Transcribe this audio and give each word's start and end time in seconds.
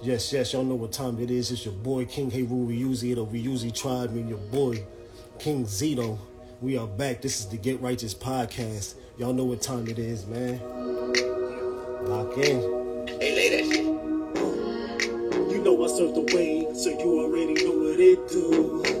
Yes, 0.00 0.32
yes, 0.32 0.52
y'all 0.52 0.62
know 0.62 0.76
what 0.76 0.92
time 0.92 1.18
it 1.18 1.28
is. 1.28 1.50
It's 1.50 1.64
your 1.64 1.74
boy 1.74 2.04
King 2.04 2.30
Heru 2.30 2.68
Ryuzi, 2.68 3.16
the 3.16 3.26
Ryuzi 3.26 3.74
tribe, 3.74 4.10
and 4.10 4.28
your 4.28 4.38
boy 4.38 4.84
King 5.40 5.64
Zito. 5.64 6.16
We 6.60 6.78
are 6.78 6.86
back. 6.86 7.20
This 7.20 7.40
is 7.40 7.46
the 7.46 7.56
Get 7.56 7.80
Righteous 7.80 8.14
podcast. 8.14 8.94
Y'all 9.18 9.32
know 9.32 9.42
what 9.42 9.60
time 9.60 9.88
it 9.88 9.98
is, 9.98 10.24
man. 10.26 10.60
Lock 12.04 12.38
in. 12.38 13.08
Hey, 13.20 13.34
lay 13.34 13.48
that 13.56 13.74
shit. 13.74 13.84
You 15.50 15.62
know 15.64 15.84
I 15.84 15.88
serve 15.88 16.14
the 16.14 16.32
way, 16.32 16.68
so 16.74 16.90
you 16.90 17.20
already 17.20 17.54
know 17.64 17.72
what 17.72 17.98
it 17.98 18.28
do. 18.28 18.97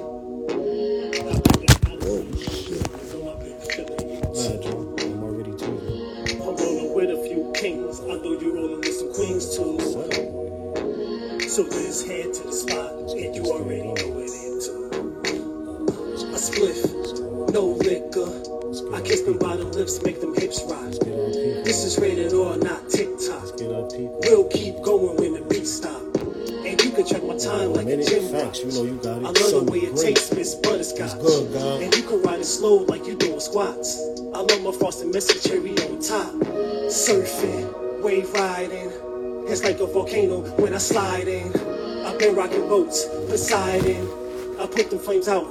So 11.58 11.64
let's 11.64 12.06
head 12.06 12.32
to 12.34 12.42
the 12.44 12.52
spot, 12.52 12.92
and 13.18 13.34
you 13.34 13.42
already 13.50 13.82
know 13.82 14.22
it. 14.22 14.30
A 16.30 16.38
spliff, 16.38 17.52
no 17.52 17.74
liquor. 17.82 18.94
I 18.94 19.00
kiss 19.00 19.22
them 19.22 19.38
bottom 19.40 19.72
lips, 19.72 20.00
make 20.04 20.20
them 20.20 20.36
hips 20.36 20.62
rock. 20.70 20.86
Get 21.02 21.18
up, 21.18 21.32
people. 21.34 21.64
This 21.64 21.82
is 21.82 21.98
rated 21.98 22.32
or 22.32 22.56
not 22.58 22.88
TikTok. 22.88 23.58
We'll 23.58 24.46
keep 24.50 24.80
going 24.84 25.16
when 25.16 25.32
the 25.34 25.40
beat 25.50 25.66
stop. 25.66 26.00
And 26.64 26.80
you 26.80 26.92
can 26.92 27.04
check 27.04 27.24
my 27.24 27.36
time 27.36 27.72
like 27.72 27.88
a 27.88 28.04
gym 28.04 28.30
facts, 28.30 28.60
you 28.60 28.70
know 28.70 28.84
you 28.84 29.00
got 29.02 29.18
it. 29.18 29.24
I 29.24 29.26
love 29.26 29.36
So 29.38 29.60
the 29.62 29.72
way 29.72 29.78
it 29.78 29.94
great. 29.96 30.14
tastes, 30.14 30.32
Miss 30.32 30.54
Butterscotch. 30.54 31.12
It's 31.12 31.14
good, 31.14 31.52
God. 31.54 31.82
And 31.82 31.92
you 31.92 32.04
can 32.04 32.22
ride 32.22 32.38
it 32.38 32.44
slow 32.44 32.86
like 32.86 33.04
you 33.04 33.16
doing 33.16 33.40
squats. 33.40 33.98
I 34.32 34.42
love 34.46 34.62
my 34.62 34.70
frosted 34.78 35.12
message 35.12 35.42
cherry 35.42 35.70
on 35.70 35.98
top. 35.98 36.34
Surfing, 36.86 38.00
wave 38.00 38.32
riding. 38.34 38.92
It's 39.50 39.64
like 39.64 39.80
a 39.80 39.86
volcano 39.86 40.40
when 40.60 40.74
I 40.74 40.78
slide 40.78 41.28
in. 41.28 41.48
I've 42.06 42.18
been 42.18 42.36
rocking 42.36 42.68
boats, 42.68 43.06
Poseidon. 43.06 44.06
I 44.60 44.66
put 44.66 44.90
the 44.90 44.98
flames 44.98 45.28
out, 45.28 45.44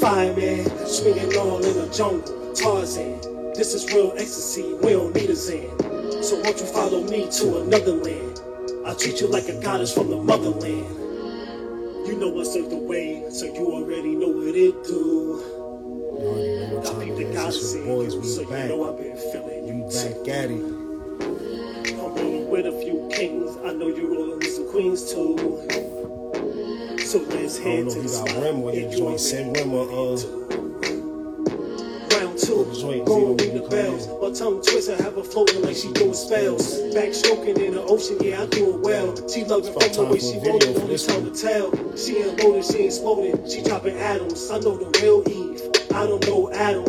fireman. 0.00 0.64
Swinging 0.86 1.36
all 1.36 1.64
in 1.64 1.74
the 1.78 1.88
jungle, 1.94 2.52
Tarzan. 2.54 3.20
This 3.54 3.74
is 3.74 3.86
real 3.92 4.12
ecstasy, 4.16 4.74
we 4.82 4.92
don't 4.92 5.14
need 5.14 5.30
a 5.30 5.36
Zen. 5.36 5.70
So 6.22 6.40
won't 6.42 6.60
you 6.60 6.66
follow 6.66 7.02
me 7.04 7.30
to 7.30 7.62
another 7.62 7.92
land? 7.92 8.40
I'll 8.86 8.96
treat 8.96 9.20
you 9.20 9.28
like 9.28 9.48
a 9.48 9.60
goddess 9.62 9.94
from 9.94 10.10
the 10.10 10.16
motherland. 10.16 11.08
You 12.06 12.16
know 12.18 12.40
I 12.40 12.44
serve 12.44 12.70
the 12.70 12.76
way, 12.78 13.24
so 13.30 13.46
you 13.46 13.66
already 13.72 14.14
know 14.16 14.28
what 14.28 14.54
it 14.56 14.84
do. 14.84 15.42
You 15.42 16.18
already 16.18 16.66
know 16.70 16.76
what 16.78 16.86
I 16.86 16.90
time 16.90 17.00
think 17.00 17.16
the 17.16 17.46
is. 17.46 17.56
It's 17.56 17.74
your 17.74 17.84
boys. 17.86 18.14
you, 18.14 18.24
so 18.24 18.42
We 18.42 18.46
you 18.46 18.50
back. 18.50 18.68
know 18.70 18.92
I've 18.92 18.98
been 18.98 19.16
feeling 19.32 19.66
you. 19.68 19.84
back 19.92 20.28
at 20.28 20.50
it. 20.50 20.75
With 22.56 22.64
a 22.64 22.72
few 22.72 23.06
kings, 23.12 23.54
I 23.66 23.74
know 23.74 23.88
you're 23.88 24.10
rolling 24.10 24.38
with 24.38 24.48
some 24.48 24.70
queens 24.70 25.12
too. 25.12 25.36
So 27.04 27.18
let's 27.28 27.58
head 27.58 27.90
to 27.90 28.00
the 28.00 28.08
spot. 28.08 28.30
And 28.30 28.64
your 28.64 28.72
you 28.72 28.96
joint. 28.96 29.20
Send 29.20 29.54
already 29.54 29.60
Rem 29.60 29.68
a, 29.68 29.74
know 29.74 29.84
what 29.84 29.92
uh. 29.92 30.16
Round 32.16 32.38
two, 32.38 32.64
going 33.04 33.36
ring 33.36 33.60
the 33.60 33.68
bells. 33.68 34.08
My 34.08 34.32
tongue 34.32 34.62
twister, 34.62 34.96
have 34.96 35.16
her 35.16 35.22
floating 35.22 35.60
like 35.60 35.76
she 35.76 35.92
doing 35.92 36.14
spells. 36.14 36.80
Backstroking 36.96 37.58
in 37.58 37.74
the 37.74 37.82
ocean, 37.82 38.16
yeah, 38.22 38.40
I 38.40 38.46
do 38.46 38.72
it 38.72 38.80
well. 38.80 39.14
She 39.28 39.44
love 39.44 39.66
it 39.66 39.76
It's 39.76 39.94
from 39.94 40.06
the 40.06 40.12
way 40.12 40.18
she 40.18 40.38
rolling, 40.40 40.76
only 40.80 40.86
this 40.88 41.04
time 41.04 41.30
to 41.30 41.36
tell. 41.36 41.72
She 41.94 42.16
ain't 42.24 42.42
loaded, 42.42 42.64
she 42.64 42.78
ain't 42.78 42.86
exploding. 42.86 43.50
She 43.50 43.60
dropping 43.64 43.98
atoms. 43.98 44.50
I 44.50 44.60
know 44.60 44.78
the 44.78 44.88
real 45.04 45.20
Eve. 45.28 45.60
I 45.92 46.06
don't 46.06 46.26
know 46.26 46.50
Adam, 46.52 46.84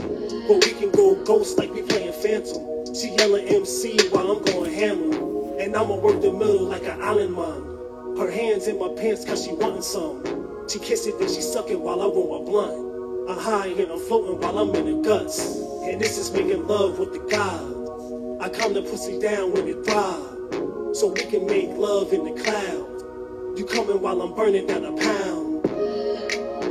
but 0.48 0.64
we 0.64 0.72
can 0.80 0.92
go 0.92 1.22
ghost 1.26 1.58
like 1.58 1.74
we 1.74 1.82
playing 1.82 2.14
Phantom. 2.14 2.64
She 2.96 3.10
yelling 3.20 3.50
MC 3.50 3.98
while 4.12 4.32
I'm 4.32 4.44
going 4.44 4.74
hammer, 4.74 5.37
and 5.60 5.76
I'ma 5.76 5.96
work 5.96 6.22
the 6.22 6.32
middle 6.32 6.66
like 6.66 6.84
an 6.84 7.02
island 7.02 7.34
mom. 7.34 8.16
Her 8.18 8.30
hands 8.30 8.68
in 8.68 8.80
my 8.80 8.90
pants 8.90 9.26
cause 9.26 9.44
she 9.46 9.52
wantin' 9.54 9.82
some. 9.84 10.24
She 10.70 10.80
kiss 10.80 11.08
it, 11.08 11.18
then 11.20 11.30
she 11.30 11.42
suck 11.42 11.70
it 11.70 11.80
while 11.80 12.02
I 12.02 12.06
roll 12.06 12.40
my 12.40 12.46
blunt. 12.50 13.30
I'm 13.30 13.38
high 13.38 13.68
and 13.68 13.92
I'm 13.92 14.00
floating 14.00 14.40
while 14.40 14.58
I'm 14.60 14.76
in 14.76 15.02
the 15.02 15.08
guts. 15.08 15.58
And 15.84 16.00
this 16.00 16.18
is 16.18 16.32
making 16.32 16.68
love 16.68 17.00
with 17.00 17.14
the 17.14 17.20
God. 17.30 18.42
I 18.42 18.50
calm 18.50 18.74
the 18.74 18.82
pussy 18.82 19.20
down 19.20 19.52
when 19.52 19.68
it 19.68 19.84
thrive. 19.86 20.96
So 20.96 21.08
we 21.08 21.22
can 21.22 21.46
make 21.46 21.70
love 21.70 22.14
in 22.14 22.24
the 22.24 22.42
cloud. 22.42 23.58
You 23.58 23.66
coming 23.66 24.02
while 24.02 24.22
I'm 24.22 24.36
burning 24.36 24.68
down 24.68 24.86
a 24.86 24.92
pound. 24.96 25.66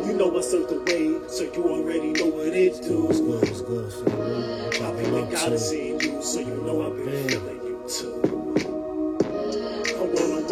You 0.07 0.13
know 0.15 0.37
I 0.37 0.41
serve 0.41 0.69
the 0.69 0.81
way, 0.81 1.29
so 1.29 1.45
you 1.45 1.65
already 1.65 2.13
know 2.13 2.27
what 2.27 2.49
it 2.49 2.83
do. 2.83 3.09
It's 3.11 3.21
good. 3.21 3.43
It's 3.49 3.61
good. 3.63 3.93
Feel 3.93 4.17
me? 4.17 4.87
I've 4.87 4.97
been 4.97 5.15
up 5.23 5.31
goddess 5.33 5.73
in 5.73 6.01
you, 6.01 6.23
so 6.23 6.41
you 6.41 6.63
know 6.63 6.87
I've 6.87 6.97
been 6.97 7.29
feeling 7.29 7.57
you 7.65 7.85
too. 7.89 8.36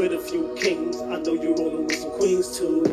With 0.04 0.12
a 0.12 0.19
few 0.19 0.54
kings, 0.54 1.00
I 1.00 1.16
know 1.20 1.32
you're 1.32 1.56
rolling 1.56 1.87
with 1.87 1.97
some 1.97 2.10
queens 2.10 2.59
too. 2.59 2.84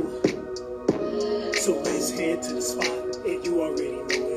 So 1.59 1.73
let's 1.83 2.09
head 2.11 2.41
to 2.43 2.53
the 2.53 2.61
spot, 2.61 3.17
and 3.25 3.45
you 3.45 3.61
already 3.61 3.91
know 3.91 4.05
it 4.07 4.30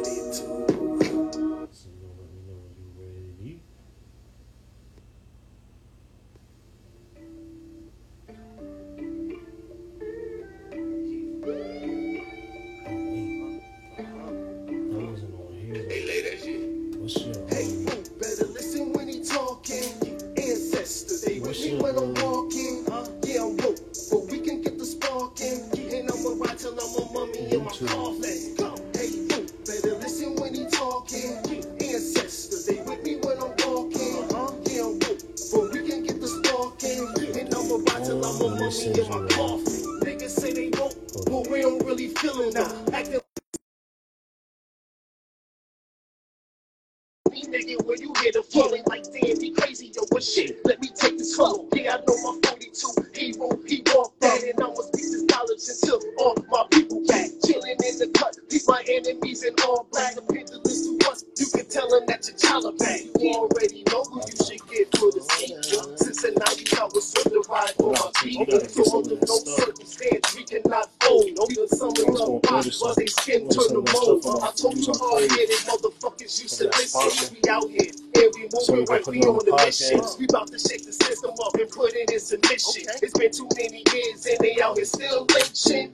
rock, 72.55 72.67
but 72.83 72.97
they 72.97 73.07
skin 73.07 73.49
to 73.49 73.85
mold. 73.95 74.27
I 74.43 74.53
told 74.53 74.79
you 74.79 74.93
hard-headed 74.95 75.63
motherfuckers 75.67 76.43
used 76.43 76.59
to 76.59 76.67
listen. 76.67 77.37
We 77.43 77.51
out 77.51 77.69
here, 77.71 77.91
and 77.91 78.33
we 78.35 78.49
moving 78.53 78.85
right, 78.87 79.07
we 79.07 79.21
on 79.23 79.39
the 79.45 79.57
the 79.57 79.65
mission. 79.67 80.01
We 80.19 80.27
about 80.29 80.49
to 80.49 80.59
shake 80.59 80.85
the 80.85 80.93
system 80.93 81.33
up 81.45 81.55
and 81.55 81.71
put 81.71 81.95
it 81.95 82.11
in 82.11 82.21
submission. 82.21 82.85
It's 83.03 83.17
been 83.19 83.33
too 83.33 83.49
many 83.57 83.85
years, 83.93 84.27
and 84.27 84.39
they 84.41 84.61
out 84.63 84.77
here 84.77 84.85
still 84.85 85.27
lynching. 85.27 85.94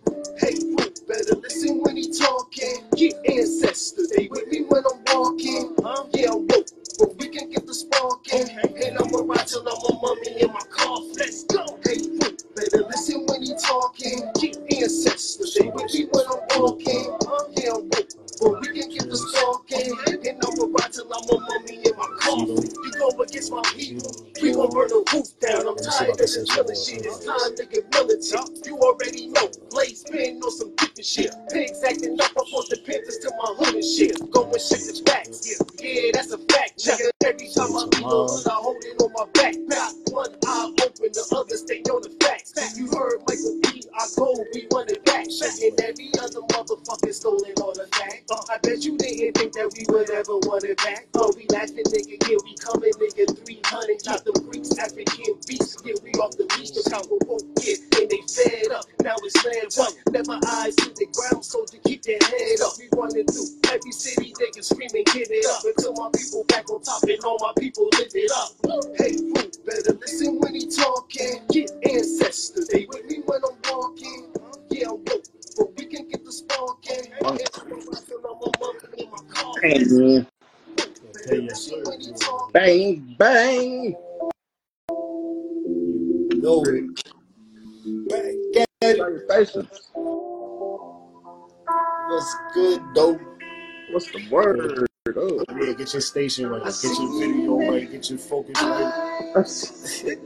What's 93.92 94.10
the 94.12 94.28
word? 94.30 94.86
Oh, 95.16 95.44
Yeah, 95.60 95.72
get 95.72 95.92
your 95.92 96.00
station 96.00 96.48
right. 96.48 96.62
Get 96.64 96.82
your 96.98 97.18
video 97.18 97.70
right. 97.70 97.90
Get 97.90 98.10
your 98.10 98.18
focus 98.18 98.60
right. 98.62 99.30
that's- 99.34 99.98
shit, 100.00 100.18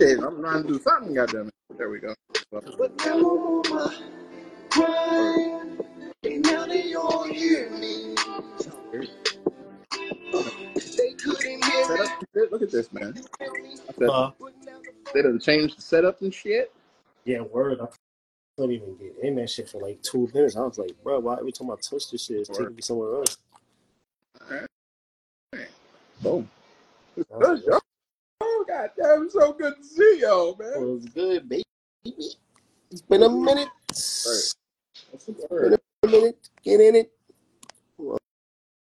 I'm 0.00 0.40
trying 0.40 0.62
to 0.62 0.68
do 0.68 0.78
something, 0.80 1.14
goddamn 1.14 1.48
it. 1.48 1.54
There 1.78 1.90
we 1.90 2.00
go. 2.00 2.14
But 2.50 2.64
now 3.04 3.14
I'm 3.14 3.24
on 3.24 3.62
my 3.70 3.96
grind, 4.70 5.84
and 6.24 6.42
now 6.44 6.66
they 6.66 6.94
all 6.94 7.24
hear 7.24 7.70
me. 7.70 8.14
They 10.96 11.12
couldn't 11.14 11.64
hear 11.64 11.84
Set 11.84 11.98
me. 11.98 12.42
up. 12.44 12.52
Look 12.52 12.62
at 12.62 12.70
this, 12.70 12.92
man. 12.92 13.14
I 13.40 13.46
said, 13.98 14.08
Uh, 14.10 14.30
they 15.14 15.22
done 15.22 15.38
changed 15.40 15.78
the 15.78 15.82
setup 15.82 16.20
and 16.22 16.32
shit. 16.34 16.72
yeah, 17.24 17.40
word. 17.40 17.80
I 17.80 17.86
couldn't 18.56 18.74
even 18.74 18.96
get 18.96 19.16
in 19.22 19.34
that 19.36 19.50
shit 19.50 19.68
for 19.68 19.80
like 19.80 20.02
two 20.02 20.30
minutes. 20.32 20.56
I 20.56 20.60
was 20.60 20.78
like, 20.78 20.92
bro, 21.02 21.20
why 21.20 21.36
every 21.38 21.52
time 21.52 21.70
I 21.70 21.74
touch 21.74 22.10
this 22.10 22.24
shit, 22.24 22.38
it's 22.38 22.48
taking 22.48 22.74
me 22.74 22.82
somewhere 22.82 23.16
else? 23.16 23.36
Boom. 26.22 26.48
It's 27.16 27.28
was 27.30 27.60
good, 27.60 27.66
yo. 27.72 27.78
Oh, 28.40 28.64
goddamn, 28.66 29.24
it's 29.24 29.34
so 29.34 29.52
good 29.52 29.74
to 29.76 29.84
see 29.84 30.20
y'all, 30.20 30.56
man. 30.58 30.72
What's 30.74 31.06
good, 31.06 31.48
baby? 31.48 31.64
It's 32.04 33.02
been 33.08 33.22
a 33.22 33.28
minute. 33.28 33.68
The 33.88 34.54
Been 35.50 35.74
a 35.74 36.06
minute. 36.06 36.48
Get 36.62 36.80
in 36.80 36.96
it. 36.96 37.12
Who 37.98 38.16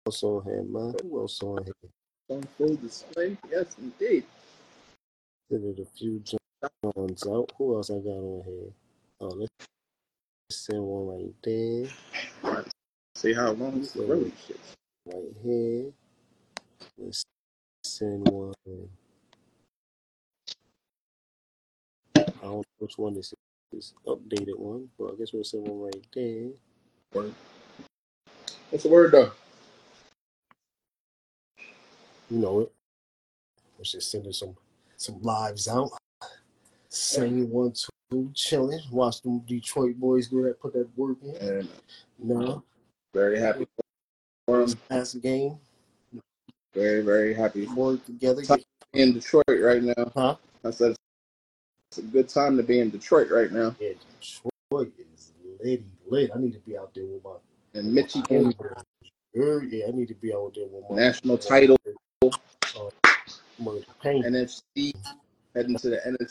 else 0.07 0.23
on 0.23 0.45
here, 0.45 0.63
man? 0.63 0.95
Who 1.03 1.21
else 1.21 1.43
on 1.43 1.65
here? 1.65 1.75
On 2.29 2.43
full 2.57 2.77
display? 2.77 3.37
Yes, 3.51 3.77
indeed. 3.81 4.25
Did 5.51 5.65
it 5.65 5.79
a 5.81 5.85
few 5.85 6.21
Johns 6.21 7.27
out. 7.27 7.53
Who 7.59 7.77
else 7.77 7.91
I 7.91 7.95
got 7.95 8.11
on 8.11 8.43
here? 8.47 8.73
Oh, 9.25 9.29
let's 9.29 9.53
send 10.51 10.83
one 10.83 11.07
right 11.07 11.35
there. 11.45 12.67
See 13.15 13.33
how 13.33 13.53
long 13.53 13.79
this 13.79 13.95
is 13.95 14.03
really 14.05 14.33
shit. 14.45 14.59
Right 15.07 15.33
here. 15.45 15.93
Let's 16.99 17.23
send 17.85 18.29
one. 18.29 18.53
I 22.17 22.25
don't 22.43 22.43
know 22.43 22.65
which 22.81 22.99
one 22.99 23.15
this 23.15 23.27
is. 23.27 23.35
This 23.71 23.95
updated 24.07 24.59
one, 24.59 24.89
but 24.99 25.13
I 25.13 25.15
guess 25.17 25.33
we'll 25.33 25.45
send 25.45 25.69
one 25.69 25.83
right 25.83 26.07
there. 26.13 26.51
Word. 27.15 27.33
What's 28.69 28.83
the 28.83 28.91
word, 28.91 29.13
though? 29.13 29.31
You 32.29 32.39
know 32.39 32.61
it. 32.61 32.73
Let's 33.79 33.93
just 33.93 34.11
sending 34.11 34.33
some 34.33 34.57
some 34.97 35.23
lives 35.23 35.69
out. 35.69 35.93
Sing 36.91 37.49
one, 37.49 37.73
two, 37.73 37.89
chilling. 38.35 38.81
Watch 38.91 39.23
them 39.23 39.41
Detroit 39.41 39.97
boys 39.99 40.29
do 40.29 40.43
that, 40.45 40.61
put 40.61 40.73
that 40.75 40.89
work 40.97 41.19
in. 41.23 41.37
And 41.37 41.69
No, 42.19 42.63
very 43.15 43.39
happy 43.39 43.67
for 44.47 44.63
him. 44.63 44.75
pass 44.89 45.13
the 45.13 45.21
game, 45.21 45.59
Very, 46.75 47.03
very 47.03 47.35
happy. 47.35 47.67
work 47.67 48.05
together. 48.07 48.43
In 48.95 49.15
Detroit 49.15 49.45
right 49.49 49.83
now. 49.83 50.13
Huh? 50.15 50.37
I 50.65 50.71
said 50.71 50.95
it's 51.89 51.99
a 51.99 52.03
good 52.03 52.29
time 52.29 52.57
to 52.59 52.63
be 52.63 52.81
in 52.81 52.91
Detroit 52.91 53.31
right 53.31 53.51
now. 53.51 53.75
Yeah, 53.81 53.93
Detroit 54.21 54.93
is 55.15 55.33
litty 55.63 55.85
lit. 56.07 56.31
I 56.35 56.39
need 56.39 56.53
to 56.53 56.59
be 56.61 56.77
out 56.77 56.93
there 56.95 57.05
with 57.07 57.25
my 57.25 57.37
And 57.75 57.93
Michigan 57.93 58.53
Sure, 59.35 59.65
yeah, 59.65 59.87
I 59.89 59.91
need 59.93 60.09
to 60.09 60.15
be 60.15 60.35
out 60.35 60.53
there 60.55 60.67
with 60.67 60.85
my 60.91 60.97
national 60.97 61.39
title, 61.39 61.77
uh, 62.23 62.29
NFC, 64.05 64.93
heading 65.55 65.77
to 65.79 65.89
the 65.89 66.29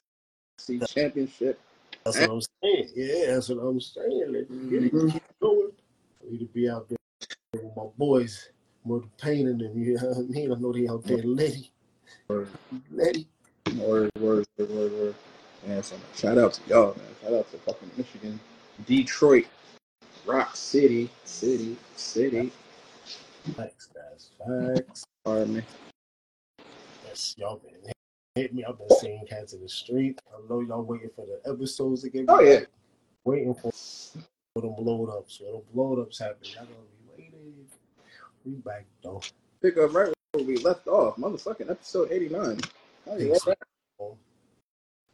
NFC 0.69 0.87
championship. 0.87 1.59
That's 2.03 2.19
what 2.19 2.29
I'm 2.31 2.41
saying. 2.63 2.89
Yeah, 2.95 3.33
that's 3.35 3.49
what 3.49 3.59
I'm 3.63 3.79
saying. 3.79 4.25
Let's 4.31 4.49
get 4.69 4.83
it. 4.83 4.93
Mhm. 4.93 5.11
Keep 5.13 5.23
going. 5.39 5.71
I 6.21 6.31
need 6.31 6.39
to 6.39 6.45
be 6.45 6.69
out 6.69 6.89
there 6.89 6.97
with 7.53 7.75
my 7.75 7.85
boys, 7.97 8.49
Murder 8.85 9.07
Pain 9.17 9.47
and 9.47 9.59
them. 9.61 9.77
You 9.77 9.95
know 9.95 10.07
what 10.09 10.17
I 10.17 10.21
mean? 10.21 10.51
I 10.51 10.55
know 10.55 10.71
they 10.73 10.87
out 10.87 11.03
there 11.03 11.17
litty. 11.23 11.71
Word, 12.27 12.47
Litty. 12.91 13.27
word, 13.77 14.09
word, 14.19 14.45
word, 14.57 14.69
word, 14.69 14.91
word. 14.93 15.15
Man, 15.67 15.83
so 15.83 15.95
shout 16.15 16.37
out 16.37 16.53
to 16.53 16.61
y'all, 16.69 16.95
man. 16.95 17.05
Shout 17.21 17.33
out 17.33 17.51
to 17.51 17.57
fucking 17.59 17.91
Michigan, 17.97 18.39
Detroit, 18.87 19.45
Rock 20.25 20.55
City, 20.55 21.09
City, 21.25 21.77
City. 21.95 22.51
Facts, 23.55 23.89
guys. 23.93 24.29
Facts. 24.39 25.05
Pardon 25.23 25.55
me. 25.55 25.61
Yes, 27.05 27.35
y'all 27.37 27.57
been 27.57 27.70
hit 28.35 28.53
me. 28.53 28.63
I've 28.63 28.77
been 28.77 28.97
seeing 28.99 29.25
cats 29.27 29.53
in 29.53 29.61
the 29.61 29.69
street. 29.69 30.19
I 30.33 30.39
know 30.49 30.61
y'all 30.61 30.83
waiting 30.83 31.09
for 31.15 31.25
the 31.25 31.49
episodes 31.49 32.03
to 32.03 32.09
get 32.09 32.25
Oh, 32.27 32.41
yeah. 32.41 32.61
Waiting 33.23 33.53
for 33.53 33.71
them 34.61 34.73
blow 34.75 35.05
ups. 35.05 35.37
For 35.37 35.51
them 35.51 35.61
blow 35.73 36.01
ups 36.01 36.19
happen. 36.19 36.37
Y'all 36.43 36.65
gonna 36.65 36.75
be 37.17 37.23
waiting. 37.23 37.53
We 38.45 38.53
back 38.53 38.85
though. 39.03 39.21
Pick 39.61 39.77
up 39.77 39.93
right 39.93 40.13
where 40.31 40.43
we 40.43 40.57
left 40.57 40.87
off. 40.87 41.17
Motherfucking 41.17 41.69
episode 41.69 42.11
89. 42.11 42.59
How 43.05 43.15
you 43.17 43.35
Thanks. 43.35 43.47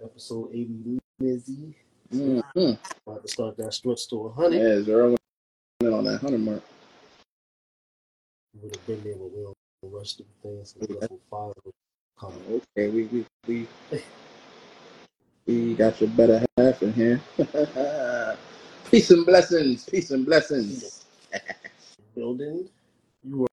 Episode 0.03 0.51
80 0.53 0.99
Mizzy. 1.21 1.73
that? 2.11 2.17
Mm-hmm. 2.17 3.09
About 3.09 3.23
to 3.23 3.27
start 3.27 3.57
that 3.57 3.73
stretch 3.73 4.07
to 4.09 4.15
100. 4.15 4.55
Yeah, 4.55 4.83
zero 4.83 5.17
in 5.81 5.93
on 5.93 6.03
that 6.05 6.21
100 6.23 6.39
mark. 6.39 6.61
We 8.53 8.61
would 8.61 8.75
have 8.75 8.87
been 8.87 9.03
there, 9.03 9.15
but 9.15 9.31
we 9.31 9.43
don't 9.43 9.57
rush 9.83 10.13
the 10.13 10.23
things. 10.43 10.75
So 10.79 10.85
we 10.87 10.95
got 12.21 12.31
some 12.31 12.41
fire 12.41 12.41
coming. 12.47 12.61
Okay, 12.77 12.89
we 12.89 13.03
we 13.05 13.25
we 13.47 13.67
we 15.47 15.75
got 15.75 15.99
your 16.01 16.09
better 16.11 16.45
half 16.57 16.83
in 16.83 16.93
here. 16.93 17.21
peace 18.91 19.11
and 19.11 19.25
blessings. 19.25 19.85
Peace 19.85 20.11
and 20.11 20.25
blessings. 20.25 21.05
Building. 22.15 22.69
You 23.23 23.47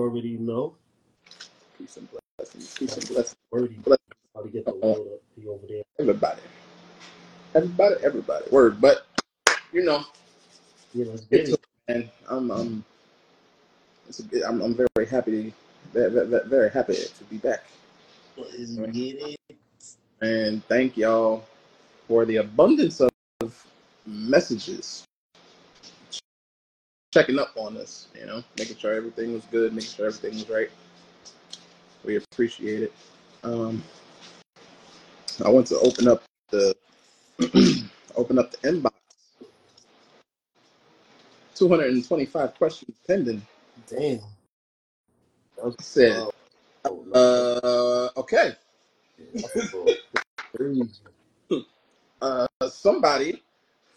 already 0.00 0.38
know. 0.38 0.74
Peace 1.78 1.96
and 1.96 2.08
blessings. 2.38 2.74
Peace 2.78 2.96
and 2.96 3.08
blessings. 3.08 3.36
Already 3.52 3.76
to 3.76 4.48
get 4.52 4.64
the 4.66 4.72
up. 4.72 4.98
Over 5.46 5.66
there. 5.68 5.82
Everybody. 5.98 6.42
Everybody. 7.54 7.94
Everybody. 8.04 8.44
Word, 8.50 8.80
but 8.80 9.06
you 9.72 9.84
know, 9.84 10.04
Yeah, 10.94 11.06
it's 11.30 11.52
it. 11.52 11.60
and 11.88 12.10
I'm 12.28 12.50
I'm 12.50 12.84
it's 14.08 14.20
a 14.20 14.24
good, 14.24 14.42
I'm 14.44 14.60
I'm 14.62 14.74
very 14.74 15.06
happy 15.08 15.54
very, 15.96 16.48
very, 16.48 16.70
happy 16.70 16.94
to 16.94 17.24
be 17.24 17.38
back. 17.38 17.64
Let's 18.36 18.76
get 18.76 19.16
it. 19.22 19.40
And 20.20 20.64
thank 20.66 20.96
y'all 20.96 21.44
for 22.08 22.24
the 22.24 22.36
abundance 22.36 23.00
of 23.00 23.10
messages 24.06 25.04
checking 27.12 27.38
up 27.38 27.52
on 27.56 27.78
us, 27.78 28.08
you 28.18 28.26
know, 28.26 28.44
making 28.58 28.76
sure 28.76 28.92
everything 28.92 29.32
was 29.32 29.44
good, 29.46 29.72
making 29.72 29.90
sure 29.90 30.06
everything 30.06 30.34
was 30.34 30.48
right. 30.50 30.70
We 32.04 32.16
appreciate 32.16 32.82
it. 32.82 32.92
Um, 33.42 33.82
I 35.44 35.48
want 35.48 35.66
to 35.68 35.78
open 35.78 36.08
up 36.08 36.22
the 36.50 36.74
open 38.16 38.38
up 38.38 38.50
the 38.50 38.58
inbox. 38.68 38.92
225 41.54 42.54
questions 42.56 42.96
pending. 43.06 43.40
Damn. 43.88 44.20
That 45.66 45.76
was 45.78 45.84
Said, 45.84 46.28
oh, 46.84 48.12
uh, 48.14 48.20
okay. 48.20 48.52
yeah, 49.18 49.42
I 49.44 49.60
feel 49.60 49.94
crazy. 50.54 50.90
uh, 52.22 52.46
somebody 52.70 53.42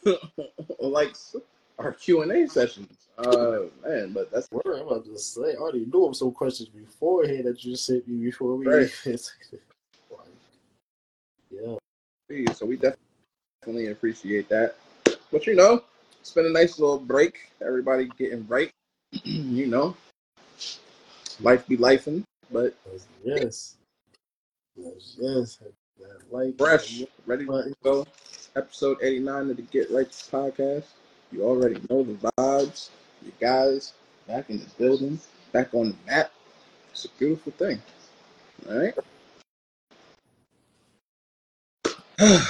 likes 0.80 1.36
our 1.78 1.92
Q 1.92 2.24
and 2.24 2.32
A 2.32 2.50
sessions. 2.50 2.98
Uh, 3.20 3.66
man, 3.86 4.14
but 4.14 4.32
that's 4.32 4.48
Word, 4.52 4.80
I'm 4.80 4.88
about 4.88 5.06
to 5.06 5.20
say, 5.20 5.54
I 5.54 5.58
already 5.58 5.86
knew 5.86 6.06
of 6.06 6.16
some 6.16 6.32
questions 6.32 6.70
beforehand 6.70 7.46
that 7.46 7.64
you 7.64 7.76
sent 7.76 8.08
me 8.08 8.26
before 8.26 8.56
we 8.56 8.66
Right. 8.66 8.92
Yeah. 11.52 12.54
so 12.54 12.66
we 12.66 12.78
definitely 12.78 13.92
appreciate 13.92 14.50
that. 14.50 14.76
But 15.32 15.46
you 15.46 15.56
know, 15.56 15.84
it's 16.20 16.32
been 16.32 16.48
a 16.48 16.50
nice 16.50 16.80
little 16.80 16.98
break. 16.98 17.52
Everybody 17.62 18.10
getting 18.18 18.48
right. 18.48 18.72
you 19.24 19.68
know, 19.68 19.96
life 21.42 21.68
be 21.68 21.78
lifing, 21.78 22.24
but 22.52 22.76
Yes. 23.24 23.76
Yes, 24.76 25.18
yes. 25.20 25.60
Like 26.32 26.58
Fresh, 26.58 27.04
ready 27.26 27.46
to 27.46 27.74
go. 27.84 28.08
Episode 28.56 28.98
89 29.02 29.50
of 29.52 29.58
the 29.58 29.62
Get 29.64 29.92
Right 29.92 30.10
podcast. 30.10 30.86
You 31.32 31.44
already 31.44 31.80
know 31.90 32.04
the 32.04 32.32
vibes. 32.38 32.90
You 33.24 33.32
guys 33.40 33.94
back 34.28 34.50
in 34.50 34.60
the 34.60 34.66
building, 34.78 35.20
back 35.52 35.74
on 35.74 35.90
the 35.90 35.96
map. 36.06 36.32
It's 36.92 37.06
a 37.06 37.10
beautiful 37.20 37.52
thing. 37.54 37.82
All 38.70 38.78
right. 38.78 38.96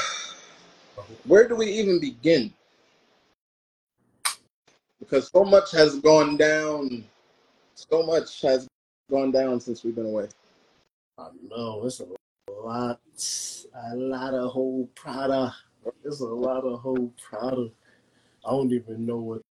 Where 1.25 1.48
do 1.48 1.55
we 1.55 1.67
even 1.67 2.00
begin? 2.00 2.53
Because 5.00 5.29
so 5.31 5.43
much 5.43 5.72
has 5.72 6.00
gone 6.00 6.38
down. 6.38 7.03
So 7.75 8.03
much 8.03 8.41
has 8.41 8.67
gone 9.10 9.32
down 9.32 9.60
since 9.60 9.84
we've 9.84 9.96
been 9.96 10.06
away. 10.06 10.28
I 11.18 11.28
know 11.50 11.86
it's 11.86 12.00
a 12.00 12.06
lot, 12.63 13.00
a 13.75 13.96
lot 13.96 14.34
of 14.34 14.51
whole 14.51 14.88
Prada. 14.96 15.54
It's 16.04 16.20
a 16.22 16.25
lot 16.25 16.63
of 16.63 16.80
whole 16.82 17.12
Prada. 17.22 17.70
I 18.46 18.51
don't 18.51 18.72
even 18.72 19.06
know 19.06 19.18
what 19.18 19.42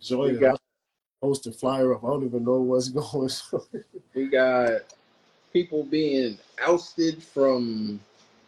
join. 0.00 0.34
We 0.34 0.38
got- 0.38 0.60
post 1.20 1.46
flyer 1.58 1.94
up. 1.94 2.02
I 2.02 2.08
don't 2.08 2.24
even 2.24 2.44
know 2.44 2.60
what's 2.60 2.88
going 2.90 3.30
on. 3.52 3.84
We 4.14 4.28
got 4.28 4.82
people 5.52 5.84
being 5.84 6.38
ousted 6.58 7.22
from 7.22 8.00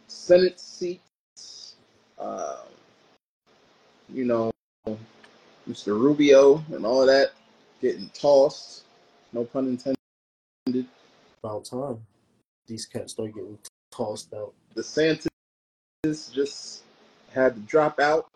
Senate 0.07 0.59
seats. 0.59 1.75
Uh, 2.19 2.63
you 4.13 4.25
know, 4.25 4.51
Mr. 5.69 5.99
Rubio 5.99 6.65
and 6.73 6.87
all 6.87 7.05
that 7.07 7.33
getting 7.81 8.09
tossed. 8.15 8.85
No 9.33 9.45
pun 9.45 9.67
intended. 9.69 9.97
About 10.67 11.65
time 11.65 12.07
these 12.67 12.87
cats 12.87 13.13
start 13.13 13.35
getting 13.35 13.59
tossed 13.91 14.33
out. 14.33 14.55
DeSantis 14.77 15.29
just 16.33 16.85
had 17.33 17.55
to 17.55 17.61
drop 17.63 18.01
out. 18.01 18.29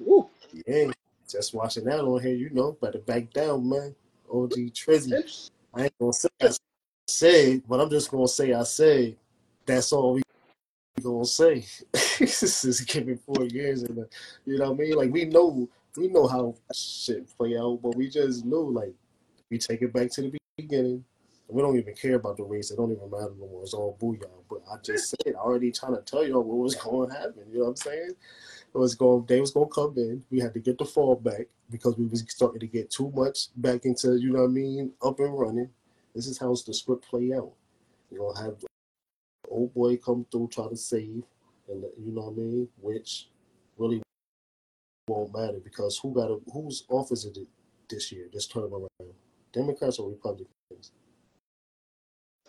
Woo. 0.00 0.28
Yeah, 0.66 0.90
just 1.28 1.54
watching 1.54 1.84
that 1.84 2.00
on 2.00 2.22
here, 2.22 2.34
you 2.34 2.50
know, 2.50 2.72
better 2.80 2.98
back 2.98 3.32
down, 3.32 3.68
man. 3.68 3.94
OG 4.32 4.52
Trizzy. 4.72 5.50
I 5.74 5.84
ain't 5.84 5.98
gonna 6.00 6.12
say 6.12 6.28
I 6.40 6.50
said, 7.06 7.62
but 7.68 7.80
I'm 7.80 7.90
just 7.90 8.10
gonna 8.10 8.28
say 8.28 8.52
I 8.52 8.62
say. 8.62 9.16
That's 9.66 9.92
all 9.92 10.14
we 10.14 10.22
gonna 11.02 11.24
say. 11.24 11.66
this 11.92 12.64
is 12.64 12.80
giving 12.80 13.18
four 13.18 13.44
years, 13.44 13.82
and 13.82 14.06
you 14.46 14.58
know 14.58 14.70
what 14.70 14.80
I 14.80 14.82
mean. 14.82 14.94
Like 14.94 15.12
we 15.12 15.26
know, 15.26 15.68
we 15.96 16.08
know 16.08 16.26
how 16.26 16.54
shit 16.74 17.28
play 17.36 17.56
out, 17.58 17.80
but 17.82 17.94
we 17.94 18.08
just 18.08 18.44
know, 18.44 18.62
like 18.62 18.94
we 19.50 19.58
take 19.58 19.82
it 19.82 19.92
back 19.92 20.10
to 20.12 20.22
the 20.22 20.38
beginning. 20.56 21.04
We 21.48 21.62
don't 21.62 21.78
even 21.78 21.94
care 21.94 22.16
about 22.16 22.36
the 22.36 22.44
race. 22.44 22.70
It 22.70 22.76
don't 22.76 22.92
even 22.92 23.10
matter 23.10 23.32
no 23.38 23.46
more. 23.46 23.62
It's 23.62 23.72
all 23.72 23.96
booyah. 24.00 24.28
But 24.50 24.62
I 24.70 24.76
just 24.82 25.08
said, 25.08 25.34
I 25.34 25.38
already 25.38 25.72
trying 25.72 25.96
to 25.96 26.02
tell 26.02 26.26
y'all 26.26 26.42
what 26.42 26.58
was 26.58 26.74
going 26.74 27.10
to 27.10 27.16
happen. 27.16 27.44
You 27.50 27.58
know 27.58 27.64
what 27.64 27.70
I'm 27.70 27.76
saying? 27.76 28.10
It 28.74 28.78
was 28.78 28.94
going. 28.94 29.24
They 29.26 29.40
was 29.40 29.50
going 29.50 29.68
to 29.68 29.74
come 29.74 29.94
in. 29.96 30.22
We 30.30 30.40
had 30.40 30.52
to 30.54 30.60
get 30.60 30.76
the 30.76 30.84
fall 30.84 31.16
back 31.16 31.46
because 31.70 31.96
we 31.96 32.06
was 32.06 32.22
starting 32.28 32.60
to 32.60 32.66
get 32.66 32.90
too 32.90 33.10
much 33.14 33.48
back 33.56 33.86
into. 33.86 34.16
You 34.16 34.32
know 34.32 34.40
what 34.40 34.50
I 34.50 34.52
mean? 34.52 34.92
Up 35.02 35.18
and 35.20 35.38
running. 35.38 35.70
This 36.14 36.26
is 36.26 36.38
how 36.38 36.48
the 36.48 36.74
script 36.74 37.08
play 37.08 37.32
out. 37.32 37.52
You're 38.10 38.32
gonna 38.32 38.46
have 38.46 38.60
the 38.60 38.66
old 39.50 39.72
boy 39.74 39.96
come 39.96 40.26
through, 40.30 40.48
try 40.48 40.68
to 40.68 40.76
save, 40.76 41.22
and 41.68 41.84
you 41.98 42.12
know 42.12 42.22
what 42.22 42.32
I 42.32 42.36
mean, 42.36 42.68
which 42.80 43.28
really 43.76 44.02
won't 45.06 45.34
matter 45.34 45.58
because 45.62 45.98
who 45.98 46.12
got 46.12 46.30
a, 46.30 46.38
whose 46.52 46.84
office 46.88 47.24
is 47.24 47.36
it 47.36 47.46
this 47.88 48.10
year, 48.12 48.28
this 48.32 48.46
term 48.46 48.72
around? 48.72 48.88
Democrats 49.52 49.98
or 49.98 50.10
Republicans? 50.10 50.92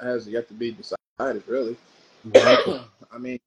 Has 0.02 0.28
yet 0.28 0.48
to 0.48 0.54
be 0.54 0.72
decided, 0.72 1.44
really. 1.48 1.78
But 2.26 2.90
I 3.12 3.18
mean, 3.18 3.40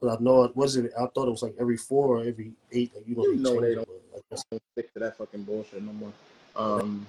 but 0.00 0.18
I 0.18 0.22
know 0.22 0.44
it 0.44 0.56
was 0.56 0.76
it. 0.76 0.92
I 0.98 1.06
thought 1.06 1.28
it 1.28 1.30
was 1.30 1.42
like 1.42 1.54
every 1.58 1.76
four 1.76 2.18
or 2.18 2.20
every 2.24 2.52
eight. 2.72 2.94
Like, 2.94 3.08
you 3.08 3.16
know, 3.16 3.24
You 3.24 3.36
know 3.36 3.60
they 3.60 3.74
don't. 3.74 3.86
but 3.86 4.18
I 4.18 4.20
guess 4.30 4.44
don't 4.50 4.62
stick 4.72 4.92
to 4.94 5.00
that 5.00 5.16
fucking 5.16 5.44
bullshit 5.44 5.82
no 5.82 5.92
more. 5.92 6.12
Um, 6.54 7.06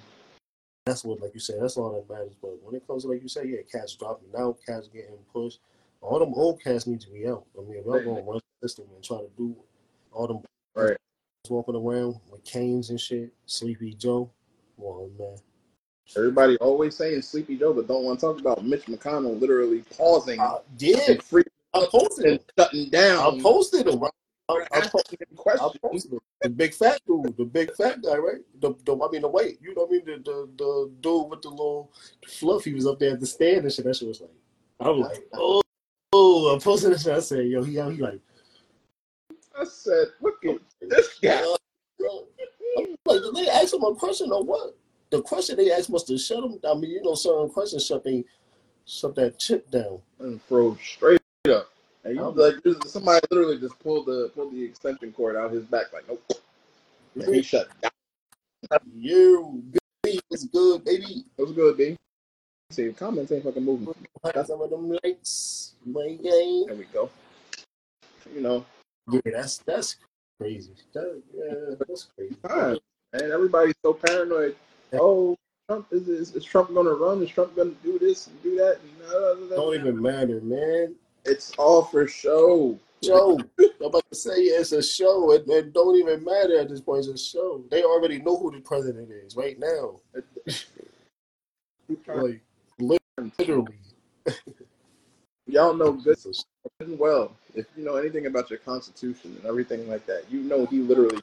that's 0.86 1.04
what, 1.04 1.20
like 1.20 1.32
you 1.34 1.40
said, 1.40 1.56
that's 1.60 1.76
all 1.76 1.92
that 1.92 2.12
matters. 2.12 2.34
But 2.40 2.62
when 2.62 2.74
it 2.74 2.86
comes 2.86 3.02
to 3.04 3.08
like 3.08 3.22
you 3.22 3.28
say, 3.28 3.46
yeah, 3.46 3.58
cats 3.70 3.94
dropping 3.96 4.28
out, 4.38 4.58
cats 4.66 4.88
getting 4.88 5.16
pushed. 5.32 5.60
All 6.00 6.18
them 6.18 6.34
old 6.34 6.62
cats 6.62 6.86
need 6.86 7.00
to 7.00 7.10
be 7.10 7.26
out. 7.26 7.44
I 7.58 7.62
mean, 7.62 7.78
if 7.78 7.86
y'all 7.86 7.98
gonna 8.00 8.20
run 8.20 8.40
the 8.60 8.68
system 8.68 8.84
and 8.94 9.02
try 9.02 9.18
to 9.18 9.30
do 9.38 9.56
all 10.12 10.26
them 10.26 10.40
right. 10.74 10.96
walking 11.48 11.74
around 11.74 12.16
with 12.30 12.44
canes 12.44 12.90
and 12.90 13.00
shit, 13.00 13.32
Sleepy 13.46 13.94
Joe, 13.94 14.30
well, 14.76 15.08
man, 15.18 15.38
Everybody 16.16 16.56
always 16.58 16.96
saying 16.96 17.22
Sleepy 17.22 17.56
Joe, 17.56 17.72
but 17.72 17.88
don't 17.88 18.04
want 18.04 18.20
to 18.20 18.26
talk 18.26 18.40
about 18.40 18.64
Mitch 18.64 18.84
McConnell 18.86 19.40
literally 19.40 19.82
pausing 19.96 20.38
yeah, 20.78 20.98
and 21.08 21.22
free 21.22 21.44
I 21.72 21.86
posted 21.90 22.26
and 22.26 22.34
it. 22.36 22.52
shutting 22.58 22.90
down. 22.90 23.38
I 23.38 23.42
posted 23.42 23.88
it. 23.88 23.94
I, 24.48 24.52
I, 24.52 24.66
I, 24.72 24.80
po- 24.82 24.98
asking 25.00 25.18
him 25.20 25.28
I 25.32 25.36
questions. 25.36 25.78
posted 25.82 26.12
it. 26.14 26.22
The 26.42 26.50
big 26.50 26.74
fat 26.74 27.00
dude, 27.06 27.36
the 27.36 27.44
big 27.44 27.74
fat 27.74 28.02
guy, 28.02 28.16
right? 28.16 28.40
The, 28.60 28.74
the 28.84 28.94
I 28.96 29.08
mean, 29.10 29.22
the 29.22 29.28
white, 29.28 29.58
you 29.60 29.74
know 29.74 29.86
what 29.86 29.88
I 29.88 29.92
mean? 29.92 30.04
The, 30.04 30.22
the 30.30 30.48
the 30.56 30.90
dude 31.00 31.30
with 31.30 31.42
the 31.42 31.48
little 31.48 31.90
fluff, 32.28 32.64
he 32.64 32.74
was 32.74 32.86
up 32.86 32.98
there 32.98 33.14
at 33.14 33.20
the 33.20 33.26
stand 33.26 33.64
and 33.64 33.72
shit. 33.72 33.84
That 33.86 33.96
shit 33.96 34.08
was 34.08 34.20
like, 34.20 34.30
I'm 34.80 35.00
like, 35.00 35.26
oh, 35.32 35.62
oh, 36.12 36.54
I 36.54 36.58
posted 36.58 36.92
this. 36.92 37.04
shit. 37.04 37.14
I 37.14 37.20
said, 37.20 37.46
yo, 37.46 37.62
he, 37.62 37.72
he 37.72 37.80
like, 37.80 38.20
I 39.58 39.64
said, 39.64 40.08
look 40.20 40.44
at 40.44 40.58
this 40.88 41.18
guy. 41.20 41.42
I'm 42.76 42.96
like, 43.06 43.22
did 43.22 43.34
they 43.34 43.48
ask 43.50 43.72
him 43.72 43.82
a 43.82 43.94
question 43.94 44.30
or 44.30 44.44
what? 44.44 44.76
The 45.14 45.22
question 45.22 45.56
they 45.56 45.70
asked 45.70 45.90
must 45.90 46.08
have 46.08 46.18
shut 46.20 46.42
him. 46.42 46.58
I 46.68 46.74
mean, 46.74 46.90
you 46.90 47.00
know, 47.00 47.14
certain 47.14 47.48
questions 47.48 47.86
shut 47.86 48.02
they 48.02 48.24
shut 48.84 49.14
that 49.14 49.38
chip 49.38 49.70
down. 49.70 50.00
and 50.18 50.44
throw 50.46 50.76
straight 50.82 51.20
up. 51.48 51.70
And 52.02 52.16
you 52.16 52.30
like 52.30 52.56
somebody 52.84 53.24
literally 53.30 53.60
just 53.60 53.78
pulled 53.78 54.06
the 54.06 54.32
pulled 54.34 54.52
the 54.52 54.64
extension 54.64 55.12
cord 55.12 55.36
out 55.36 55.52
his 55.52 55.62
back, 55.66 55.92
like 55.92 56.02
nope. 56.08 56.20
And 57.14 57.32
he 57.32 57.42
shut 57.42 57.68
down. 57.80 57.92
You, 58.92 59.62
baby, 60.02 60.18
it's 60.32 60.46
good, 60.46 60.84
baby. 60.84 61.24
It 61.38 61.42
was 61.42 61.52
good, 61.52 61.76
B. 61.76 61.96
See, 62.72 62.92
comments 62.92 63.30
ain't 63.30 63.44
fucking 63.44 63.64
moving. 63.64 63.94
Got 64.34 64.48
some 64.48 64.62
of 64.62 64.70
them 64.70 64.98
likes, 65.04 65.74
my 65.86 66.08
game. 66.08 66.66
There 66.66 66.74
we 66.74 66.86
go. 66.92 67.08
You 68.34 68.40
know, 68.40 68.66
Yeah, 69.12 69.20
that's 69.26 69.58
that's 69.58 69.94
crazy. 70.40 70.72
That, 70.92 71.22
yeah, 71.32 71.76
that's 71.86 72.08
crazy. 72.16 72.34
fine. 72.42 72.78
And 73.12 73.30
everybody's 73.30 73.76
so 73.80 73.94
paranoid. 73.94 74.56
Oh, 74.92 75.36
Trump 75.68 75.86
is, 75.90 76.08
is 76.08 76.34
is 76.34 76.44
Trump 76.44 76.74
gonna 76.74 76.92
run? 76.92 77.22
Is 77.22 77.30
Trump 77.30 77.56
gonna 77.56 77.72
do 77.82 77.98
this 77.98 78.26
and 78.26 78.42
do 78.42 78.56
that? 78.56 78.78
And 78.82 78.98
blah, 78.98 79.34
blah, 79.34 79.46
blah, 79.48 79.56
Don't 79.56 79.74
even 79.80 80.00
matter, 80.02 80.40
man. 80.42 80.94
It's 81.24 81.52
all 81.58 81.84
for 81.84 82.06
show. 82.06 82.78
Show. 83.02 83.38
I'm 83.58 83.70
about 83.82 84.04
to 84.10 84.16
say 84.16 84.32
it's 84.32 84.72
a 84.72 84.82
show. 84.82 85.32
It, 85.32 85.44
it 85.48 85.72
don't 85.74 85.96
even 85.96 86.24
matter 86.24 86.58
at 86.58 86.68
this 86.70 86.80
point. 86.80 87.06
It's 87.06 87.08
a 87.08 87.18
show. 87.18 87.62
They 87.70 87.82
already 87.82 88.18
know 88.18 88.36
who 88.36 88.50
the 88.50 88.60
president 88.60 89.10
is 89.10 89.36
right 89.36 89.58
now. 89.58 90.00
Like 92.06 92.40
literally. 92.78 93.74
Y'all 95.46 95.74
know 95.74 95.92
good 95.92 96.12
It's 96.12 96.24
a 96.26 96.32
sh- 96.34 96.42
and 96.80 96.98
well. 96.98 97.36
If 97.54 97.66
you 97.76 97.84
know 97.84 97.96
anything 97.96 98.24
about 98.26 98.48
your 98.50 98.58
constitution 98.60 99.36
and 99.36 99.44
everything 99.44 99.86
like 99.88 100.06
that, 100.06 100.24
you 100.30 100.40
know 100.40 100.64
he 100.66 100.78
literally 100.80 101.20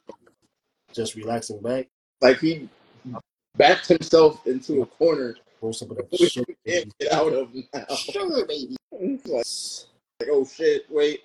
Just 0.93 1.15
relaxing 1.15 1.59
back. 1.61 1.87
like 2.21 2.39
he 2.39 2.69
backed 3.57 3.87
himself 3.87 4.45
into 4.47 4.81
a 4.81 4.85
corner 4.85 5.35
Roll 5.61 5.73
some 5.73 5.91
of 5.91 5.97
that 5.97 6.11
which 6.11 6.31
sugar, 6.31 6.45
he 6.65 6.71
can't 6.71 6.85
baby. 6.85 6.91
get 6.99 7.11
out 7.13 7.33
of 7.33 7.53
now. 7.73 7.95
Sugar, 7.95 8.45
baby. 8.47 8.75
It's 8.93 9.27
like, 9.27 9.45
like, 10.19 10.29
oh 10.31 10.43
shit, 10.45 10.85
wait, 10.89 11.21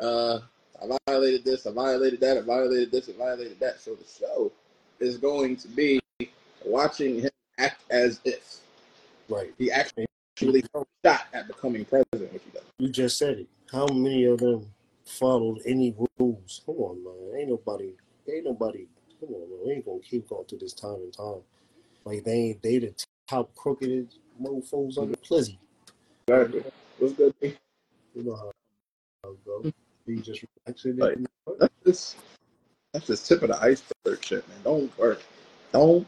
uh, 0.00 0.40
I 0.82 0.98
violated 1.08 1.44
this, 1.44 1.66
I 1.66 1.72
violated 1.72 2.20
that, 2.20 2.38
I 2.38 2.40
violated 2.40 2.90
this, 2.90 3.08
I 3.08 3.12
violated 3.12 3.60
that. 3.60 3.80
So 3.80 3.94
the 3.94 4.04
show 4.04 4.50
is 4.98 5.18
going 5.18 5.56
to 5.58 5.68
be 5.68 6.00
watching 6.64 7.20
him 7.20 7.30
act 7.58 7.82
as 7.90 8.20
if 8.24 8.60
Right. 9.28 9.52
he 9.58 9.70
actually 9.70 10.06
shot 11.04 11.26
at 11.32 11.46
becoming 11.48 11.84
president, 11.84 12.32
which 12.32 12.42
he 12.44 12.50
doesn't. 12.50 12.68
You 12.78 12.88
just 12.88 13.18
said 13.18 13.38
it. 13.38 13.46
How 13.72 13.86
many 13.86 14.24
of 14.24 14.38
them 14.38 14.66
followed 15.04 15.60
any 15.66 15.94
rules? 16.18 16.62
Come 16.66 16.76
on, 16.76 17.02
man. 17.04 17.40
Ain't 17.40 17.48
nobody. 17.50 17.92
Ain't 18.32 18.44
nobody. 18.44 18.86
Come 19.20 19.30
on, 19.30 19.40
man. 19.50 19.58
We 19.64 19.72
ain't 19.72 19.84
gonna 19.84 20.00
keep 20.00 20.28
going 20.28 20.44
through 20.46 20.58
this 20.58 20.74
time 20.74 20.94
and 20.96 21.12
time. 21.12 21.40
Like 22.06 22.22
they 22.24 22.32
ain't. 22.32 22.62
They 22.62 22.78
the 22.78 22.94
top 23.28 23.54
crooked 23.56 24.08
mofos 24.40 24.96
on 24.96 25.10
the 25.10 25.16
mm-hmm. 25.16 25.34
Plizzy. 25.34 25.58
Exactly. 26.28 26.64
What's 26.98 27.14
good? 27.14 27.34
You 27.42 28.22
know 28.22 28.36
how 28.36 28.52
go. 29.44 29.72
Be 30.06 30.20
just 30.20 30.44
relaxing. 30.64 30.96
Right. 30.96 31.18
That's 31.58 31.74
just 31.84 32.16
that's 32.92 33.06
just 33.08 33.26
tip 33.26 33.42
of 33.42 33.48
the 33.48 33.60
iceberg 33.60 34.24
shit, 34.24 34.48
man. 34.48 34.58
Don't 34.62 34.98
worry. 34.98 35.18
Don't 35.72 36.06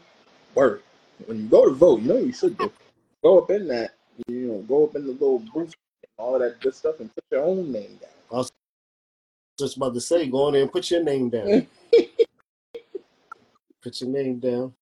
worry. 0.55 0.79
When 1.25 1.37
you 1.37 1.47
go 1.47 1.65
to 1.65 1.75
vote, 1.75 2.01
you 2.01 2.07
know 2.07 2.17
you 2.17 2.31
should 2.31 2.57
do. 2.57 2.71
Go 3.21 3.39
up 3.39 3.51
in 3.51 3.67
that, 3.67 3.95
you 4.27 4.47
know, 4.47 4.59
go 4.59 4.85
up 4.85 4.95
in 4.95 5.05
the 5.05 5.11
little 5.11 5.39
booth 5.39 5.75
and 6.01 6.09
all 6.17 6.35
of 6.35 6.41
that 6.41 6.61
good 6.61 6.73
stuff 6.73 7.01
and 7.01 7.13
put 7.13 7.25
your 7.29 7.43
own 7.43 7.71
name 7.71 7.99
down. 8.01 8.45
Just 9.59 9.75
about 9.75 9.93
to 9.93 9.99
say, 9.99 10.27
go 10.27 10.47
in 10.47 10.53
there 10.53 10.61
and 10.61 10.71
put 10.71 10.89
your 10.89 11.03
name 11.03 11.29
down. 11.29 11.67
put 13.81 13.99
your 13.99 14.09
name 14.09 14.39
down. 14.39 14.73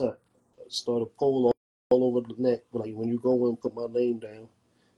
Up? 0.00 0.18
Start 0.68 1.02
a 1.02 1.06
poll 1.06 1.52
all 1.90 2.04
over 2.04 2.20
the 2.20 2.34
net. 2.38 2.64
Like 2.72 2.94
when 2.94 3.08
you 3.08 3.18
go 3.18 3.48
in, 3.48 3.56
put 3.56 3.74
my 3.74 3.86
name 3.92 4.18
down, 4.18 4.48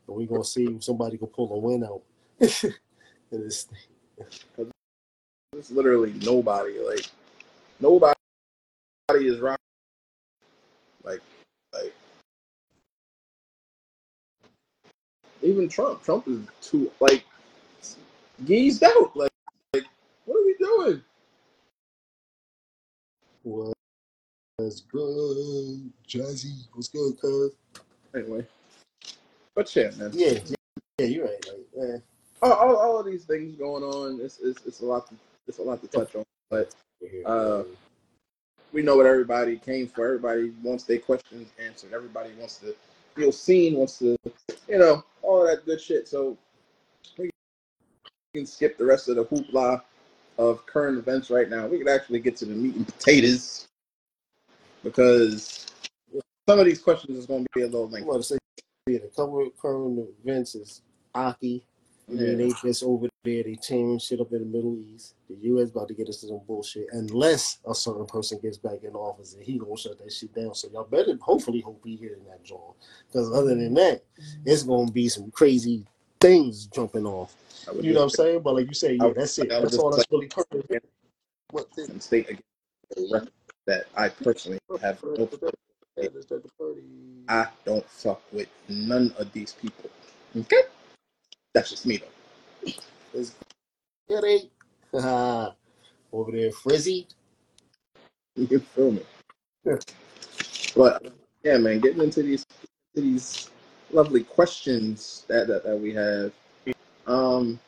and 0.07 0.17
we're 0.17 0.27
gonna 0.27 0.45
see 0.45 0.65
if 0.65 0.85
somebody 0.85 1.19
can 1.19 1.27
pull 1.29 1.53
a 1.53 1.59
win 1.59 1.85
out. 1.85 2.03
thing. 3.67 3.91
It's 5.57 5.71
literally 5.71 6.13
nobody. 6.23 6.79
Like 6.79 7.07
nobody 7.81 8.15
is 9.11 9.41
rock. 9.41 9.59
Like 11.03 11.21
like 11.73 11.95
even 15.43 15.69
Trump. 15.69 16.03
Trump 16.03 16.29
is 16.29 16.41
too 16.61 16.91
like 17.01 17.25
geezed 18.45 18.83
out. 18.83 19.17
Like 19.17 19.33
like 19.73 19.85
what 20.25 20.37
are 20.39 20.45
we 20.45 20.57
doing? 20.59 21.03
What's 24.64 24.80
good, 24.80 25.92
Jazzy? 26.09 26.54
What's 26.73 26.88
good, 26.88 27.21
cuz? 27.21 27.52
Anyway, 28.14 28.47
but 29.54 29.76
yeah, 29.76 29.90
man. 29.99 30.11
Yeah, 30.14 30.38
yeah, 30.47 30.56
yeah, 30.99 31.06
you're 31.06 31.25
right. 31.26 31.47
Like, 31.47 31.66
man, 31.76 32.02
All, 32.40 32.52
all, 32.54 32.76
all 32.76 32.99
of 32.99 33.04
these 33.04 33.25
things 33.25 33.56
going 33.56 33.83
on. 33.83 34.21
It's, 34.23 34.38
it's 34.42 34.64
it's 34.64 34.80
a 34.80 34.87
lot. 34.87 35.06
To, 35.09 35.14
it's 35.47 35.59
a 35.59 35.62
lot 35.62 35.83
to 35.83 35.88
touch 35.88 36.14
on. 36.14 36.25
But. 36.49 36.75
Uh, 37.26 37.64
we 38.73 38.80
know 38.80 38.97
what 38.97 39.04
everybody 39.04 39.59
came 39.59 39.87
for. 39.87 40.06
Everybody 40.06 40.54
wants 40.62 40.85
their 40.85 40.99
questions 40.99 41.50
answered. 41.62 41.92
Everybody 41.92 42.30
wants 42.38 42.56
to 42.61 42.75
feel 43.14 43.33
seen. 43.33 43.75
Wants 43.75 43.99
to, 43.99 44.16
you 44.66 44.78
know, 44.78 45.04
all 45.21 45.44
that 45.44 45.66
good 45.66 45.80
shit. 45.80 46.09
So 46.09 46.38
we 47.18 47.28
can 48.35 48.47
skip 48.47 48.78
the 48.78 48.87
rest 48.87 49.11
of 49.11 49.16
the 49.16 49.26
hoopla 49.26 49.83
of 50.38 50.64
current 50.64 50.97
events 50.97 51.28
right 51.28 51.50
now. 51.50 51.66
We 51.66 51.76
can 51.76 51.88
actually 51.88 52.21
get 52.21 52.37
to 52.38 52.47
the 52.47 52.54
meat 52.54 52.76
and 52.76 52.87
potatoes 52.87 53.68
because 54.85 55.67
some 56.49 56.59
of 56.59 56.67
these 56.67 56.81
questions 56.81 57.19
is 57.19 57.26
going 57.26 57.45
to 57.45 57.50
be 57.55 57.62
a 57.62 57.67
little 57.67 57.87
I'm 57.87 57.93
lengthy. 57.93 58.09
about 58.09 58.19
to 58.19 58.23
say, 58.23 58.38
yeah, 58.87 58.99
the 58.99 59.11
cover 59.17 59.47
current 59.61 60.07
events 60.23 60.55
is 60.55 60.83
Aki. 61.14 61.64
And 62.07 62.19
then 62.19 62.38
Yeah. 62.38 62.49
they 62.49 62.53
just 62.62 62.83
over 62.83 63.09
there, 63.25 63.43
they 63.43 63.55
tearing 63.55 63.99
shit 63.99 64.21
up 64.21 64.31
in 64.33 64.41
the 64.41 64.45
Middle 64.45 64.79
East. 64.79 65.14
The 65.31 65.37
U.S. 65.49 65.71
about 65.71 65.88
to 65.88 65.95
get 65.95 66.07
us 66.07 66.21
to 66.21 66.26
some 66.26 66.43
bullshit 66.47 66.88
unless 66.93 67.61
a 67.67 67.75
certain 67.75 68.05
person 68.05 68.38
gets 68.43 68.59
back 68.59 68.85
in 68.85 68.95
office 68.95 69.33
and 69.33 69.43
he 69.43 69.59
gonna 69.59 69.75
shut 69.79 69.99
that 69.99 70.12
shit 70.12 70.35
down. 70.35 70.55
So 70.55 70.69
y'all 70.69 70.85
better 70.85 71.17
hopefully 71.23 71.61
hope 71.61 71.81
he 71.83 71.97
here 71.97 72.12
in 72.12 72.26
that 72.26 72.45
joint. 72.45 72.76
Because 73.07 73.33
other 73.33 73.55
than 73.55 73.75
mm-hmm. 73.75 73.76
that, 73.76 74.03
it's 74.45 74.64
gonna 74.64 74.93
be 74.93 75.09
some 75.09 75.31
crazy 75.31 75.87
things 76.21 76.67
jumping 76.67 77.07
off. 77.07 77.35
You 77.81 77.95
know 77.95 78.00
what 78.00 78.05
I'm 78.05 78.11
saying? 78.11 78.43
But 78.43 78.57
like 78.57 78.69
you 78.69 78.75
say, 78.75 78.99
yeah, 79.00 79.12
that's 79.17 79.38
it. 79.38 79.49
That's 79.49 79.79
all 79.79 79.91
that's 79.91 80.05
really 80.11 80.29
current. 80.29 80.85
What 81.53 81.73
the 81.75 82.00
state 82.00 82.29
again 82.29 82.43
for 82.88 83.00
the 83.00 83.09
record 83.14 83.33
that 83.66 83.87
I 83.97 84.09
personally 84.09 84.59
have 84.80 85.02
no. 85.02 85.28
I 87.28 87.49
don't 87.64 87.88
fuck 87.88 88.21
with 88.33 88.49
none 88.68 89.14
of 89.18 89.33
these 89.33 89.52
people. 89.52 89.90
Okay, 90.37 90.62
that's 91.54 91.71
just 91.71 91.87
me 91.87 91.99
though. 91.99 92.73
It's 93.14 93.35
goody. 94.09 94.50
Over 96.12 96.30
there, 96.33 96.52
Frizzy. 96.52 97.06
You 98.37 98.59
feel 98.59 98.90
me? 98.90 99.02
Yeah. 99.64 99.76
But 100.75 101.06
yeah, 101.44 101.56
man, 101.59 101.78
getting 101.78 102.02
into 102.02 102.23
these 102.23 102.44
these 102.94 103.50
lovely 103.92 104.25
questions 104.25 105.25
that, 105.28 105.47
that 105.47 105.62
that 105.64 105.76
we 105.78 105.94
have. 105.94 106.33
Um, 107.06 107.61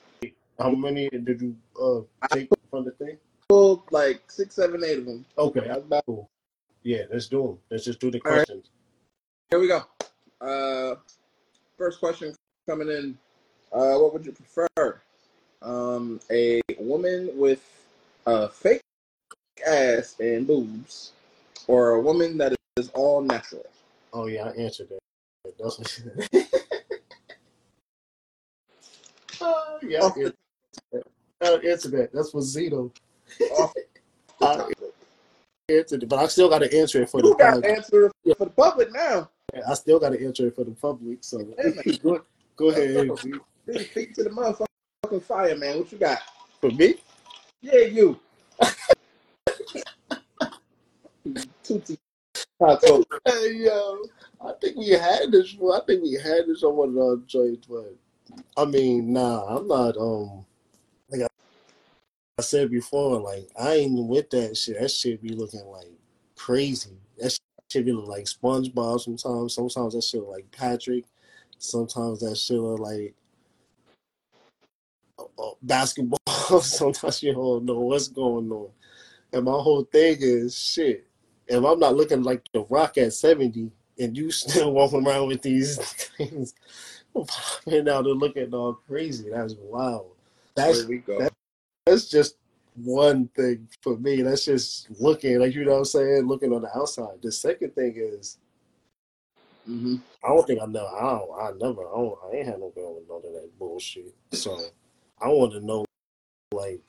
How 0.59 0.71
many 0.71 1.09
did 1.09 1.41
you 1.41 1.57
uh 1.81 2.01
take 2.35 2.49
from 2.71 2.85
the 2.85 2.91
thing? 2.93 3.19
Pulled 3.49 3.83
like 3.91 4.23
six, 4.31 4.55
seven, 4.55 4.83
eight 4.85 4.99
of 4.99 5.07
them. 5.07 5.25
Okay, 5.39 5.61
That's 5.61 5.85
about- 5.85 6.05
cool. 6.07 6.29
Yeah, 6.83 7.03
let's 7.13 7.27
do 7.27 7.43
them. 7.43 7.59
Let's 7.71 7.85
just 7.85 7.99
do 8.01 8.11
the 8.11 8.21
All 8.25 8.31
right. 8.31 8.37
questions. 8.47 8.71
Here 9.51 9.59
we 9.59 9.69
go. 9.69 9.83
Uh, 10.41 10.97
first 11.77 11.99
question 11.99 12.35
coming 12.69 12.89
in. 12.89 13.19
Uh, 13.73 13.99
what 13.99 14.13
would 14.13 14.25
you 14.25 14.33
prefer? 14.33 15.01
Um, 15.63 16.21
a 16.31 16.61
woman 16.79 17.31
with 17.37 17.63
a 18.27 18.49
fake 18.49 18.81
ass 19.67 20.15
and 20.21 20.47
boobs, 20.47 21.13
or 21.67 21.91
a 21.91 22.01
woman 22.01 22.39
that 22.39 22.55
is 22.77 22.91
all 22.91 23.21
natural? 23.21 23.67
Oh 24.13 24.27
yeah, 24.27 24.45
I 24.45 24.51
answered 24.51 24.89
that. 24.91 24.99
That's 25.59 25.79
what 25.79 25.89
she 25.89 26.03
uh, 29.41 29.79
yeah, 29.83 30.03
I 30.03 30.07
answered- 30.07 30.35
that. 31.93 32.11
That's 32.13 32.33
what 32.33 32.45
Zito 32.45 32.93
I 34.41 34.65
answered 35.69 36.03
it, 36.03 36.09
but 36.09 36.19
I 36.19 36.27
still 36.27 36.49
got 36.49 36.61
to 36.61 36.79
answer 36.79 37.03
it 37.03 37.11
for 37.11 37.21
the 37.23 37.29
You 37.29 37.37
got 37.37 37.51
to 37.51 37.61
public. 37.61 37.77
answer 37.77 38.13
for 38.37 38.45
the 38.45 38.51
public 38.51 38.93
now. 38.93 39.31
I 39.69 39.75
still 39.75 39.99
got 39.99 40.11
to 40.11 40.25
answer 40.25 40.47
it 40.49 40.55
for 40.55 40.65
the 40.65 40.73
public. 40.73 41.19
So 41.23 41.39
go, 42.03 42.21
go 42.57 42.69
ahead. 42.69 43.11
Speak 43.91 44.15
to 44.15 44.25
the 44.25 44.31
motherfucking 44.31 45.23
fire, 45.23 45.57
man. 45.57 45.79
What 45.79 45.93
you 45.93 45.99
got? 45.99 46.19
For 46.61 46.71
me, 46.71 46.95
Yeah, 47.61 47.81
you. 47.81 48.21
Tootsie. 51.65 51.99
Hey 53.27 53.53
yo, 53.57 53.99
I 54.41 54.53
think 54.61 54.77
we 54.77 54.89
had 54.91 55.31
this. 55.31 55.55
I 55.61 55.81
think 55.87 56.03
we 56.03 56.13
had 56.13 56.47
this 56.47 56.63
on 56.63 56.77
one 56.77 56.89
of 56.91 56.95
the 56.95 57.01
other 57.03 57.23
joints, 57.27 57.67
but 57.67 57.95
I 58.57 58.65
mean, 58.65 59.13
nah, 59.13 59.45
I'm 59.59 59.69
not. 59.69 59.97
Um, 59.99 60.47
I 62.39 62.43
said 62.43 62.71
before, 62.71 63.19
like 63.19 63.49
I 63.59 63.75
ain't 63.77 64.09
with 64.09 64.29
that 64.31 64.59
shit. 64.59 64.79
That 64.79 64.91
shit 64.91 65.23
be 65.23 65.31
looking 65.31 65.65
like 65.67 65.91
crazy. 66.35 66.91
That 67.17 67.39
shit 67.71 67.87
be 67.87 67.93
look 67.93 68.09
like 68.09 68.27
SpongeBob 68.27 69.01
sometimes. 69.01 69.55
Sometimes 69.55 69.95
that 69.95 70.05
shit 70.05 70.23
like 70.23 70.51
Patrick. 70.51 71.05
Sometimes 71.59 72.21
that 72.21 72.37
shit 72.37 72.59
look 72.59 72.79
like 72.79 73.15
uh, 75.19 75.43
uh, 75.43 75.55
basketball. 75.63 76.19
sometimes 76.61 77.23
you 77.23 77.33
don't 77.33 77.65
know 77.65 77.81
what's 77.81 78.09
going 78.09 78.51
on. 78.53 78.69
And 79.33 79.47
my 79.47 79.53
whole 79.53 79.85
thing 79.85 80.19
is 80.21 80.59
shit. 80.59 81.07
If 81.49 81.65
I'm 81.65 81.79
not 81.79 81.97
looking 81.97 82.23
like 82.23 82.43
the 82.53 82.67
Rock 82.69 82.99
at 82.99 83.15
70, 83.15 83.71
and 83.99 84.15
you 84.15 84.31
still 84.31 84.73
walking 84.73 85.07
around 85.07 85.29
with 85.29 85.41
these 85.41 85.79
things 86.19 86.53
popping 87.15 87.89
out 87.89 88.05
and 88.05 88.21
looking 88.21 88.53
all 88.53 88.75
crazy, 88.87 89.31
that's 89.31 89.55
wild. 89.55 90.11
That's 90.55 90.81
Here 90.81 90.89
we 90.89 90.99
go. 90.99 91.19
that- 91.21 91.33
that's 91.87 92.09
just 92.09 92.37
one 92.75 93.29
thing 93.29 93.69
for 93.81 93.97
me. 93.97 94.21
That's 94.23 94.45
just 94.45 94.89
looking, 95.01 95.39
like 95.39 95.55
you 95.55 95.65
know 95.65 95.73
what 95.73 95.79
I'm 95.79 95.85
saying, 95.85 96.27
looking 96.27 96.53
on 96.53 96.63
the 96.63 96.77
outside. 96.77 97.23
The 97.23 97.33
second 97.33 97.75
thing 97.75 97.95
is, 97.97 98.39
hmm 99.65 99.97
I 100.25 100.29
don't 100.29 100.47
think 100.47 100.61
I 100.61 100.67
know. 100.67 100.87
I 100.87 101.01
don't. 101.03 101.41
I 101.41 101.67
never. 101.67 101.87
I, 101.87 101.95
don't, 101.97 102.19
I 102.25 102.37
ain't 102.37 102.47
had 102.47 102.61
no 102.61 102.71
girl 102.71 102.97
with 102.97 103.09
none 103.09 103.19
of 103.19 103.43
that 103.43 103.51
bullshit. 103.59 104.15
So 104.33 104.59
I 105.21 105.29
want 105.29 105.53
to 105.53 105.61
know, 105.61 105.85
like, 106.53 106.81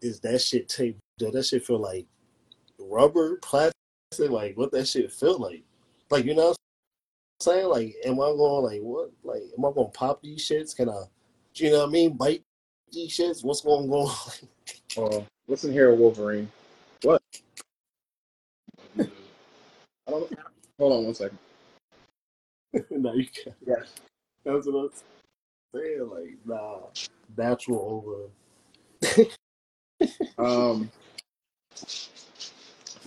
is 0.00 0.20
that 0.20 0.40
shit 0.40 0.68
tape? 0.68 0.96
Does 1.18 1.32
that 1.32 1.44
shit 1.44 1.66
feel 1.66 1.80
like 1.80 2.06
rubber, 2.78 3.36
plastic? 3.36 3.74
Like, 4.18 4.56
what 4.56 4.72
that 4.72 4.88
shit 4.88 5.12
feel 5.12 5.38
like? 5.38 5.62
Like, 6.10 6.24
you 6.24 6.34
know 6.34 6.48
what 6.48 6.56
I'm 7.40 7.42
saying? 7.42 7.68
Like, 7.68 7.96
am 8.04 8.14
I 8.14 8.32
going 8.32 8.64
like 8.64 8.80
what? 8.80 9.10
Like, 9.22 9.42
am 9.56 9.64
I 9.64 9.72
going 9.72 9.92
to 9.92 9.98
pop 9.98 10.22
these 10.22 10.46
shits? 10.46 10.74
Can 10.74 10.88
I? 10.88 11.02
You 11.54 11.72
know 11.72 11.80
what 11.80 11.88
I 11.88 11.92
mean? 11.92 12.16
Bite 12.16 12.44
these 12.92 13.16
shits? 13.16 13.44
What's 13.44 13.60
going 13.60 13.90
on? 13.90 14.16
Uh, 14.96 15.20
listen 15.46 15.72
here, 15.72 15.94
Wolverine. 15.94 16.50
What? 17.02 17.22
I 18.98 19.06
don't. 20.06 20.32
Hold 20.78 20.92
on 20.92 21.04
one 21.04 21.14
second. 21.14 21.38
no, 22.90 23.14
you 23.14 23.26
can't. 23.26 23.56
Yes. 23.66 23.94
That's 24.44 24.66
what 24.66 24.74
I'm 24.74 24.90
saying. 25.74 26.08
Like, 26.10 26.36
nah, 26.44 26.78
natural 27.36 28.30
over. 29.02 29.26
Um. 30.38 30.88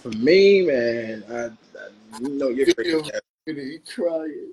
For 0.02 0.10
me, 0.10 0.64
man, 0.64 1.24
I, 1.30 1.46
I 1.80 2.20
you 2.20 2.30
know 2.30 2.50
you're 2.50 2.74
crazy. 2.74 3.12
You 3.46 3.80
crying. 3.88 4.52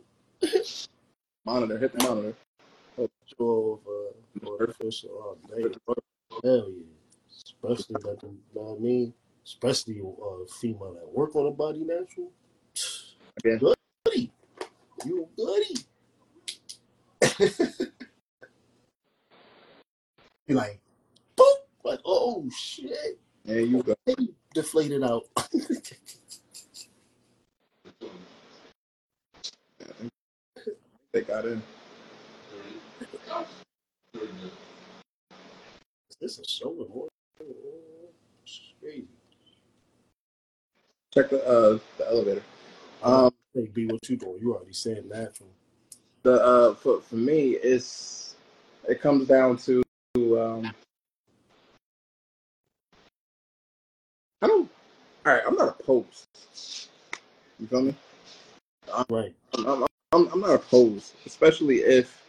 Monitor, 1.45 1.79
hit 1.79 1.99
the 1.99 2.05
monitor. 2.05 2.35
Natural 2.99 3.81
over 3.87 4.59
artificial 4.61 5.11
all 5.11 5.39
day. 5.57 5.63
Hell 6.43 6.71
yeah. 6.71 6.85
Especially 7.31 7.97
like, 8.05 8.23
you 8.23 8.39
know 8.55 8.63
what 8.63 8.79
I 8.79 8.81
mean? 8.81 9.15
Especially 9.45 10.01
uh, 10.01 10.45
female 10.61 10.95
that 10.95 11.09
work 11.09 11.37
on 11.37 11.47
a 11.47 11.51
body 11.51 11.85
natural. 11.85 12.33
Yeah. 13.45 13.57
Goody. 13.57 14.33
You 15.05 15.29
goody. 15.37 15.77
Be 20.47 20.55
like, 20.55 20.81
boop. 21.37 21.57
Like, 21.85 22.01
oh 22.05 22.49
shit. 22.51 23.21
There 23.45 23.61
you 23.61 23.83
go. 23.83 23.95
Deflated 24.53 25.05
out. 25.05 25.27
They 31.13 31.23
got 31.23 31.47
in. 31.47 31.63
Is 36.11 36.17
this 36.21 36.39
a 36.39 36.49
show 36.49 36.75
or? 36.93 37.09
It's 38.45 38.61
crazy. 38.81 39.07
Check 41.15 41.31
the 41.31 41.45
uh 41.47 41.79
the 41.99 42.09
elevator. 42.09 42.43
Um. 43.03 43.33
Hey, 43.55 43.67
B, 43.73 43.87
what 43.87 44.09
you 44.09 44.17
doing? 44.17 44.39
You 44.41 44.55
already 44.55 44.73
said 44.73 44.99
that. 45.11 45.19
natural. 45.25 45.49
The 46.23 46.45
uh, 46.45 46.75
for 46.75 47.01
for 47.01 47.17
me, 47.17 47.51
it's 47.53 48.37
it 48.89 49.01
comes 49.01 49.29
down 49.29 49.57
to 49.59 49.83
um, 50.17 50.73
I 54.43 54.47
don't. 54.47 54.71
All 55.27 55.33
right, 55.35 55.43
I'm 55.47 55.57
not 55.57 55.81
opposed. 55.81 56.27
You 57.61 57.67
feel 57.67 57.83
me? 57.83 57.95
Right. 59.11 59.35
I'm, 59.55 59.67
I'm, 59.67 59.87
I'm, 60.13 60.29
I'm 60.33 60.41
not 60.41 60.55
opposed, 60.55 61.15
especially 61.27 61.79
if 61.79 62.23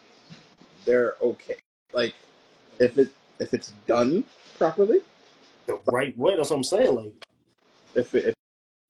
they're 0.85 1.15
okay. 1.21 1.57
Like 1.93 2.15
if 2.79 2.97
it 2.97 3.09
if 3.39 3.53
it's 3.53 3.73
done 3.87 4.23
properly, 4.57 5.01
The 5.67 5.79
right 5.91 6.17
way. 6.17 6.35
That's 6.37 6.49
what 6.49 6.57
I'm 6.57 6.63
saying. 6.63 6.95
Like, 6.95 7.13
if 7.95 8.15
it 8.15 8.35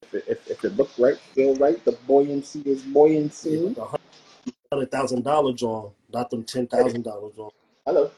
if 0.02 0.14
it, 0.14 0.24
if, 0.28 0.50
if 0.50 0.64
it 0.64 0.76
looks 0.76 0.98
right, 0.98 1.18
feel 1.18 1.54
right, 1.56 1.82
the 1.84 1.92
buoyancy 2.06 2.60
is 2.62 2.82
buoyancy. 2.82 3.74
hundred 4.72 4.90
thousand 4.90 5.24
dollar 5.24 5.52
draw, 5.52 5.90
not 6.12 6.30
them 6.30 6.44
ten 6.44 6.66
thousand 6.66 7.02
dollar 7.02 7.30
draw. 7.32 7.50
Hello. 7.86 8.10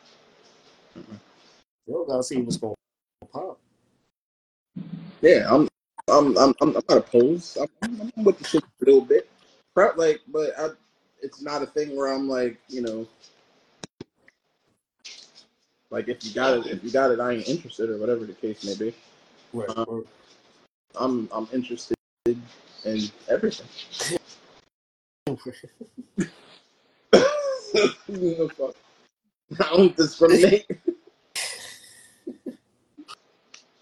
You 1.86 1.94
don't 1.94 2.08
gotta 2.08 2.22
see 2.22 2.40
what's 2.40 2.56
going 2.56 2.74
to 3.22 3.28
pop. 3.28 3.58
Yeah, 5.20 5.48
I'm 5.50 5.68
I'm 6.08 6.36
I'm 6.38 6.54
I'm 6.60 6.72
not 6.72 6.84
opposed. 6.90 7.58
I'm, 7.58 7.68
I'm 7.82 8.12
I'm 8.16 8.24
with 8.24 8.38
the 8.38 8.44
shit 8.44 8.64
a 8.64 8.84
little 8.84 9.00
bit. 9.02 9.28
Like, 9.96 10.20
but 10.28 10.50
I, 10.58 10.68
it's 11.22 11.40
not 11.42 11.62
a 11.62 11.66
thing 11.66 11.96
where 11.96 12.08
I'm 12.12 12.28
like, 12.28 12.58
you 12.68 12.82
know, 12.82 13.06
like 15.92 16.08
if 16.08 16.24
you 16.24 16.32
got 16.32 16.58
it, 16.58 16.66
if 16.66 16.82
you 16.82 16.90
got 16.90 17.12
it, 17.12 17.20
I 17.20 17.32
ain't 17.32 17.48
interested 17.48 17.90
or 17.90 17.98
whatever 17.98 18.24
the 18.24 18.32
case 18.32 18.64
may 18.64 18.74
be. 18.74 18.94
Right. 19.52 19.68
Uh, 19.68 20.00
I'm 20.98 21.28
I'm 21.30 21.46
interested 21.52 21.94
in 22.24 22.42
everything. 23.28 23.66
You 28.06 28.36
know, 28.36 28.48
fuck. 28.50 28.74
I 29.58 29.74
don't 29.74 29.96
discriminate. 29.96 30.66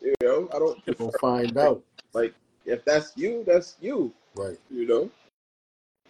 you 0.00 0.14
know, 0.22 0.48
I 0.54 0.58
don't. 0.60 0.80
We'll 0.98 1.10
find 1.20 1.58
out. 1.58 1.82
Like, 2.12 2.34
if 2.64 2.84
that's 2.84 3.16
you, 3.16 3.42
that's 3.44 3.76
you. 3.80 4.12
Right. 4.36 4.56
You 4.70 4.86
know. 4.86 5.10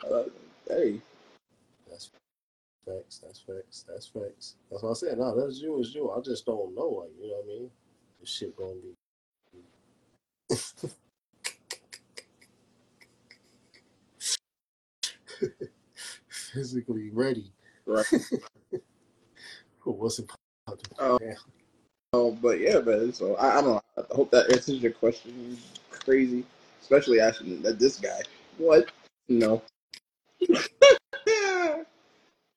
Uh, 0.07 0.25
hey, 0.69 1.01
facts. 2.91 3.21
That's 3.25 3.41
facts. 3.41 3.85
That's 3.89 4.07
facts. 4.07 4.55
That's 4.71 4.83
what 4.83 4.91
I 4.91 4.95
said. 4.95 5.19
No, 5.19 5.35
that's 5.39 5.61
you. 5.61 5.79
Is 5.81 5.95
you. 5.95 6.11
I 6.11 6.21
just 6.21 6.47
don't 6.47 6.75
know. 6.75 6.89
Like, 6.89 7.11
you 7.21 7.29
know 7.29 7.37
what 7.37 7.45
I 7.45 7.49
mean? 7.49 7.71
This 8.21 8.31
shit 8.31 8.57
gonna 8.57 8.75
be. 8.75 8.95
Physically 16.29 17.11
ready 17.11 17.53
right. 17.87 18.05
for 19.79 19.95
what's 19.95 20.19
about 20.19 20.39
to 20.67 20.91
Oh. 20.99 21.19
Oh, 22.13 22.33
but 22.33 22.59
yeah, 22.59 22.81
man. 22.81 23.13
So 23.13 23.37
I, 23.37 23.59
I 23.59 23.61
don't 23.61 23.75
know. 23.75 23.83
I 23.97 24.03
hope 24.15 24.33
that 24.33 24.51
answers 24.53 24.83
your 24.83 24.91
question. 24.91 25.57
Crazy, 25.91 26.45
especially 26.83 27.21
asking 27.21 27.63
that 27.63 27.79
this 27.79 28.01
guy. 28.01 28.21
What? 28.59 28.91
No. 29.29 29.63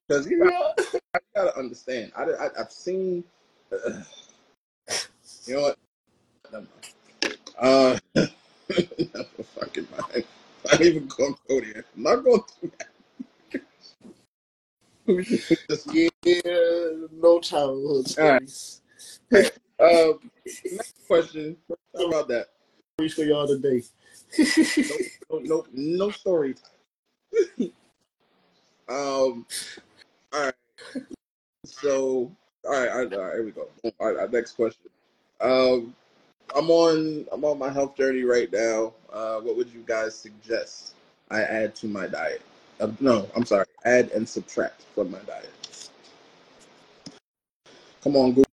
Because 0.08 0.26
you, 0.28 0.44
got- 0.44 0.78
I 1.14 1.18
gotta 1.34 1.58
understand. 1.58 2.12
I, 2.16 2.24
I 2.24 2.48
I've 2.60 2.72
seen. 2.72 3.24
Uh, 3.72 4.02
you 5.46 5.54
know 5.54 5.62
what? 5.62 5.78
Never 6.52 6.66
mind. 6.66 7.38
Uh, 7.58 7.98
never 9.14 9.42
fucking 9.54 9.86
mind. 9.92 10.24
I'm 10.70 10.70
not 10.72 10.80
even 10.80 11.06
going 11.06 11.34
to 11.34 11.40
go 11.48 11.60
there. 11.60 11.84
I'm 11.96 12.02
not 12.02 12.24
going 12.24 12.40
to. 12.62 12.70
Just 15.70 15.92
Yeah, 15.92 16.90
no 17.12 17.38
childhood 17.40 18.06
All 18.18 18.28
right. 18.30 18.48
stories. 18.48 18.80
uh, 19.78 20.12
next 20.72 21.06
question. 21.06 21.56
How 21.96 22.08
about 22.08 22.28
that? 22.28 22.48
Stories 22.96 23.14
for 23.14 23.22
y'all 23.24 23.46
today. 23.46 23.82
no, 25.30 25.38
no, 25.40 25.66
no 25.72 26.10
story 26.10 26.54
time. 27.58 27.70
um, 28.88 29.46
all 30.34 30.44
right. 30.44 30.54
So, 31.64 32.30
all 32.64 32.72
right, 32.72 32.88
all 32.88 32.98
right, 33.04 33.12
all 33.12 33.20
right, 33.20 33.34
here 33.34 33.44
we 33.44 33.50
go. 33.52 33.68
All 34.00 34.12
right, 34.12 34.30
next 34.32 34.52
question. 34.52 34.90
Um, 35.40 35.94
I'm 36.54 36.70
on, 36.70 37.26
I'm 37.32 37.44
on 37.44 37.58
my 37.58 37.70
health 37.70 37.96
journey 37.96 38.22
right 38.22 38.50
now. 38.52 38.92
Uh, 39.12 39.40
what 39.40 39.56
would 39.56 39.70
you 39.70 39.84
guys 39.86 40.16
suggest 40.16 40.94
I 41.30 41.42
add 41.42 41.74
to 41.76 41.86
my 41.86 42.06
diet? 42.06 42.42
Uh, 42.80 42.88
no, 43.00 43.28
I'm 43.36 43.44
sorry, 43.44 43.66
add 43.84 44.10
and 44.10 44.28
subtract 44.28 44.82
from 44.94 45.10
my 45.10 45.20
diet. 45.20 45.50
Come 48.02 48.16
on, 48.16 48.32
Guru, 48.32 48.44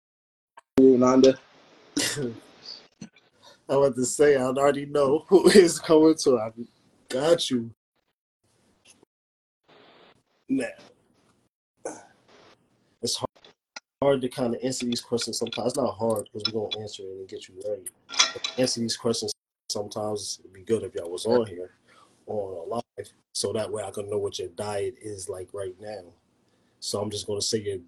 Guru 0.76 0.98
Nanda. 0.98 1.34
I 3.68 3.76
want 3.76 3.94
to 3.96 4.04
say 4.04 4.36
I 4.36 4.42
already 4.42 4.86
know 4.86 5.24
who 5.28 5.48
is 5.48 5.78
coming 5.78 6.14
to. 6.24 6.38
I 6.38 6.50
got 7.08 7.50
you. 7.50 7.70
Now, 10.48 10.66
it's 13.02 13.16
hard, 13.16 13.28
hard 14.02 14.22
to 14.22 14.28
kind 14.28 14.54
of 14.54 14.60
answer 14.62 14.86
these 14.86 15.00
questions 15.00 15.38
sometimes. 15.38 15.68
It's 15.68 15.76
not 15.76 15.96
hard 15.96 16.28
because 16.32 16.52
we're 16.52 16.68
to 16.70 16.80
answer 16.80 17.02
it 17.02 17.18
and 17.18 17.28
get 17.28 17.48
you 17.48 17.54
ready. 17.68 17.84
But 18.08 18.52
answer 18.58 18.80
these 18.80 18.96
questions 18.96 19.32
sometimes 19.70 20.38
it'd 20.40 20.52
be 20.52 20.62
good 20.62 20.82
if 20.82 20.94
y'all 20.94 21.10
was 21.10 21.26
on 21.26 21.46
here 21.46 21.70
on 22.26 22.56
a 22.56 22.74
live 22.74 23.12
so 23.34 23.52
that 23.52 23.70
way 23.70 23.82
I 23.82 23.90
can 23.90 24.10
know 24.10 24.18
what 24.18 24.38
your 24.38 24.48
diet 24.48 24.96
is 25.00 25.28
like 25.28 25.48
right 25.52 25.74
now. 25.80 26.02
So 26.80 27.00
I'm 27.00 27.10
just 27.10 27.26
to 27.26 27.40
say 27.40 27.58
your 27.60 27.78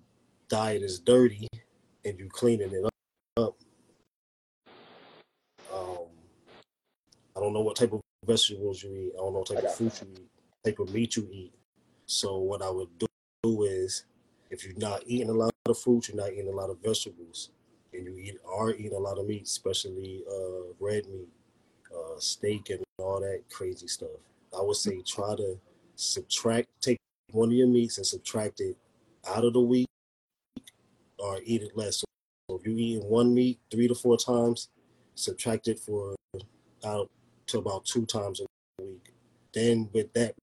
diet 0.48 0.82
is 0.82 0.98
dirty 1.00 1.48
and 2.04 2.18
you 2.18 2.28
cleaning 2.28 2.72
it 2.72 2.84
up. 3.36 3.56
Um, 5.72 6.06
I 7.36 7.40
don't 7.40 7.52
know 7.52 7.60
what 7.60 7.76
type 7.76 7.92
of 7.92 8.00
vegetables 8.26 8.82
you 8.82 8.94
eat. 8.94 9.12
I 9.14 9.18
don't 9.18 9.32
know 9.32 9.40
what 9.40 9.48
type 9.48 9.64
of 9.64 9.74
fruit 9.74 10.00
you 10.02 10.08
eat, 10.14 10.28
type 10.64 10.78
of 10.78 10.92
meat 10.92 11.16
you 11.16 11.28
eat. 11.32 11.54
So 12.06 12.38
what 12.38 12.62
I 12.62 12.70
would 12.70 12.88
do 12.98 13.62
is, 13.64 14.04
if 14.50 14.64
you're 14.64 14.76
not 14.76 15.02
eating 15.06 15.30
a 15.30 15.32
lot 15.32 15.51
of 15.66 15.78
fruit, 15.78 16.08
you're 16.08 16.16
not 16.16 16.32
eating 16.32 16.48
a 16.48 16.56
lot 16.56 16.70
of 16.70 16.82
vegetables, 16.82 17.50
and 17.92 18.04
you 18.04 18.16
eat 18.18 18.36
are 18.48 18.70
eating 18.70 18.94
a 18.94 18.98
lot 18.98 19.18
of 19.18 19.26
meat, 19.26 19.44
especially 19.44 20.22
uh, 20.30 20.72
red 20.80 21.06
meat, 21.06 21.28
uh, 21.94 22.18
steak, 22.18 22.70
and 22.70 22.82
all 22.98 23.20
that 23.20 23.42
crazy 23.50 23.86
stuff. 23.86 24.08
I 24.56 24.62
would 24.62 24.76
say 24.76 25.00
try 25.02 25.36
to 25.36 25.58
subtract, 25.94 26.68
take 26.80 26.98
one 27.30 27.48
of 27.48 27.54
your 27.54 27.68
meats 27.68 27.98
and 27.98 28.06
subtract 28.06 28.60
it 28.60 28.76
out 29.26 29.44
of 29.44 29.52
the 29.52 29.60
week, 29.60 29.86
or 31.18 31.40
eat 31.44 31.62
it 31.62 31.76
less. 31.76 31.98
So 31.98 32.56
if 32.56 32.66
you're 32.66 32.78
eating 32.78 33.08
one 33.08 33.34
meat 33.34 33.60
three 33.70 33.88
to 33.88 33.94
four 33.94 34.16
times, 34.16 34.68
subtract 35.14 35.68
it 35.68 35.78
for 35.78 36.16
out 36.84 37.08
to 37.46 37.58
about 37.58 37.84
two 37.84 38.04
times 38.06 38.40
a 38.40 38.82
week. 38.82 39.14
Then 39.54 39.88
with 39.92 40.12
that, 40.14 40.34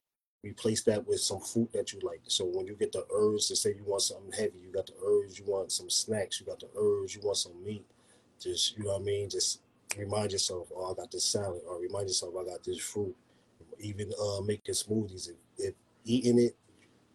replace 0.43 0.83
that 0.83 1.05
with 1.07 1.19
some 1.19 1.39
food 1.39 1.69
that 1.73 1.91
you 1.91 1.99
like. 2.01 2.21
So 2.27 2.45
when 2.45 2.65
you 2.65 2.75
get 2.75 2.91
the 2.91 3.05
urge 3.13 3.47
to 3.47 3.55
say 3.55 3.75
you 3.75 3.83
want 3.85 4.01
something 4.03 4.31
heavy, 4.31 4.59
you 4.59 4.71
got 4.71 4.87
the 4.87 4.93
urge, 5.05 5.39
you 5.39 5.45
want 5.45 5.71
some 5.71 5.89
snacks, 5.89 6.39
you 6.39 6.45
got 6.45 6.59
the 6.59 6.69
urge, 6.77 7.15
you 7.15 7.21
want 7.23 7.37
some 7.37 7.63
meat. 7.63 7.85
Just 8.39 8.77
you 8.77 8.85
know 8.85 8.93
what 8.93 9.01
I 9.01 9.05
mean. 9.05 9.29
Just 9.29 9.61
remind 9.97 10.31
yourself, 10.31 10.69
oh, 10.75 10.91
I 10.91 10.95
got 10.95 11.11
this 11.11 11.25
salad, 11.25 11.61
or 11.67 11.79
remind 11.79 12.07
yourself, 12.07 12.33
I 12.39 12.45
got 12.45 12.63
this 12.63 12.79
fruit. 12.79 13.15
Even 13.79 14.11
uh, 14.21 14.41
making 14.41 14.75
smoothies, 14.75 15.29
if, 15.29 15.35
if 15.57 15.73
eating 16.05 16.39
it 16.39 16.55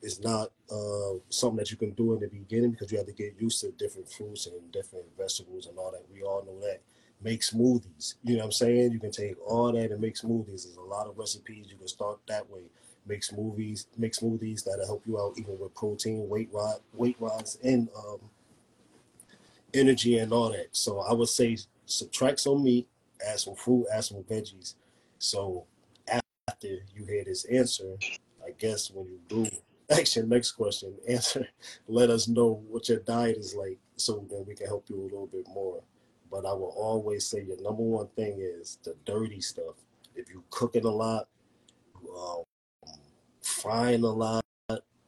is 0.03 0.21
not 0.21 0.51
uh, 0.71 1.19
something 1.31 1.57
that 1.57 1.71
you 1.71 1.77
can 1.77 1.93
do 1.93 2.13
in 2.15 2.21
the 2.21 2.29
beginning 2.29 2.71
because 2.71 2.93
you 2.93 2.99
have 2.99 3.07
to 3.07 3.13
get 3.13 3.35
used 3.41 3.61
to 3.61 3.71
different 3.73 4.11
fruits 4.11 4.47
and 4.47 4.73
different 4.73 5.05
vegetables 5.17 5.67
and 5.67 5.79
all 5.79 5.91
that. 5.91 6.05
We 6.13 6.23
all 6.23 6.45
know 6.45 6.61
that 6.61 6.83
make 7.23 7.41
smoothies. 7.41 8.15
You 8.23 8.35
know 8.35 8.41
what 8.41 8.45
I'm 8.47 8.53
saying? 8.53 8.93
You 8.93 9.01
can 9.01 9.11
take 9.11 9.37
all 9.47 9.73
that 9.73 9.91
and 9.91 10.01
make 10.01 10.17
smoothies. 10.17 10.65
There's 10.65 10.77
a 10.77 10.83
lot 10.83 11.07
of 11.07 11.17
recipes. 11.17 11.69
You 11.71 11.79
can 11.79 11.89
start 11.89 12.19
that 12.29 12.49
way. 12.51 12.65
Make 13.07 13.21
smoothies, 13.21 13.87
make 13.99 14.13
smoothies 14.13 14.65
that'll 14.65 14.87
help 14.87 15.03
you 15.07 15.21
out 15.21 15.35
even 15.37 15.59
with 15.59 15.75
protein, 15.75 16.29
weight 16.29 16.49
rise, 16.53 16.81
weight 16.95 17.17
rise, 17.19 17.59
and 17.63 17.89
um, 17.97 18.19
energy 19.75 20.19
and 20.19 20.33
all 20.33 20.51
that. 20.51 20.69
So 20.73 21.01
I 21.01 21.13
would 21.13 21.29
say 21.29 21.59
subtract 21.87 22.41
some 22.41 22.65
meat, 22.65 22.89
add 23.27 23.41
some 23.41 23.57
fruit, 23.57 23.87
add 23.93 24.05
some 24.05 24.23
veggies. 24.23 24.75
So 25.19 25.67
after 26.09 26.69
you 26.95 27.05
hear 27.07 27.25
this 27.25 27.45
answer, 27.45 27.97
I 28.45 28.53
guess 28.59 28.91
when 28.91 29.07
you 29.07 29.19
do 29.29 29.47
your 30.15 30.27
next 30.27 30.53
question, 30.53 30.95
answer, 31.09 31.47
let 31.89 32.11
us 32.11 32.29
know 32.29 32.63
what 32.69 32.89
your 32.89 33.01
diet 33.01 33.37
is 33.37 33.55
like 33.55 33.79
so 33.97 34.25
that 34.31 34.45
we 34.47 34.55
can 34.55 34.67
help 34.67 34.87
you 34.89 35.01
a 35.01 35.03
little 35.03 35.27
bit 35.27 35.47
more. 35.49 35.83
But 36.31 36.47
I 36.47 36.53
will 36.53 36.75
always 36.77 37.27
say 37.27 37.43
your 37.43 37.61
number 37.61 37.83
one 37.83 38.09
thing 38.17 38.39
is 38.41 38.79
the 38.83 38.97
dirty 39.05 39.41
stuff. 39.41 39.75
If 40.15 40.31
you 40.31 40.43
cooking 40.51 40.85
a 40.85 40.91
lot, 40.91 41.29
frying 43.65 44.05
a 44.05 44.11
lot, 44.11 44.45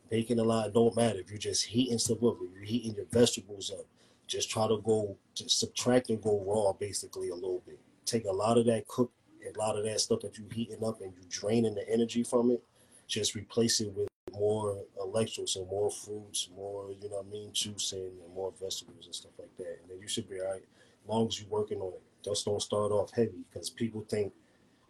baking 0.09 0.38
a 0.38 0.42
lot, 0.42 0.73
don't 0.73 0.97
matter. 0.97 1.21
If 1.21 1.29
you're 1.31 1.38
just 1.38 1.66
heating 1.66 1.99
stuff 1.99 2.25
up, 2.25 2.38
if 2.40 2.55
you're 2.55 2.64
heating 2.64 2.95
your 2.95 3.05
vegetables 3.12 3.71
up, 3.71 3.85
just 4.27 4.51
try 4.51 4.66
to 4.66 4.81
go 4.83 5.14
subtract 5.35 6.09
and 6.09 6.23
go 6.23 6.42
raw 6.47 6.73
basically 6.73 7.29
a 7.29 7.35
little 7.35 7.62
bit. 7.66 7.79
Take 8.07 8.25
a 8.25 8.33
lot 8.33 8.57
of 8.57 8.64
that 8.66 8.88
cook 8.88 9.12
a 9.47 9.59
lot 9.59 9.79
of 9.79 9.85
that 9.85 10.01
stuff 10.01 10.21
that 10.23 10.37
you're 10.37 10.53
heating 10.53 10.83
up 10.85 11.01
and 11.01 11.12
you're 11.14 11.29
draining 11.29 11.75
the 11.75 11.88
energy 11.88 12.25
from 12.25 12.51
it, 12.51 12.61
just 13.07 13.37
replace 13.37 13.81
it 13.81 13.92
with 13.95 14.09
more 14.33 14.83
electrolytes, 15.01 15.51
so 15.51 15.64
more 15.66 15.88
fruits, 15.88 16.49
more, 16.57 16.90
you 17.01 17.09
know 17.09 17.19
what 17.19 17.27
I 17.27 17.31
mean, 17.31 17.51
juicing 17.51 18.11
and 18.25 18.35
more 18.35 18.53
vegetables 18.61 19.05
and 19.05 19.14
stuff 19.14 19.31
like 19.38 19.57
that. 19.59 19.79
And 19.83 19.90
then 19.90 19.99
you 20.01 20.09
should 20.09 20.29
be 20.29 20.40
all 20.40 20.51
right 20.51 20.62
as 20.62 21.09
long 21.09 21.29
as 21.29 21.40
you're 21.40 21.49
working 21.49 21.79
on 21.79 21.92
it. 21.92 22.03
Just 22.25 22.45
don't 22.45 22.61
start 22.61 22.90
off 22.90 23.12
heavy 23.12 23.45
because 23.53 23.71
people 23.71 24.05
think 24.09 24.33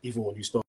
even 0.03 0.25
when 0.25 0.37
you 0.37 0.43
start 0.43 0.66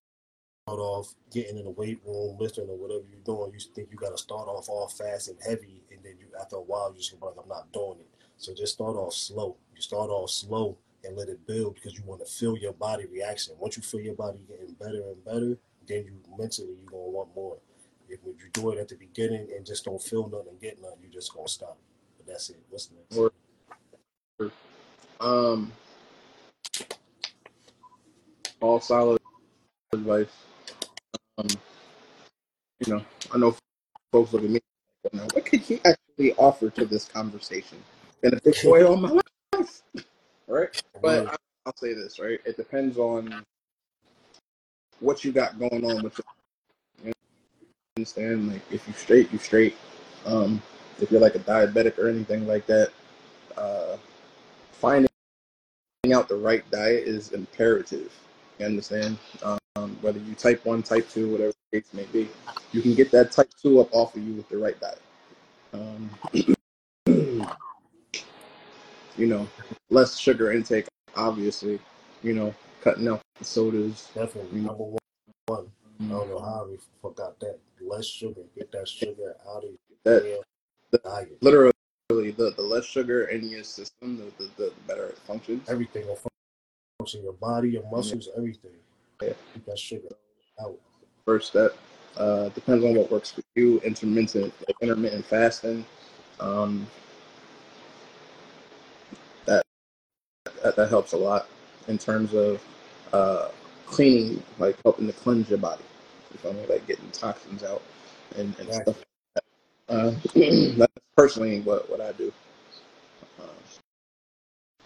off 0.76 1.14
getting 1.32 1.58
in 1.58 1.64
the 1.64 1.72
weight 1.72 2.00
room, 2.06 2.38
lifting 2.40 2.70
or 2.70 2.78
whatever 2.78 3.04
you're 3.10 3.22
doing, 3.26 3.52
you 3.54 3.60
think 3.60 3.90
you 3.92 3.98
got 3.98 4.12
to 4.12 4.18
start 4.18 4.48
off 4.48 4.70
all 4.70 4.88
fast 4.88 5.30
and 5.30 5.38
heavy, 5.42 5.82
and 5.92 6.00
then 6.04 6.16
you 6.20 6.28
after 6.40 6.58
a 6.58 6.62
while 6.62 6.92
you 6.92 6.98
just 6.98 7.14
like, 7.22 7.34
I'm 7.42 7.48
not 7.48 7.72
doing 7.72 7.98
it. 8.00 8.08
So 8.38 8.54
just 8.54 8.74
start 8.74 8.96
off 8.96 9.14
slow. 9.14 9.56
You 9.76 9.82
start 9.82 10.10
off 10.10 10.30
slow 10.30 10.78
and 11.04 11.16
let 11.16 11.30
it 11.30 11.46
build 11.48 11.76
because 11.76 11.96
you 11.96 12.04
want 12.06 12.26
to 12.26 12.32
feel 12.32 12.58
your 12.58 12.74
body 12.74 13.06
reaction. 13.06 13.56
Once 13.60 13.78
you 13.78 13.84
feel 13.84 14.02
your 14.02 14.16
body 14.16 14.40
getting 14.48 14.74
better 14.74 15.02
and 15.08 15.24
better, 15.26 15.58
then 15.88 16.06
you 16.06 16.14
mentally 16.38 16.76
you're 16.82 16.92
gonna 16.92 17.04
want 17.04 17.36
more. 17.36 17.58
If 18.10 18.20
you 18.24 18.50
do 18.54 18.72
it 18.72 18.78
at 18.78 18.88
the 18.88 18.96
beginning 18.96 19.48
and 19.56 19.66
just 19.66 19.86
don't 19.86 20.02
feel 20.02 20.30
nothing 20.30 20.50
and 20.50 20.62
get 20.62 20.82
nothing, 20.82 21.00
you're 21.02 21.12
just 21.12 21.34
gonna 21.34 21.48
stop. 21.48 21.78
But 22.18 22.28
that's 22.28 22.50
it. 22.50 22.60
What's 22.70 22.90
next? 22.92 23.34
Um, 25.20 25.72
all 28.62 28.80
solid 28.80 29.20
advice. 29.92 30.28
Um, 31.38 31.48
you 32.86 32.94
know, 32.94 33.04
I 33.34 33.38
know 33.38 33.56
folks 34.12 34.34
look 34.34 34.44
at 34.44 34.50
me. 34.50 34.60
what 35.12 35.46
could 35.46 35.60
he 35.60 35.80
actually 35.86 36.34
offer 36.34 36.70
to 36.72 36.86
this 36.86 37.06
conversation? 37.06 37.78
Gonna 38.24 38.40
take 38.40 38.64
away 38.64 38.84
all 38.84 38.98
my 38.98 39.22
life, 39.54 39.82
right? 40.48 40.84
But 41.02 41.28
I, 41.28 41.36
I'll 41.66 41.78
say 41.78 41.94
this, 41.94 42.20
right? 42.20 42.40
It 42.46 42.58
depends 42.58 42.98
on 42.98 43.44
what 45.00 45.24
you 45.24 45.32
got 45.32 45.60
going 45.60 45.86
on 45.86 46.02
with 46.02 46.18
your. 46.18 46.26
You 47.06 47.14
understand? 47.98 48.52
Like, 48.52 48.62
if 48.72 48.88
you 48.88 48.94
straight, 48.94 49.32
you 49.32 49.38
straight. 49.38 49.76
Um, 50.26 50.62
if 51.00 51.12
you're 51.12 51.22
like 51.22 51.36
a 51.36 51.40
diabetic 51.40 52.00
or 52.00 52.10
anything 52.10 52.48
like 52.48 52.66
that, 52.66 52.92
uh, 53.56 53.98
finding 54.72 55.08
out 56.12 56.28
the 56.28 56.36
right 56.36 56.70
diet 56.72 57.08
is 57.08 57.32
imperative. 57.34 58.12
You 58.58 58.66
understand? 58.66 59.18
Um, 59.44 59.60
whether 60.02 60.20
you 60.20 60.34
type 60.36 60.66
one, 60.66 60.82
type 60.84 61.10
two, 61.10 61.30
whatever 61.32 61.54
the 61.72 61.80
case 61.82 61.94
may 61.94 62.04
be, 62.06 62.30
you 62.72 62.82
can 62.82 62.94
get 62.96 63.12
that 63.12 63.32
type 63.32 63.50
two 63.62 63.80
up 63.80 63.90
off 63.94 64.16
of 64.16 64.24
you 64.24 64.34
with 64.34 64.50
the 64.50 64.58
right 64.58 64.80
diet. 64.80 65.02
Um, 65.74 66.10
you 69.18 69.28
know, 69.28 69.48
less 69.90 70.18
sugar 70.18 70.52
intake, 70.52 70.88
obviously. 71.16 71.80
You 72.24 72.34
know, 72.34 72.56
cutting 72.82 73.08
out 73.08 73.22
the 73.38 73.46
sodas. 73.46 74.10
Definitely 74.16 74.62
number 74.62 74.84
one. 74.84 74.98
one. 75.48 75.72
I 76.02 76.06
don't 76.10 76.30
know 76.30 76.40
how 76.40 76.68
we 76.70 76.78
forgot 77.02 77.40
that. 77.40 77.58
Less 77.82 78.06
sugar. 78.06 78.42
Get 78.56 78.72
that 78.72 78.88
sugar 78.88 79.36
out 79.50 79.64
of 79.64 79.70
That 80.04 80.42
the- 80.92 80.98
diet. 81.00 81.38
literally 81.42 81.72
the, 82.10 82.54
the 82.56 82.62
less 82.62 82.86
sugar 82.86 83.26
in 83.26 83.48
your 83.50 83.64
system, 83.64 84.18
the, 84.18 84.44
the, 84.44 84.50
the 84.58 84.74
better 84.88 85.08
it 85.08 85.18
functions. 85.20 85.70
Everything 85.70 86.08
will 86.08 86.20
function. 87.00 87.24
Your 87.24 87.34
body, 87.34 87.70
your 87.72 87.84
muscles, 87.92 88.30
everything. 88.36 88.72
Yeah. 89.22 89.34
That 89.66 89.80
sugar 89.80 90.10
out. 90.62 90.78
First 91.26 91.50
step 91.50 91.78
uh, 92.18 92.50
depends 92.50 92.84
on 92.86 92.96
what 92.96 93.12
works 93.12 93.32
for 93.32 93.42
you. 93.56 93.80
Intermittent, 93.82 94.54
like 94.68 94.78
intermittent 94.82 95.26
fasting. 95.26 95.86
Um, 96.40 96.88
that, 99.46 99.64
that 100.64 100.76
that 100.76 100.90
helps 100.90 101.14
a 101.14 101.18
lot 101.18 101.48
in 101.88 101.98
terms 101.98 102.34
of 102.34 102.64
uh, 103.14 103.50
cleaning, 103.86 104.44
like 104.60 104.78
helping 104.84 105.08
to 105.08 105.14
cleanse 105.14 105.50
your 105.50 105.60
body. 105.60 105.84
You 106.32 106.40
feel 106.40 106.54
me? 106.54 106.66
Like 106.70 106.86
getting 106.88 107.10
toxins 107.12 107.64
out 107.64 107.82
and, 108.36 108.54
and 108.60 108.68
Exactly. 108.68 108.94
stuff. 108.94 109.04
Uh, 109.90 110.12
that's 110.78 110.94
personally 111.16 111.62
what, 111.62 111.90
what 111.90 112.02
I 112.02 112.12
do. 112.14 112.32
Uh, 113.40 113.44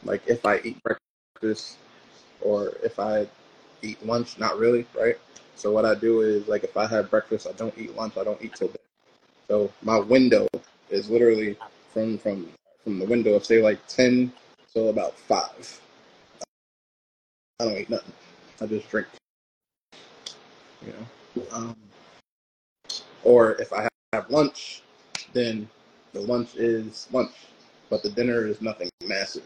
like 0.03 0.21
if 0.27 0.45
I 0.45 0.59
eat 0.63 0.81
breakfast 0.83 1.77
or 2.41 2.73
if 2.83 2.99
I 2.99 3.27
eat 3.81 4.05
lunch, 4.05 4.39
not 4.39 4.57
really, 4.57 4.85
right? 4.97 5.17
So 5.55 5.71
what 5.71 5.85
I 5.85 5.95
do 5.95 6.21
is 6.21 6.47
like 6.47 6.63
if 6.63 6.75
I 6.77 6.87
have 6.87 7.09
breakfast, 7.09 7.47
I 7.47 7.53
don't 7.53 7.73
eat 7.77 7.95
lunch, 7.95 8.17
I 8.17 8.23
don't 8.23 8.41
eat 8.41 8.55
till 8.55 8.67
then. 8.69 8.77
So 9.47 9.71
my 9.81 9.99
window 9.99 10.47
is 10.89 11.09
literally 11.09 11.57
from 11.93 12.17
from 12.17 12.49
from 12.83 12.99
the 12.99 13.05
window 13.05 13.33
of 13.33 13.45
say 13.45 13.61
like 13.61 13.85
ten 13.87 14.31
till 14.73 14.89
about 14.89 15.17
five. 15.17 15.79
I 17.59 17.65
don't 17.65 17.77
eat 17.77 17.89
nothing. 17.89 18.13
I 18.61 18.65
just 18.65 18.89
drink. 18.89 19.07
You 20.85 20.93
know. 20.93 21.43
Um, 21.51 21.75
or 23.23 23.53
if 23.61 23.71
I 23.73 23.87
have 24.13 24.29
lunch, 24.29 24.81
then 25.33 25.69
the 26.13 26.21
lunch 26.21 26.55
is 26.55 27.07
lunch, 27.11 27.33
but 27.89 28.03
the 28.03 28.09
dinner 28.09 28.47
is 28.47 28.61
nothing 28.61 28.89
massive. 29.05 29.43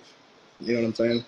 You 0.59 0.75
know 0.75 0.81
what 0.81 0.87
I'm 0.87 0.95
saying? 0.95 1.25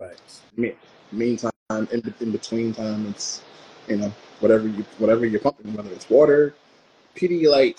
Right. 0.00 0.16
Me- 0.56 0.74
meantime, 1.12 1.50
in, 1.70 2.14
in 2.20 2.30
between 2.30 2.74
time, 2.74 3.06
it's 3.08 3.42
you 3.88 3.96
know 3.96 4.12
whatever 4.40 4.68
you 4.68 4.84
whatever 4.98 5.24
you're 5.24 5.40
pumping, 5.40 5.72
whether 5.74 5.90
it's 5.90 6.08
water, 6.10 6.54
Pedialyte, 7.16 7.76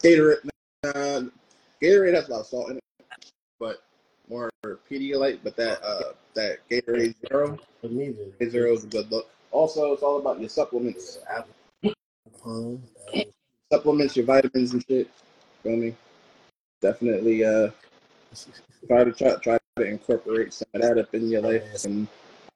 Gatorade. 0.00 0.48
Nah, 0.84 1.22
Gatorade 1.82 2.14
has 2.14 2.28
a 2.28 2.32
lot 2.32 2.40
of 2.40 2.46
salt 2.46 2.70
in 2.70 2.76
it, 2.76 2.84
but 3.58 3.82
more 4.28 4.48
Pedialyte. 4.90 5.40
But 5.42 5.56
that 5.56 5.82
uh 5.82 6.12
that 6.34 6.58
Gatorade 6.68 7.14
Zero. 7.28 7.58
Gatorade 7.82 8.50
Zero 8.50 8.72
is 8.74 8.84
a 8.84 8.88
good 8.88 9.10
look. 9.10 9.28
Also, 9.50 9.92
it's 9.92 10.02
all 10.02 10.18
about 10.18 10.40
your 10.40 10.48
supplements, 10.48 11.18
supplements, 13.72 14.16
your 14.16 14.26
vitamins 14.26 14.72
and 14.72 14.84
shit. 14.86 15.10
Feel 15.62 15.76
me? 15.76 15.96
Definitely 16.80 17.44
uh 17.44 17.70
try 18.86 19.04
to 19.04 19.12
try, 19.12 19.34
try 19.36 19.58
to 19.76 19.82
incorporate 19.84 20.52
some 20.54 20.68
of 20.74 20.82
that 20.82 20.98
up 20.98 21.12
in 21.14 21.28
your 21.28 21.40
life. 21.42 21.84
and 21.84 22.06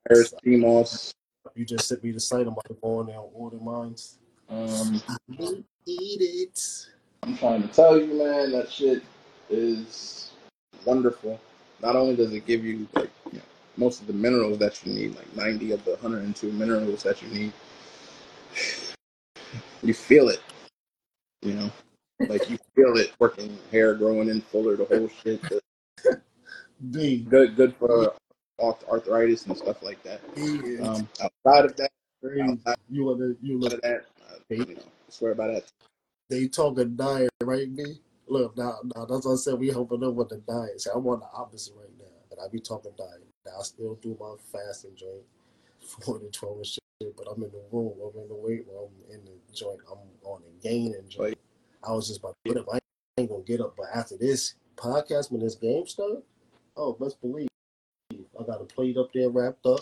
Irish 0.08 0.28
Moss. 0.44 1.12
You 1.56 1.64
just 1.64 1.88
sent 1.88 2.04
me 2.04 2.12
the 2.12 2.20
site. 2.20 2.42
I'm 2.42 2.48
about 2.48 2.66
to 2.68 2.74
go 2.74 2.98
on 3.00 3.06
there 3.06 3.16
and 3.18 3.28
order 3.34 3.56
mines. 3.56 4.18
Um, 4.48 5.02
Eat 5.86 6.20
it. 6.20 6.86
I'm 7.24 7.36
trying 7.36 7.62
to 7.62 7.68
tell 7.68 7.98
you, 7.98 8.14
man, 8.14 8.52
that 8.52 8.70
shit 8.70 9.02
is 9.50 10.30
wonderful. 10.84 11.40
Not 11.82 11.96
only 11.96 12.14
does 12.14 12.32
it 12.32 12.46
give 12.46 12.64
you 12.64 12.86
like 12.94 13.10
you 13.32 13.38
know, 13.38 13.44
most 13.76 14.00
of 14.00 14.06
the 14.06 14.12
minerals 14.12 14.58
that 14.58 14.84
you 14.86 14.92
need, 14.92 15.16
like 15.16 15.34
90 15.36 15.72
of 15.72 15.84
the 15.84 15.92
102 15.92 16.52
minerals 16.52 17.02
that 17.02 17.20
you 17.22 17.28
need, 17.28 17.52
you 19.82 19.94
feel 19.94 20.28
it. 20.28 20.40
You 21.42 21.54
know, 21.54 21.70
like 22.28 22.48
you 22.50 22.58
feel 22.76 22.96
it 22.96 23.12
working, 23.18 23.58
hair 23.72 23.94
growing 23.94 24.28
in 24.28 24.40
fuller, 24.40 24.76
the 24.76 24.84
whole 24.84 25.08
shit. 25.08 25.42
The- 25.42 25.60
B. 26.90 27.26
Good, 27.28 27.56
good 27.56 27.74
for 27.76 28.12
arth- 28.58 28.84
arthritis 28.88 29.46
and 29.46 29.56
stuff 29.56 29.82
like 29.82 30.02
that. 30.04 30.20
Um, 30.82 31.08
outside 31.20 31.64
of 31.64 31.76
that, 31.76 31.90
outside 32.42 32.76
You 32.90 33.04
want 33.04 33.18
to? 33.20 33.36
You 33.42 33.58
look. 33.58 33.74
of 33.74 33.80
that, 33.82 34.06
uh, 34.28 34.34
you 34.50 34.58
know, 34.58 34.82
swear 35.08 35.34
by 35.34 35.48
that. 35.48 35.64
They 36.30 36.46
talking 36.48 36.94
diet, 36.96 37.30
right, 37.42 37.74
B? 37.74 38.00
Look, 38.26 38.56
now, 38.56 38.76
now 38.94 39.06
that's 39.06 39.24
what 39.24 39.32
I 39.32 39.36
said. 39.36 39.58
We 39.58 39.68
helping 39.68 40.00
them 40.00 40.14
with 40.14 40.28
the 40.28 40.36
diet. 40.38 40.80
See, 40.80 40.90
I'm 40.94 41.06
on 41.06 41.20
the 41.20 41.26
opposite 41.34 41.74
right 41.74 41.88
now, 41.98 42.04
but 42.28 42.38
I 42.38 42.48
be 42.48 42.60
talking 42.60 42.92
diet. 42.98 43.24
Now, 43.46 43.52
I 43.60 43.62
still 43.62 43.94
do 44.02 44.16
my 44.20 44.34
fasting 44.52 44.94
joint, 44.94 45.22
four 46.04 46.18
to 46.18 46.26
twelve 46.30 46.56
and 46.58 46.66
shit. 46.66 46.78
But 47.16 47.28
I'm 47.30 47.42
in 47.42 47.50
the 47.50 47.62
room. 47.72 47.92
I'm 48.02 48.20
in 48.20 48.28
the 48.28 48.34
weight 48.34 48.66
room. 48.66 48.90
I'm 49.08 49.14
in 49.14 49.24
the 49.24 49.54
joint. 49.54 49.78
I'm 49.90 49.98
on 50.24 50.42
the 50.42 50.68
gaining 50.68 50.94
joint. 51.08 51.30
Like- 51.30 51.38
I 51.82 51.92
was 51.92 52.08
just 52.08 52.18
about 52.18 52.34
to 52.44 52.52
get 52.52 52.60
up. 52.60 52.66
I 52.72 52.78
ain't 53.18 53.30
gonna 53.30 53.42
get 53.44 53.60
up, 53.60 53.74
but 53.76 53.86
after 53.94 54.16
this 54.16 54.54
podcast, 54.76 55.30
when 55.30 55.40
this 55.40 55.54
game 55.54 55.86
start, 55.86 56.24
oh, 56.78 56.96
let's 56.98 57.14
believe. 57.14 57.48
I 58.12 58.44
got 58.44 58.62
a 58.62 58.64
plate 58.64 58.96
up 58.96 59.12
there 59.12 59.28
wrapped 59.28 59.66
up. 59.66 59.80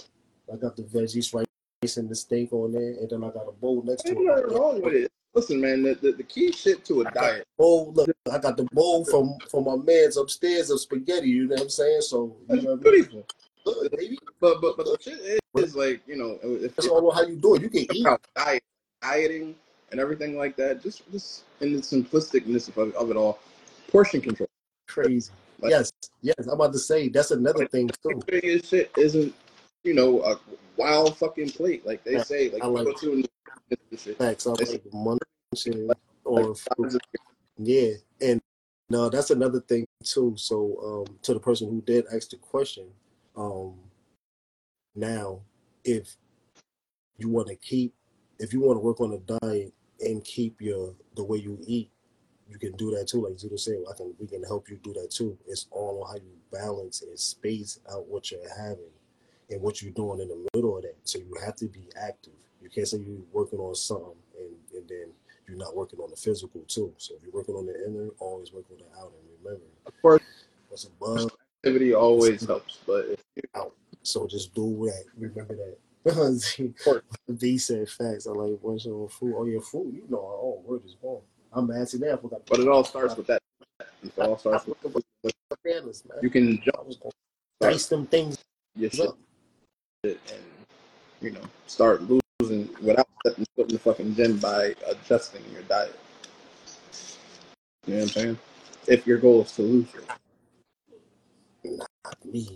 I 0.52 0.56
got 0.56 0.76
the 0.76 0.82
veggies, 0.82 1.34
rice, 1.34 1.96
and 1.96 2.08
the 2.08 2.14
steak 2.14 2.52
on 2.52 2.72
there, 2.72 2.94
and 3.00 3.10
then 3.10 3.22
I 3.22 3.28
got 3.28 3.48
a 3.48 3.52
bowl 3.52 3.82
next 3.84 4.02
to 4.04 4.12
it. 4.12 4.18
nothing 4.18 4.56
wrong 4.56 4.82
with 4.82 4.94
it. 4.94 5.12
Listen, 5.34 5.60
man, 5.60 5.82
the, 5.82 5.94
the, 5.94 6.12
the 6.12 6.22
key 6.22 6.50
shit 6.50 6.84
to 6.86 7.02
a 7.02 7.10
diet 7.10 7.46
bowl. 7.58 7.92
Look, 7.92 8.08
I 8.32 8.38
got 8.38 8.56
the 8.56 8.64
bowl 8.72 9.04
from 9.04 9.36
from 9.50 9.64
my 9.64 9.76
man's 9.76 10.16
upstairs 10.16 10.70
of 10.70 10.80
spaghetti. 10.80 11.28
You 11.28 11.46
know 11.46 11.56
what 11.56 11.64
I'm 11.64 11.68
saying? 11.68 12.00
So 12.00 12.36
you 12.40 12.46
That's 12.48 12.62
know 12.62 12.74
what 12.74 12.80
I 12.80 12.90
mean? 12.90 12.92
beautiful. 12.92 13.26
Good, 13.64 13.90
baby. 13.98 14.18
But 14.40 14.62
but 14.62 14.78
but 14.78 14.86
the 14.86 14.96
shit 15.00 15.42
is, 15.54 15.76
like 15.76 16.00
you 16.06 16.16
know 16.16 16.38
you're 16.42 16.90
all 16.90 17.10
how 17.10 17.22
you 17.22 17.36
do 17.36 17.56
it. 17.56 17.62
You 17.62 17.68
can 17.68 17.86
eat. 17.94 18.06
diet, 18.34 18.62
dieting 19.02 19.54
and 19.90 20.00
everything 20.00 20.38
like 20.38 20.56
that, 20.56 20.82
just 20.82 21.10
just 21.12 21.44
in 21.60 21.74
the 21.74 21.80
simplisticness 21.80 22.74
of, 22.74 22.94
of 22.94 23.10
it 23.10 23.16
all, 23.16 23.38
portion 23.88 24.22
control. 24.22 24.48
Crazy. 24.88 25.30
Like- 25.60 25.70
Yes, 25.70 25.92
yes. 26.22 26.36
I'm 26.40 26.50
about 26.50 26.72
to 26.72 26.78
say 26.78 27.08
that's 27.08 27.30
another 27.30 27.66
thing 27.68 27.90
too. 28.02 28.20
Your 28.42 28.58
shit 28.60 28.90
isn't 28.96 29.34
you 29.84 29.94
know 29.94 30.22
a 30.22 30.38
wild 30.76 31.16
fucking 31.16 31.50
plate 31.50 31.86
like 31.86 32.04
they 32.04 32.18
say. 32.20 32.50
Like 32.50 32.62
I 32.62 32.66
like 32.66 32.96
to 32.98 33.12
in 33.12 33.22
the, 33.70 33.78
the 33.90 33.96
shit. 33.96 34.18
Facts. 34.18 34.46
I 34.46 34.50
like 34.50 34.84
munching 34.92 35.86
Like, 35.86 35.98
or 36.24 36.54
fruit. 36.54 37.00
Yeah, 37.58 37.92
and 38.20 38.40
no, 38.90 39.08
that's 39.08 39.30
another 39.30 39.60
thing 39.60 39.86
too. 40.04 40.34
So, 40.36 41.06
um, 41.08 41.16
to 41.22 41.34
the 41.34 41.40
person 41.40 41.68
who 41.68 41.80
did 41.82 42.04
ask 42.14 42.30
the 42.30 42.36
question, 42.36 42.86
um, 43.36 43.74
now 44.94 45.40
if 45.84 46.16
you 47.18 47.28
want 47.28 47.48
to 47.48 47.56
keep, 47.56 47.94
if 48.38 48.52
you 48.52 48.60
want 48.60 48.76
to 48.76 48.80
work 48.80 49.00
on 49.00 49.12
a 49.12 49.38
diet 49.38 49.72
and 50.00 50.22
keep 50.24 50.60
your 50.60 50.94
the 51.14 51.24
way 51.24 51.38
you 51.38 51.58
eat, 51.66 51.90
you 52.48 52.58
can 52.58 52.72
do 52.76 52.90
that 52.92 53.08
too. 53.08 53.22
Like 53.24 53.34
Zito 53.34 53.58
said, 53.58 53.78
I 53.90 53.94
can 53.96 54.14
we 54.18 54.26
can 54.26 54.42
help 54.44 54.68
you 54.68 54.78
do 54.82 54.92
that 54.94 55.10
too. 55.10 55.36
It's 55.46 55.66
all 55.70 56.02
on 56.02 56.08
how 56.08 56.14
you 56.16 56.32
balance 56.52 57.02
and 57.02 57.18
space 57.18 57.80
out 57.90 58.06
what 58.06 58.30
you're 58.30 58.40
having 58.56 58.90
and 59.50 59.60
what 59.62 59.82
you're 59.82 59.92
doing 59.92 60.20
in 60.20 60.28
the 60.28 60.48
middle 60.54 60.76
of 60.76 60.82
that. 60.82 60.96
So 61.04 61.18
you 61.18 61.36
have 61.44 61.56
to 61.56 61.66
be 61.66 61.84
active. 62.00 62.32
You 62.62 62.70
can't 62.70 62.88
say 62.88 62.98
you're 62.98 63.18
working 63.32 63.58
on 63.58 63.74
something 63.74 64.16
and, 64.38 64.54
and 64.74 64.88
then 64.88 65.06
you're 65.48 65.58
not 65.58 65.76
working 65.76 66.00
on 66.00 66.10
the 66.10 66.16
physical 66.16 66.62
too. 66.66 66.92
So 66.98 67.14
if 67.16 67.22
you're 67.22 67.32
working 67.32 67.54
on 67.54 67.66
the 67.66 67.74
inner, 67.86 68.08
always 68.18 68.52
work 68.52 68.64
on 68.70 68.78
the 68.78 69.00
outer. 69.00 69.14
Remember, 69.42 69.66
Of 69.86 69.92
course, 70.02 70.22
what's 70.68 70.84
above 70.84 71.30
activity 71.64 71.94
always 71.94 72.46
helps, 72.46 72.78
but 72.86 73.06
if 73.06 73.20
you 73.36 73.42
out. 73.54 73.74
So 74.02 74.26
just 74.26 74.54
do 74.54 74.86
that. 74.86 75.04
Remember 75.16 75.56
that. 75.56 75.76
Z- 76.38 76.74
course. 76.84 77.02
Said 77.58 77.88
facts. 77.88 78.26
I 78.26 78.30
like 78.30 78.58
what's 78.62 78.86
on 78.86 79.08
food. 79.08 79.34
Oh 79.36 79.46
yeah, 79.46 79.58
food. 79.60 79.94
You 79.94 80.04
know 80.08 80.24
our 80.24 80.38
own 80.40 80.64
word 80.64 80.82
is 80.84 80.94
born. 80.94 81.22
I'm 81.52 81.70
asking 81.70 82.00
that. 82.00 82.20
But 82.48 82.60
it 82.60 82.68
all 82.68 82.84
starts 82.84 83.16
with 83.16 83.26
that. 83.28 83.42
It 84.02 84.12
all 84.18 84.38
starts 84.38 84.66
with 84.66 84.76
Bananas, 85.64 86.04
man. 86.08 86.18
you 86.22 86.30
can 86.30 86.60
jump 86.62 86.88
dice 87.60 87.86
them 87.86 88.06
things 88.06 88.38
up. 89.00 89.16
and 90.04 90.16
you 91.20 91.30
know 91.30 91.40
start 91.66 92.02
losing 92.02 92.68
without 92.82 93.08
stepping 93.24 93.46
foot 93.56 93.68
in 93.68 93.72
the 93.74 93.78
fucking 93.78 94.14
gym 94.14 94.38
by 94.38 94.74
adjusting 94.88 95.42
your 95.52 95.62
diet. 95.62 95.98
You 97.86 97.94
know 97.94 98.00
what 98.00 98.02
I'm 98.02 98.08
saying? 98.08 98.38
If 98.86 99.06
your 99.06 99.18
goal 99.18 99.42
is 99.42 99.52
to 99.52 99.62
lose 99.62 99.86
weight, 101.64 101.80
Me. 102.24 102.48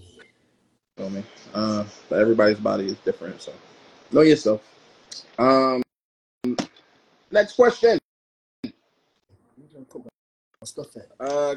feel 0.96 1.10
me? 1.10 1.22
Uh, 1.54 1.84
but 2.08 2.18
everybody's 2.20 2.58
body 2.58 2.86
is 2.86 2.98
different, 2.98 3.40
so 3.40 3.52
know 4.12 4.20
yourself. 4.22 4.62
Um, 5.38 5.82
next 7.30 7.54
question. 7.54 7.99
You 10.62 10.66
gotta 10.66 10.74
put 10.74 10.92
my 10.92 10.92
stuff 10.92 10.96
at. 10.96 11.08
Uh, 11.20 11.56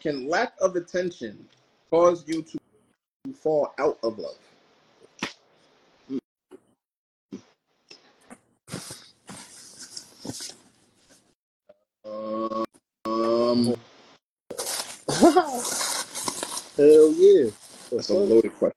can 0.00 0.28
lack 0.28 0.54
of 0.60 0.76
attention 0.76 1.46
cause 1.90 2.24
you 2.26 2.42
to 2.42 2.58
fall 3.34 3.74
out 3.78 3.98
of 4.02 4.18
love? 4.18 4.36
Um, 12.04 12.64
um, 13.06 13.76
Hell 16.76 17.12
yeah. 17.12 17.50
That's 17.90 18.08
a 18.08 18.14
loaded 18.14 18.52
question. 18.54 18.72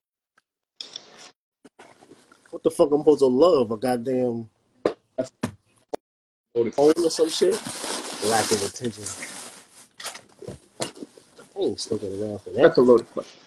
What 2.52 2.64
the 2.64 2.72
fuck 2.72 2.92
I'm 2.92 3.00
supposed 3.00 3.20
to 3.20 3.26
love? 3.28 3.72
A 3.72 3.78
goddamn 3.78 4.50
phone 6.54 6.94
or 6.98 7.10
some 7.10 7.30
shit? 7.30 7.54
Lack 8.26 8.52
of 8.52 8.64
attention. 8.64 9.35
I 11.56 11.62
ain't 11.62 11.80
sticking 11.80 12.22
around 12.24 12.42
for 12.42 12.50
that. 12.52 12.62
That's 12.62 12.78
a 12.78 12.82
loaded 12.82 13.10
question. 13.12 13.40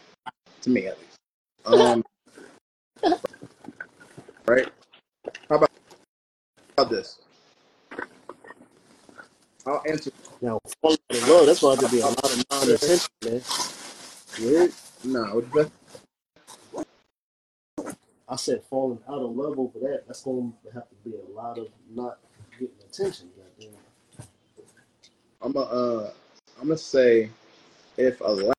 To 0.62 0.70
me, 0.70 0.86
at 0.86 0.98
least. 0.98 1.18
Um, 1.66 2.04
right? 4.46 4.68
How 5.48 5.56
about, 5.56 5.70
how 6.76 6.84
about 6.84 6.90
this? 6.90 7.18
I'll 9.66 9.82
answer. 9.86 10.10
Now, 10.40 10.58
falling 10.80 10.98
in 11.10 11.28
love, 11.28 11.46
that's 11.46 11.60
going 11.60 11.78
to 11.78 11.88
be 11.88 12.00
a 12.00 12.06
lot 12.06 12.24
of 12.24 12.44
non-attention, 12.50 13.10
man. 13.24 13.42
Weird? 14.40 14.72
No, 15.04 15.42
I 18.28 18.36
said 18.36 18.62
falling 18.68 18.98
out 19.08 19.20
of 19.22 19.36
love 19.36 19.58
over 19.58 19.78
that. 19.80 20.04
That's 20.06 20.22
going 20.22 20.52
to 20.64 20.72
have 20.72 20.88
to 20.88 20.94
be 21.04 21.14
a 21.16 21.34
lot 21.34 21.58
of 21.58 21.68
not 21.90 22.18
getting 22.52 22.74
attention. 22.88 23.30
Goddamn. 23.36 23.76
I'm 25.40 25.56
a, 25.56 25.60
uh, 25.60 26.10
I'm 26.60 26.68
gonna 26.68 26.76
say, 26.78 27.30
if 27.98 28.20
a 28.20 28.24
lack, 28.24 28.56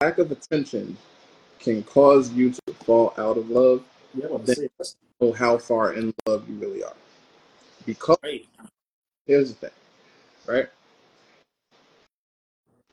lack 0.00 0.18
of 0.18 0.32
attention 0.32 0.96
can 1.58 1.82
cause 1.82 2.32
you 2.32 2.50
to 2.50 2.74
fall 2.84 3.12
out 3.18 3.36
of 3.36 3.50
love, 3.50 3.84
Yeah, 4.14 4.26
I'm 4.26 4.32
about 4.36 4.46
to 4.46 4.54
say 4.54 4.68
that's 4.78 4.96
know 5.20 5.32
how 5.32 5.58
far 5.58 5.92
in 5.92 6.14
love 6.26 6.48
you 6.48 6.54
really 6.56 6.82
are. 6.82 6.94
Because 7.84 8.16
great. 8.22 8.48
here's 9.26 9.52
the 9.52 9.54
thing, 9.54 9.70
right? 10.46 10.68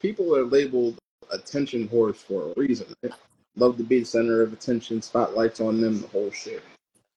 People 0.02 0.36
are 0.36 0.44
labeled 0.44 0.98
attention 1.32 1.88
whores 1.88 2.16
for 2.16 2.52
a 2.52 2.60
reason. 2.60 2.88
Right? 3.04 3.13
Love 3.56 3.78
to 3.78 3.84
be 3.84 4.00
the 4.00 4.06
center 4.06 4.42
of 4.42 4.54
attention, 4.54 5.02
spotlights 5.02 5.62
on 5.62 5.82
them, 5.82 6.02
the 6.02 6.08
whole 6.08 6.32
shit, 6.32 6.63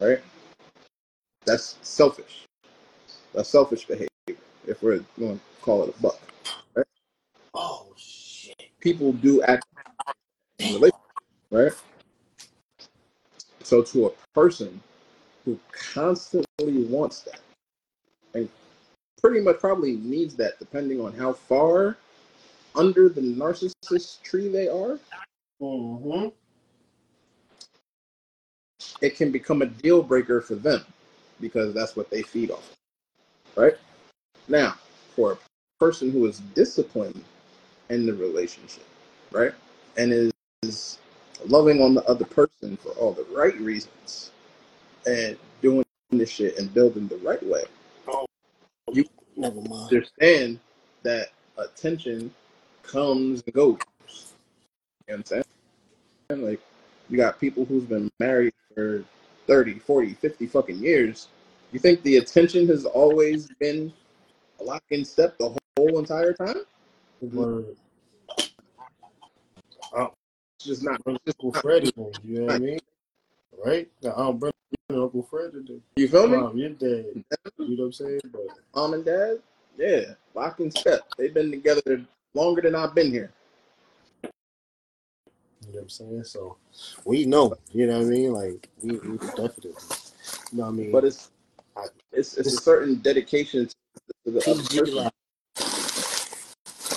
right? 0.01 0.21
That's 1.45 1.77
selfish. 1.83 2.47
That's 3.35 3.49
selfish 3.49 3.87
behavior. 3.87 4.09
If 4.67 4.83
we're 4.83 5.01
going 5.19 5.39
to 5.39 5.41
call 5.63 5.85
it 5.85 5.95
a 5.97 6.03
buck. 6.03 6.21
People 8.81 9.13
do 9.13 9.43
act 9.43 9.65
in 10.59 10.67
relationships, 10.75 10.95
right? 11.51 11.73
So 13.63 13.83
to 13.83 14.07
a 14.07 14.11
person 14.35 14.81
who 15.45 15.59
constantly 15.73 16.85
wants 16.85 17.21
that 17.23 17.41
and 18.35 18.49
pretty 19.21 19.41
much 19.41 19.59
probably 19.59 19.97
needs 19.97 20.35
that 20.37 20.59
depending 20.59 21.01
on 21.01 21.13
how 21.13 21.33
far 21.33 21.97
under 22.75 23.09
the 23.09 23.21
narcissist 23.21 24.23
tree 24.23 24.49
they 24.49 24.69
are, 24.69 24.99
Mm-hmm. 25.63 26.29
it 29.03 29.15
can 29.15 29.31
become 29.31 29.61
a 29.61 29.67
deal 29.67 30.03
breaker 30.03 30.41
for 30.41 30.55
them 30.55 30.83
because 31.39 31.75
that's 31.75 31.97
what 31.97 32.09
they 32.09 32.23
feed 32.23 32.51
off. 32.51 32.75
Right? 33.57 33.75
Now, 34.49 34.77
for 35.15 35.33
a 35.33 35.39
person 35.79 36.11
who 36.11 36.27
is 36.27 36.39
disciplined 36.55 37.23
in 37.91 38.07
the 38.07 38.15
relationship, 38.15 38.87
right? 39.33 39.53
And 39.97 40.13
is, 40.13 40.33
is 40.63 40.99
loving 41.47 41.83
on 41.83 41.95
the 41.95 42.05
other 42.05 42.25
person 42.25 42.77
for 42.79 42.91
all 42.93 43.13
the 43.13 43.27
right 43.35 43.59
reasons 43.61 44.31
and 45.07 45.37
doing 45.63 45.85
this 46.11 46.31
shit 46.31 46.59
and 46.59 46.73
building 46.73 47.09
the 47.09 47.17
right 47.19 47.43
way, 47.45 47.65
oh, 48.09 48.27
Never 49.37 49.61
mind. 49.63 49.93
understand 49.93 50.61
that 51.03 51.29
attention 51.59 52.33
comes 52.83 53.43
and 53.47 53.55
goes. 53.55 53.79
You 55.09 55.15
know 55.15 55.15
what 55.15 55.17
I'm 55.17 55.25
saying? 55.25 55.45
And 56.31 56.45
like, 56.45 56.61
you 57.09 57.17
got 57.17 57.41
people 57.41 57.65
who's 57.65 57.85
been 57.85 58.11
married 58.21 58.55
for 58.75 59.05
30, 59.47 59.81
40, 59.81 60.15
50 60.15 60.47
fucking 60.47 60.79
years. 60.79 61.29
You 61.73 61.79
think 61.81 62.03
the 62.03 62.19
attention 62.19 62.67
has 62.69 62.85
always 62.85 63.49
been 63.61 63.93
lock 64.61 64.85
in 64.91 65.05
step 65.05 65.39
the 65.39 65.57
whole 65.77 65.99
entire 65.99 66.33
time? 66.33 66.63
Word. 67.23 67.77
Uh, 69.97 70.09
it's 70.57 70.67
just 70.67 70.83
not. 70.83 71.01
It's 71.07 71.35
Uncle 71.41 71.53
Freddie, 71.61 71.93
you 71.97 72.41
know 72.41 72.47
what 72.47 72.55
I 72.55 72.59
mean? 72.59 72.79
Right? 73.65 73.89
Got 74.03 74.17
Aunt 74.17 74.41
Brenda 74.41 74.57
and 74.89 74.99
Uncle 75.03 75.23
Fred 75.23 75.53
today. 75.53 75.81
you 75.97 76.09
feel 76.09 76.29
me? 76.29 76.37
Mom, 76.39 76.57
you're 76.57 76.71
dead. 76.71 77.07
You 77.59 77.77
know 77.77 77.83
what 77.83 77.85
I'm 77.87 77.93
saying? 77.93 78.21
But 78.33 78.47
Mom 78.75 78.95
and 78.95 79.05
dad, 79.05 79.39
yeah, 79.79 80.01
lock 80.35 80.61
and 80.61 80.73
step. 80.73 81.03
They've 81.19 81.35
been 81.35 81.51
together 81.51 82.05
longer 82.35 82.63
than 82.63 82.75
I've 82.75 82.95
been 82.95 83.11
here. 83.11 83.33
you 85.67 85.73
know 85.73 85.79
what 85.79 85.83
I'm 85.83 85.89
saying? 85.89 86.25
So 86.25 86.57
we 87.05 87.27
know, 87.27 87.55
you 87.73 87.87
know 87.87 87.99
what 87.99 88.07
I 88.07 88.11
mean? 88.11 88.33
Like 88.33 88.69
we, 88.83 88.93
we 88.93 89.19
definitely 89.19 89.73
you 90.53 90.59
know 90.59 90.65
what 90.65 90.69
I 90.69 90.71
mean? 90.73 90.93
But 90.93 91.05
it's 91.05 91.31
I- 91.77 91.87
it's 92.13 92.37
it's 92.37 92.53
a 92.55 92.57
certain 92.59 92.97
dedication 92.97 93.69
to 94.25 94.31
the 94.31 94.41
PG 94.41 94.79
person. 94.81 95.10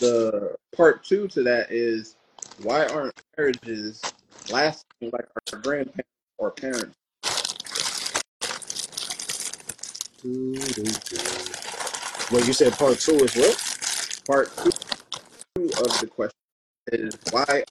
The 0.00 0.56
part 0.74 1.04
two 1.04 1.28
to 1.28 1.42
that 1.42 1.70
is 1.70 2.16
why 2.62 2.86
aren't 2.86 3.20
marriages 3.36 4.00
lasting 4.50 5.10
like 5.12 5.26
our 5.52 5.58
grandparents 5.60 6.08
or 6.38 6.50
parents? 6.50 6.96
Wait, 12.32 12.46
you 12.46 12.54
said 12.54 12.72
part 12.78 12.98
two 12.98 13.16
is 13.16 13.36
what? 13.36 14.24
Part 14.26 14.50
two 14.56 14.70
of 15.64 16.00
the 16.00 16.06
question 16.06 16.43
is 16.92 17.16
why 17.30 17.64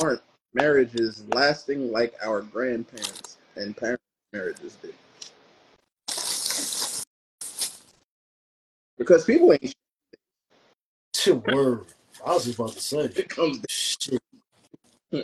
aren't 0.00 0.20
marriages 0.54 1.24
lasting 1.28 1.90
like 1.92 2.14
our 2.24 2.42
grandparents 2.42 3.36
and 3.56 3.76
parents' 3.76 4.02
marriages 4.32 4.76
did? 4.76 4.94
Because 8.98 9.24
people 9.24 9.52
ain't 9.52 9.74
Shit, 11.14 11.46
word. 11.52 11.86
I 12.24 12.34
was 12.34 12.44
just 12.44 12.58
about 12.58 12.72
to 12.72 12.80
say. 12.80 13.00
it 13.04 13.28
comes 13.28 13.60
Shit, 13.68 14.20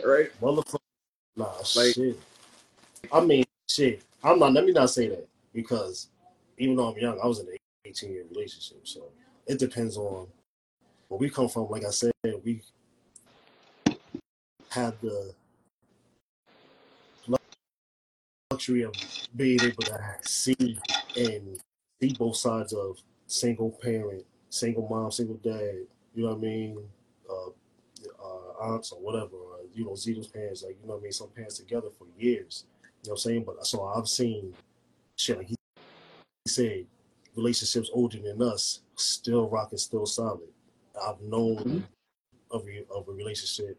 right? 0.05 0.29
motherfucker. 0.41 0.77
Nah, 1.35 1.53
Like- 1.75 1.93
shit. 1.95 2.19
I 3.11 3.21
mean, 3.21 3.45
shit. 3.69 4.01
I'm 4.23 4.39
not. 4.39 4.53
Let 4.53 4.65
me 4.65 4.71
not 4.71 4.89
say 4.89 5.07
that. 5.09 5.27
because 5.53 6.07
even 6.57 6.75
though 6.75 6.89
I'm 6.91 6.97
young, 6.97 7.19
I 7.21 7.25
was 7.25 7.39
in 7.39 7.47
an 7.47 7.57
18 7.85 8.11
year 8.11 8.23
relationship. 8.29 8.87
So 8.87 9.05
it 9.47 9.57
depends 9.57 9.97
on 9.97 10.27
where 11.07 11.17
we 11.17 11.29
come 11.29 11.49
from. 11.49 11.69
Like 11.69 11.85
I 11.85 11.89
said, 11.89 12.11
we 12.43 12.61
have 14.69 14.99
the 15.01 15.33
luxury 18.51 18.83
of 18.83 18.93
being 19.35 19.59
able 19.61 19.83
to 19.83 19.99
see 20.21 20.77
and 21.15 21.59
see 22.01 22.13
both 22.17 22.35
sides 22.35 22.73
of 22.73 22.97
single 23.27 23.71
parent, 23.81 24.25
single 24.49 24.87
mom, 24.89 25.11
single 25.11 25.37
dad. 25.37 25.85
You 26.15 26.23
know 26.23 26.29
what 26.29 26.37
I 26.37 26.41
mean? 26.41 26.77
Uh, 27.29 27.49
uh, 28.23 28.73
aunts 28.73 28.91
or 28.91 28.99
whatever. 28.99 29.35
Or, 29.35 29.59
you 29.73 29.85
know, 29.85 29.91
Zito's 29.91 30.27
parents, 30.27 30.63
like 30.63 30.77
you 30.81 30.87
know 30.87 30.95
what 30.95 30.99
I 31.01 31.03
mean. 31.03 31.11
Some 31.11 31.29
parents 31.29 31.57
together 31.57 31.89
for 31.97 32.07
years. 32.17 32.65
You 33.03 33.09
know 33.09 33.13
what 33.13 33.13
I'm 33.13 33.17
saying? 33.17 33.43
But 33.45 33.65
so 33.65 33.85
I've 33.85 34.07
seen 34.07 34.53
shit 35.15 35.37
like 35.37 35.47
he 35.47 35.55
said, 36.47 36.85
relationships 37.35 37.89
older 37.93 38.17
than 38.19 38.41
us 38.41 38.81
still 38.95 39.47
rocking, 39.49 39.77
still 39.77 40.05
solid. 40.05 40.49
I've 41.01 41.21
known 41.21 41.57
Mhm. 41.57 41.83
of 42.51 42.67
a, 42.67 42.85
of 42.91 43.07
a 43.07 43.11
relationship 43.11 43.77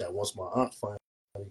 that 0.00 0.12
once 0.12 0.34
my 0.34 0.44
aunt 0.44 0.74
finally 0.74 0.98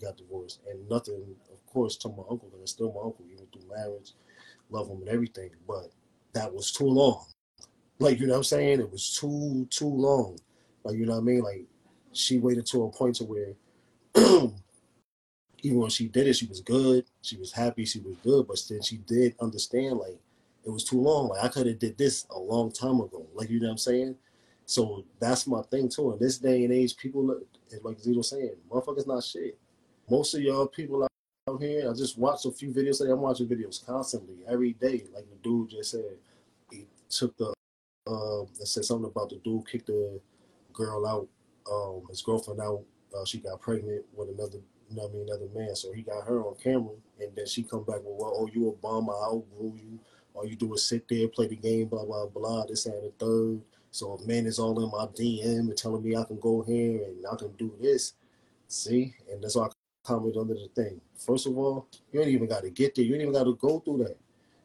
got 0.02 0.18
divorced, 0.18 0.60
and 0.70 0.90
nothing, 0.90 1.24
of 1.52 1.66
course, 1.66 1.96
to 1.98 2.10
my 2.10 2.24
uncle, 2.30 2.50
and 2.52 2.62
it's 2.62 2.74
still 2.74 2.92
my 2.92 3.02
uncle, 3.06 3.26
even 3.32 3.46
through 3.48 3.70
marriage, 3.74 4.14
love 4.70 4.90
him 4.90 5.00
and 5.00 5.10
everything. 5.10 5.52
But 5.66 5.92
that 6.34 6.54
was 6.54 6.72
too 6.72 6.88
long. 6.88 7.26
Like 8.00 8.20
you 8.20 8.28
know 8.28 8.34
what 8.34 8.40
I'm 8.40 8.44
saying? 8.44 8.80
It 8.80 8.92
was 8.92 9.16
too 9.18 9.68
too 9.70 9.88
long. 9.88 10.38
Like 10.84 10.98
you 10.98 11.06
know 11.06 11.14
what 11.14 11.22
I 11.22 11.24
mean? 11.24 11.42
Like 11.42 11.66
she 12.12 12.40
waited 12.40 12.66
to 12.68 12.84
a 12.84 12.92
point 12.92 13.16
to 13.16 13.24
where 13.26 13.54
even 15.62 15.80
when 15.80 15.90
she 15.90 16.08
did 16.08 16.28
it, 16.28 16.36
she 16.36 16.46
was 16.46 16.62
good. 16.62 17.06
She 17.22 17.38
was 17.38 17.52
happy. 17.52 17.86
She 17.86 18.00
was 18.00 18.16
good. 18.24 18.48
But 18.48 18.60
then 18.70 18.82
she 18.82 18.98
did 18.98 19.36
understand 19.42 19.98
like 19.98 20.20
it 20.66 20.70
was 20.70 20.84
too 20.84 21.00
long. 21.00 21.30
Like 21.30 21.44
I 21.44 21.48
could 21.50 21.68
have 21.68 21.80
did 21.80 21.98
this 21.98 22.26
a 22.32 22.40
long 22.40 22.72
time 22.72 23.02
ago. 23.02 23.28
Like 23.34 23.50
you 23.50 23.60
know 23.60 23.68
what 23.68 23.74
I'm 23.74 23.78
saying? 23.78 24.16
So 24.70 25.04
that's 25.20 25.48
my 25.48 25.64
thing 25.64 25.90
too. 25.90 26.14
In 26.14 26.20
this 26.20 26.38
day 26.38 26.64
and 26.64 26.72
age, 26.72 26.96
people 26.96 27.26
look 27.26 27.44
like 27.82 27.98
Zito 27.98 28.24
saying, 28.24 28.54
motherfuckers 28.70 29.08
not 29.08 29.24
shit. 29.24 29.58
Most 30.08 30.36
of 30.36 30.42
y'all 30.42 30.68
people 30.68 31.04
out 31.04 31.60
here, 31.60 31.90
I 31.90 31.94
just 31.96 32.20
watch 32.20 32.46
a 32.46 32.52
few 32.52 32.70
videos 32.70 33.00
today. 33.00 33.10
I'm 33.10 33.20
watching 33.20 33.48
videos 33.48 33.84
constantly, 33.84 34.36
every 34.48 34.74
day. 34.74 35.06
Like 35.12 35.28
the 35.28 35.38
dude 35.42 35.72
just 35.72 35.90
said, 35.90 36.18
he 36.70 36.86
took 37.10 37.36
the 37.38 37.52
um 38.06 38.46
that 38.60 38.68
said 38.68 38.86
something 38.86 39.10
about 39.10 39.32
the 39.32 39.38
dude 39.38 39.68
kicked 39.68 39.88
the 39.88 40.22
girl 40.72 41.08
out, 41.08 41.28
um, 41.72 42.04
his 42.08 42.22
girlfriend 42.22 42.62
out. 42.62 42.84
Uh, 43.18 43.26
she 43.26 43.40
got 43.40 43.60
pregnant 43.60 44.06
with 44.16 44.30
another, 44.30 44.60
you 44.88 44.96
know 44.96 45.10
I 45.10 45.12
mean, 45.12 45.24
another 45.28 45.48
man. 45.52 45.76
So 45.76 45.92
he 45.94 46.04
got 46.04 46.28
her 46.28 46.42
on 46.42 46.54
camera, 46.64 46.94
and 47.20 47.36
then 47.36 47.48
she 47.48 47.64
come 47.64 47.86
back 47.86 48.04
with, 48.04 48.20
"Well, 48.20 48.36
oh, 48.36 48.50
you 48.54 48.70
a 48.70 48.72
bum? 48.74 49.10
I 49.10 49.14
outgrew 49.14 49.74
you. 49.84 50.00
All 50.36 50.46
you 50.46 50.56
do 50.56 50.76
is 50.76 50.86
sit 50.86 51.08
there, 51.08 51.28
play 51.28 51.48
the 51.48 51.56
game, 51.56 51.88
blah 51.88 52.06
blah 52.06 52.28
blah. 52.28 52.68
This 52.68 52.86
and 52.86 53.04
the 53.04 53.12
third. 53.18 53.62
So 53.92 54.18
if 54.20 54.28
man 54.28 54.46
is 54.46 54.60
all 54.60 54.84
in 54.84 54.92
my 54.92 55.06
DM 55.08 55.70
and 55.70 55.78
telling 55.78 56.04
me 56.04 56.16
I 56.16 56.24
can 56.24 56.40
go 56.40 56.62
here 56.62 57.04
and 57.04 57.26
I 57.32 57.36
can 57.36 57.52
do 57.54 57.74
this, 57.82 58.14
see, 58.68 59.16
and 59.32 59.44
that's 59.44 59.56
why 59.56 59.66
I 59.66 59.70
comment 60.04 60.38
under 60.38 60.54
the 60.54 60.70
thing. 60.76 61.02
First 61.16 61.48
of 61.48 61.58
all, 61.58 61.88
you 62.12 62.22
ain't 62.22 62.30
even 62.30 62.48
got 62.48 62.64
to 62.64 62.70
get 62.70 62.96
there. 62.96 63.06
You 63.06 63.14
ain't 63.14 63.24
even 63.24 63.34
got 63.34 63.46
to 63.46 63.56
go 63.56 63.80
through 63.80 64.06
that. 64.06 64.18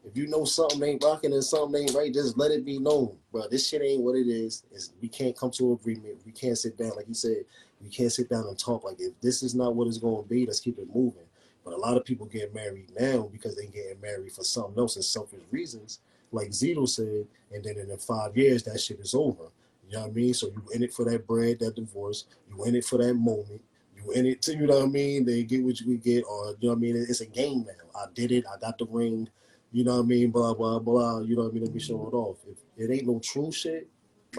If 0.06 0.16
you 0.18 0.26
know 0.26 0.44
something 0.44 0.82
ain't 0.82 1.02
rocking 1.02 1.32
and 1.32 1.42
something 1.42 1.80
ain't 1.80 1.94
right, 1.94 2.12
just 2.12 2.36
let 2.36 2.50
it 2.50 2.64
be 2.64 2.78
known, 2.78 3.16
bro. 3.32 3.48
This 3.48 3.66
shit 3.66 3.80
ain't 3.80 4.02
what 4.02 4.16
it 4.16 4.28
is. 4.28 4.64
It's, 4.70 4.92
we 5.00 5.08
can't 5.08 5.36
come 5.36 5.50
to 5.52 5.72
agreement. 5.72 6.18
We 6.26 6.32
can't 6.32 6.58
sit 6.58 6.76
down, 6.76 6.92
like 6.96 7.08
you 7.08 7.14
said. 7.14 7.44
We 7.80 7.88
can't 7.88 8.12
sit 8.12 8.28
down 8.28 8.46
and 8.46 8.58
talk. 8.58 8.84
Like 8.84 9.00
if 9.00 9.18
this 9.22 9.42
is 9.42 9.54
not 9.54 9.74
what 9.74 9.88
it's 9.88 9.98
going 9.98 10.22
to 10.22 10.28
be, 10.28 10.44
let's 10.44 10.60
keep 10.60 10.78
it 10.78 10.94
moving. 10.94 11.24
But 11.64 11.72
a 11.72 11.78
lot 11.78 11.96
of 11.96 12.04
people 12.04 12.26
get 12.26 12.54
married 12.54 12.92
now 12.98 13.30
because 13.32 13.56
they 13.56 13.66
getting 13.66 14.00
married 14.02 14.32
for 14.32 14.44
something 14.44 14.78
else 14.78 14.96
and 14.96 15.04
selfish 15.04 15.40
reasons, 15.50 16.00
like 16.34 16.50
Zito 16.50 16.88
said. 16.88 17.26
And 17.52 17.64
then 17.64 17.78
in 17.78 17.98
five 17.98 18.36
years, 18.36 18.62
that 18.64 18.80
shit 18.80 19.00
is 19.00 19.14
over. 19.14 19.44
You 19.88 19.96
know 19.96 20.02
what 20.02 20.10
I 20.10 20.12
mean? 20.12 20.34
So 20.34 20.48
you 20.48 20.62
in 20.74 20.82
it 20.82 20.92
for 20.92 21.04
that 21.04 21.26
bread, 21.26 21.58
that 21.60 21.76
divorce. 21.76 22.24
You 22.48 22.64
in 22.64 22.74
it 22.74 22.84
for 22.84 22.98
that 22.98 23.14
moment. 23.14 23.62
You 23.96 24.12
in 24.12 24.26
it 24.26 24.42
to 24.42 24.56
you 24.56 24.66
know 24.66 24.78
what 24.78 24.86
I 24.86 24.90
mean? 24.90 25.24
They 25.24 25.42
get 25.44 25.62
what 25.62 25.80
you 25.80 25.96
get, 25.96 26.24
or 26.24 26.56
you 26.60 26.68
know 26.68 26.70
what 26.70 26.76
I 26.76 26.80
mean? 26.80 26.96
It's 26.96 27.20
a 27.20 27.26
game 27.26 27.66
now. 27.66 28.00
I 28.00 28.06
did 28.14 28.32
it. 28.32 28.44
I 28.52 28.58
got 28.58 28.78
the 28.78 28.86
ring. 28.86 29.28
You 29.72 29.84
know 29.84 29.96
what 29.96 30.04
I 30.04 30.06
mean? 30.06 30.30
Blah 30.30 30.54
blah 30.54 30.78
blah. 30.78 31.20
You 31.20 31.36
know 31.36 31.42
what 31.42 31.50
I 31.50 31.54
mean? 31.54 31.64
Let 31.64 31.74
me 31.74 31.80
show 31.80 32.08
it 32.08 32.14
off. 32.14 32.38
If 32.48 32.58
it 32.76 32.92
ain't 32.92 33.06
no 33.06 33.18
true 33.20 33.52
shit, 33.52 33.88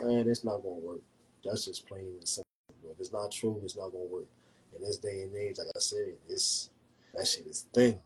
man, 0.01 0.27
it's 0.27 0.43
not 0.43 0.63
gonna 0.63 0.75
work. 0.75 1.01
That's 1.43 1.65
just 1.65 1.87
plain 1.87 2.05
and 2.19 2.27
simple. 2.27 2.45
If 2.91 2.99
it's 2.99 3.13
not 3.13 3.31
true, 3.31 3.59
it's 3.63 3.77
not 3.77 3.91
gonna 3.91 4.05
work. 4.05 4.25
In 4.75 4.83
this 4.83 4.97
day 4.97 5.23
and 5.23 5.35
age, 5.35 5.57
like 5.57 5.67
I 5.75 5.79
said, 5.79 6.13
it's 6.27 6.69
that 7.13 7.27
shit 7.27 7.47
is 7.47 7.65
thin. 7.73 7.99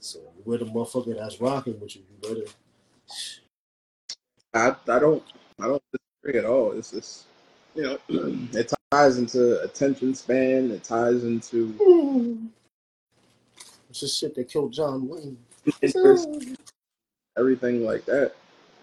So 0.00 0.18
you 0.18 0.42
with 0.44 0.62
a 0.62 0.64
motherfucker 0.64 1.16
that's 1.16 1.40
rocking 1.40 1.78
with 1.80 1.96
you, 1.96 2.02
you 2.10 2.28
better. 2.28 2.50
I 4.54 4.74
I 4.88 4.98
don't 4.98 5.22
I 5.60 5.66
don't 5.66 5.82
disagree 5.92 6.38
at 6.38 6.46
all. 6.46 6.72
It's 6.72 6.90
just 6.90 7.26
you 7.74 7.82
know 7.82 7.98
it 8.08 8.72
ties 8.90 9.18
into 9.18 9.60
attention 9.62 10.14
span. 10.14 10.70
It 10.70 10.84
ties 10.84 11.24
into 11.24 12.50
It's 13.90 14.00
just 14.00 14.18
shit 14.20 14.34
that 14.34 14.48
killed 14.48 14.72
John 14.72 15.08
Wayne. 15.08 15.38
everything 17.38 17.84
like 17.84 18.04
that. 18.04 18.32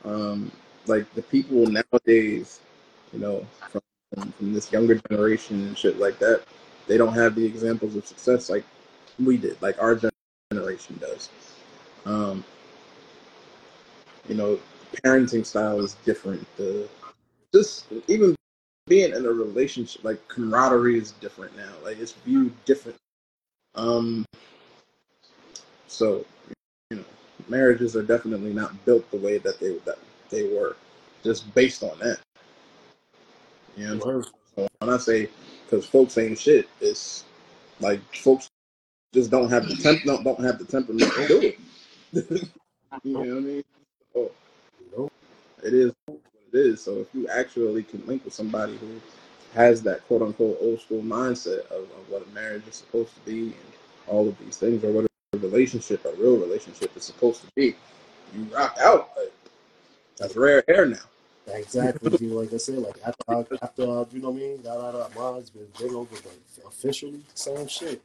Um, 0.03 0.51
like 0.87 1.11
the 1.13 1.21
people 1.21 1.65
nowadays, 1.67 2.59
you 3.13 3.19
know, 3.19 3.45
from, 3.71 3.81
from 4.13 4.31
from 4.31 4.53
this 4.53 4.71
younger 4.71 4.95
generation 5.09 5.67
and 5.67 5.77
shit 5.77 5.99
like 5.99 6.19
that, 6.19 6.43
they 6.87 6.97
don't 6.97 7.13
have 7.13 7.35
the 7.35 7.45
examples 7.45 7.95
of 7.95 8.05
success 8.05 8.49
like 8.49 8.63
we 9.19 9.37
did, 9.37 9.61
like 9.61 9.81
our 9.81 9.99
generation 10.51 10.97
does. 10.99 11.29
Um, 12.05 12.43
you 14.27 14.35
know, 14.35 14.59
parenting 15.03 15.45
style 15.45 15.79
is 15.79 15.95
different. 16.05 16.45
The 16.57 16.87
just 17.53 17.85
even 18.07 18.35
being 18.87 19.13
in 19.13 19.25
a 19.25 19.29
relationship, 19.29 20.03
like 20.03 20.25
camaraderie 20.27 20.99
is 20.99 21.11
different 21.11 21.55
now. 21.57 21.71
Like 21.83 21.97
it's 21.99 22.13
viewed 22.13 22.53
different. 22.65 22.97
Um, 23.75 24.25
so 25.87 26.25
you 26.89 26.97
know, 26.97 27.03
marriages 27.47 27.95
are 27.95 28.03
definitely 28.03 28.53
not 28.53 28.85
built 28.85 29.09
the 29.11 29.17
way 29.17 29.37
that 29.39 29.59
they 29.59 29.77
that 29.85 29.97
they 30.29 30.43
were, 30.55 30.75
just 31.23 31.53
based 31.53 31.83
on 31.83 31.97
that. 31.99 32.19
You 33.77 33.95
know, 33.95 34.21
so 34.55 34.67
when 34.79 34.89
I 34.89 34.97
say 34.97 35.29
because 35.65 35.85
folks 35.85 36.17
ain't 36.17 36.39
shit, 36.39 36.69
it's 36.79 37.25
like 37.79 38.01
folks 38.15 38.47
just 39.13 39.31
don't 39.31 39.49
have 39.49 39.67
the 39.67 39.75
temp 39.75 40.03
don't, 40.03 40.23
don't 40.23 40.43
have 40.43 40.59
the 40.59 40.65
temperament 40.65 41.11
to 41.13 41.27
do 41.27 41.41
it. 41.41 41.59
you 43.03 43.13
know 43.13 43.19
what 43.19 43.27
I 43.27 43.39
mean? 43.39 43.63
So 44.15 44.31
You 44.79 44.97
know? 44.97 45.11
it 45.63 45.73
is 45.73 45.93
what 46.05 46.19
it 46.53 46.57
is. 46.57 46.81
So 46.81 46.99
if 46.99 47.07
you 47.13 47.27
actually 47.27 47.83
can 47.83 48.05
link 48.07 48.23
with 48.25 48.33
somebody 48.33 48.77
who 48.77 49.01
has 49.53 49.81
that 49.83 50.05
quote 50.07 50.21
unquote 50.21 50.57
old 50.61 50.81
school 50.81 51.01
mindset 51.01 51.65
of, 51.67 51.83
of 51.83 52.09
what 52.09 52.25
a 52.25 52.29
marriage 52.31 52.63
is 52.67 52.75
supposed 52.75 53.13
to 53.15 53.21
be 53.21 53.41
and 53.43 53.55
all 54.07 54.27
of 54.27 54.37
these 54.39 54.57
things, 54.57 54.83
or 54.83 54.91
what 54.91 55.05
a 55.05 55.37
relationship, 55.37 56.03
a 56.05 56.11
real 56.13 56.37
relationship, 56.37 56.95
is 56.95 57.03
supposed 57.03 57.41
to 57.41 57.47
be, 57.55 57.75
you 58.35 58.43
rock 58.53 58.77
out. 58.79 59.09
That's 60.17 60.35
rare 60.35 60.63
air 60.69 60.85
now. 60.85 60.97
Exactly. 61.47 62.27
Like 62.27 62.53
I 62.53 62.57
said, 62.57 62.79
like 62.79 62.97
after 63.05 63.23
I, 63.27 63.45
after 63.61 63.81
you 63.83 64.21
know 64.21 64.29
what 64.29 64.31
I 64.31 64.33
mean, 64.33 64.61
got 64.61 64.77
out 64.77 64.95
of 64.95 65.17
our 65.17 65.33
minds, 65.33 65.49
been 65.49 65.67
big 65.77 65.93
over, 65.93 66.15
but 66.23 66.65
officially, 66.67 67.21
same 67.33 67.67
shit. 67.67 68.01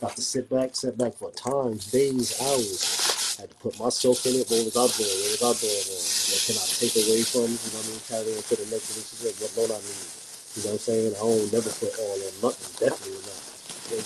Got 0.00 0.16
to 0.16 0.22
sit 0.22 0.50
back, 0.50 0.74
sit 0.74 0.98
back 0.98 1.14
for 1.14 1.30
times, 1.30 1.90
days, 1.90 2.40
hours. 2.42 3.13
Had 3.38 3.50
to 3.50 3.56
put 3.58 3.74
myself 3.80 4.24
in 4.26 4.38
it. 4.38 4.46
What 4.46 4.62
was 4.64 4.76
I 4.78 4.86
doing? 4.94 5.10
What 5.10 5.30
was 5.34 5.42
I 5.42 5.52
doing 5.58 5.84
wrong? 5.90 6.06
What 6.30 6.40
can 6.46 6.56
I 6.56 6.66
take 6.78 6.94
away 7.02 7.22
from? 7.26 7.48
You 7.50 7.68
know 7.74 7.80
what 7.82 7.86
I 7.86 7.90
mean? 7.90 8.02
Carry 8.06 8.32
into 8.38 8.54
the 8.54 8.66
next 8.70 8.86
relationship. 8.94 9.34
What 9.42 9.52
don't 9.58 9.74
I 9.74 9.80
need? 9.82 10.08
You 10.54 10.60
know 10.64 10.70
what 10.70 10.78
I'm 10.78 10.86
saying? 10.86 11.12
I 11.18 11.22
don't 11.24 11.50
never 11.50 11.72
put 11.74 11.92
all 11.98 12.14
on 12.14 12.34
nothing. 12.46 12.70
Definitely 12.78 13.22
not. 13.26 13.42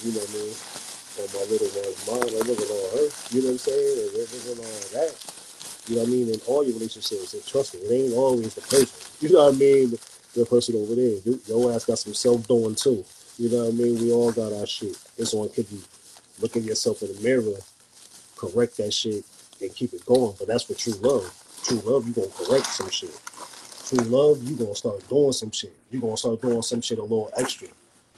You 0.01 0.11
know 0.17 0.25
what 0.25 0.33
I 0.33 0.39
mean? 0.39 0.55
On 1.19 1.29
my 1.35 1.45
little 1.51 1.71
one's 1.77 2.01
mind, 2.09 2.31
I 2.33 2.43
wasn't 2.49 2.73
on 2.73 2.87
her. 2.97 3.07
You 3.35 3.41
know 3.45 3.53
what 3.53 3.61
I'm 3.61 3.67
saying? 3.69 3.97
It 4.01 4.11
wasn't 4.17 4.93
that. 4.97 5.13
You 5.89 5.97
know 5.97 6.03
what 6.03 6.09
I 6.09 6.13
mean? 6.13 6.29
In 6.33 6.41
all 6.47 6.65
your 6.65 6.75
relationships, 6.75 7.35
and 7.35 7.45
trust 7.47 7.75
me, 7.75 7.81
it 7.81 7.93
ain't 7.93 8.15
always 8.17 8.55
the 8.55 8.63
person. 8.63 8.89
You 9.21 9.31
know 9.31 9.47
what 9.47 9.55
I 9.55 9.59
mean? 9.59 9.99
The 10.35 10.47
person 10.47 10.77
over 10.77 10.95
there. 10.95 11.19
You- 11.27 11.41
Your 11.49 11.73
ass 11.73 11.85
got 11.85 11.99
some 11.99 12.15
self 12.15 12.47
doing 12.49 12.75
too. 12.77 13.05
You 13.39 13.49
know 13.51 13.65
what 13.67 13.75
I 13.75 13.77
mean? 13.77 13.99
We 14.01 14.13
all 14.13 14.33
got 14.33 14.53
our 14.53 14.67
shit. 14.67 14.97
This 15.17 15.35
one 15.35 15.49
could 15.51 15.69
be 15.69 15.81
looking 16.41 16.63
yourself 16.65 17.03
in 17.03 17.13
the 17.15 17.21
mirror, 17.21 17.59
correct 18.39 18.77
that 18.79 18.93
shit, 18.93 19.25
and 19.61 19.75
keep 19.75 19.93
it 19.93 20.07
going. 20.07 20.35
But 20.39 20.49
that's 20.49 20.69
what 20.69 20.79
true 20.79 20.95
love. 20.95 21.33
True 21.65 21.81
love, 21.81 22.07
you 22.07 22.15
gonna 22.15 22.29
correct 22.29 22.67
some 22.67 22.91
shit. 22.91 23.19
True 23.87 24.05
love, 24.09 24.43
you 24.43 24.57
gonna 24.57 24.75
start 24.75 25.07
doing 25.09 25.33
some 25.33 25.51
shit. 25.51 25.75
You 25.91 26.01
gonna 26.01 26.17
start 26.17 26.41
doing 26.41 26.63
some 26.63 26.81
shit 26.81 26.99
a 26.99 27.03
little 27.03 27.31
extra. 27.37 27.69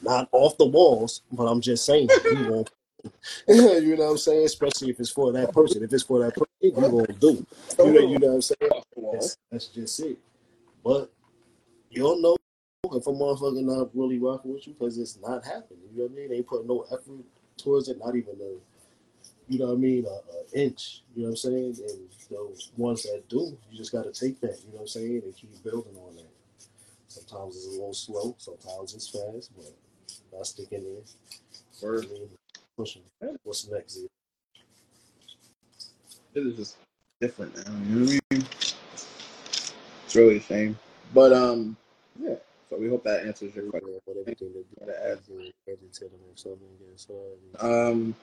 Not 0.03 0.29
off 0.33 0.57
the 0.59 0.67
walls, 0.67 1.23
but 1.33 1.45
I'm 1.45 1.61
just 1.61 1.85
saying 1.85 2.09
you 2.31 2.45
gonna 2.49 2.65
you 3.49 3.97
know 3.97 4.05
what 4.05 4.11
I'm 4.13 4.19
saying? 4.19 4.45
Especially 4.45 4.91
if 4.91 5.01
it's 5.01 5.11
for 5.11 5.33
that 5.33 5.53
person. 5.53 5.83
If 5.83 5.93
it's 5.93 6.03
for 6.03 6.21
that 6.21 6.35
person, 6.35 6.47
you 6.61 6.73
gonna 6.73 7.07
do. 7.19 7.47
You 7.79 7.93
know, 7.93 8.01
you 8.01 8.19
know 8.19 8.27
what 8.29 8.35
I'm 8.35 8.43
saying? 8.43 8.83
That's, 9.13 9.37
that's 9.51 9.67
just 9.67 10.01
it. 10.01 10.19
But 10.85 11.11
you'll 11.91 12.21
know 12.21 12.37
if 12.85 13.07
a 13.07 13.11
motherfucker 13.11 13.63
not 13.63 13.91
really 13.95 14.19
rocking 14.19 14.53
with 14.53 14.67
you 14.67 14.75
because 14.75 14.99
it's 14.99 15.19
not 15.21 15.45
happening. 15.45 15.81
You 15.93 15.99
know 15.99 16.05
what 16.05 16.13
I 16.13 16.15
mean? 16.15 16.29
They 16.31 16.43
put 16.43 16.67
no 16.67 16.87
effort 16.93 17.25
towards 17.57 17.89
it, 17.89 17.99
not 17.99 18.17
even 18.17 18.35
a 18.41 18.57
you 19.51 19.59
know 19.59 19.67
what 19.67 19.73
I 19.73 19.77
mean, 19.79 20.07
a, 20.07 20.59
a 20.59 20.63
inch. 20.65 21.03
You 21.17 21.25
know 21.25 21.31
what 21.31 21.33
I'm 21.33 21.37
saying? 21.37 21.77
And 21.89 22.09
those 22.31 22.71
ones 22.77 23.03
that 23.03 23.29
do, 23.29 23.59
you 23.71 23.77
just 23.77 23.91
got 23.91 24.05
to 24.05 24.13
take 24.13 24.41
that. 24.41 24.61
You 24.65 24.73
know 24.73 24.75
what 24.77 24.81
I'm 24.83 24.89
saying, 24.89 25.23
and 25.25 25.37
keep 25.37 25.63
building 25.65 25.97
on 26.07 26.15
that. 26.17 26.25
Sometimes 27.09 27.57
it's 27.57 27.67
a 27.67 27.71
little 27.71 27.93
slow, 27.93 28.37
sometimes 28.39 28.95
it's 28.95 29.09
fast, 29.09 29.51
but 29.57 29.73
not 30.33 30.47
sticking 30.47 30.79
in. 30.79 31.03
Word. 31.83 32.07
I 32.09 32.27
pushing. 32.77 33.03
What's 33.43 33.69
next? 33.69 33.95
Z? 33.95 34.07
It 36.35 36.47
is 36.47 36.57
just 36.57 36.77
different 37.21 37.57
now. 37.57 37.73
You 37.89 37.97
know 37.97 38.07
what 38.07 38.21
I 38.31 38.35
mean? 38.37 38.47
It's 40.05 40.15
really 40.15 40.37
a 40.37 40.41
shame. 40.41 40.79
But 41.13 41.33
um, 41.33 41.77
yeah. 42.21 42.37
So 42.69 42.77
we 42.77 42.89
hope 42.89 43.03
that 43.03 43.27
answers 43.27 43.57
your 43.57 43.65
question. 43.65 43.89
Yeah, 43.93 43.99
but 44.07 44.17
everything 44.21 44.53
that 44.53 44.87
Gotta 44.87 45.11
add. 45.11 45.19
you 45.29 45.51
added 45.67 45.93
to 45.93 46.05
or 46.05 46.11
something. 46.37 46.61
Yeah, 46.81 47.61
Um, 47.61 48.15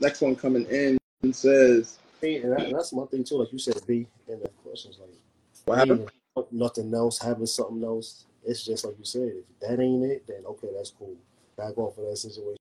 next 0.00 0.20
one 0.20 0.36
coming 0.36 0.66
in 0.66 0.98
says, 1.32 1.98
Hey, 2.20 2.36
and 2.36 2.52
that, 2.52 2.72
that's 2.72 2.92
my 2.92 3.04
thing 3.06 3.24
too. 3.24 3.36
Like 3.36 3.52
you 3.52 3.58
said, 3.58 3.78
B, 3.86 4.06
and 4.28 4.40
the 4.40 4.48
questions 4.62 4.98
like 4.98 5.10
"What 5.64 5.78
happened?" 5.78 6.10
nothing 6.50 6.92
else, 6.94 7.18
having 7.18 7.46
something 7.46 7.82
else. 7.82 8.24
It's 8.44 8.64
just 8.64 8.84
like 8.84 8.98
you 8.98 9.04
said. 9.04 9.32
If 9.36 9.60
that 9.60 9.80
ain't 9.80 10.04
it, 10.04 10.26
then 10.26 10.44
okay, 10.46 10.68
that's 10.74 10.90
cool. 10.90 11.16
Back 11.56 11.76
off 11.78 11.98
of 11.98 12.04
that 12.08 12.16
situation, 12.16 12.56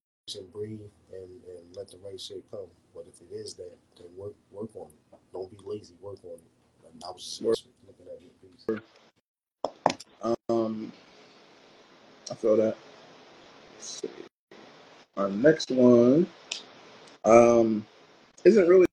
breathe, 0.52 0.80
and, 1.14 1.24
and 1.24 1.76
let 1.76 1.90
the 1.90 1.98
right 2.04 2.20
shit 2.20 2.44
come. 2.52 2.68
But 2.94 3.06
if 3.08 3.22
it 3.22 3.34
is 3.34 3.54
that, 3.56 3.76
then 3.98 4.08
work 4.18 4.34
work 4.52 4.70
on 4.76 4.88
it. 4.88 5.20
Don't 5.32 5.50
be 5.52 5.58
lazy. 5.66 5.94
Work 6.02 6.20
on 6.24 6.32
it. 6.32 6.42
Like, 6.84 6.94
I 7.08 7.12
was 7.12 7.24
just 7.24 7.42
Work. 7.42 7.58
looking 7.88 8.06
at 8.14 8.22
your 8.22 8.32
piece. 8.42 8.84
Um, 10.50 10.92
I 12.32 12.36
feel 12.36 12.58
that. 12.58 12.78
Let's 13.74 14.02
see. 14.02 14.10
Our 15.18 15.30
next 15.30 15.72
one 15.72 16.28
um, 17.26 17.86
isn't 18.44 18.68
really 18.68 18.86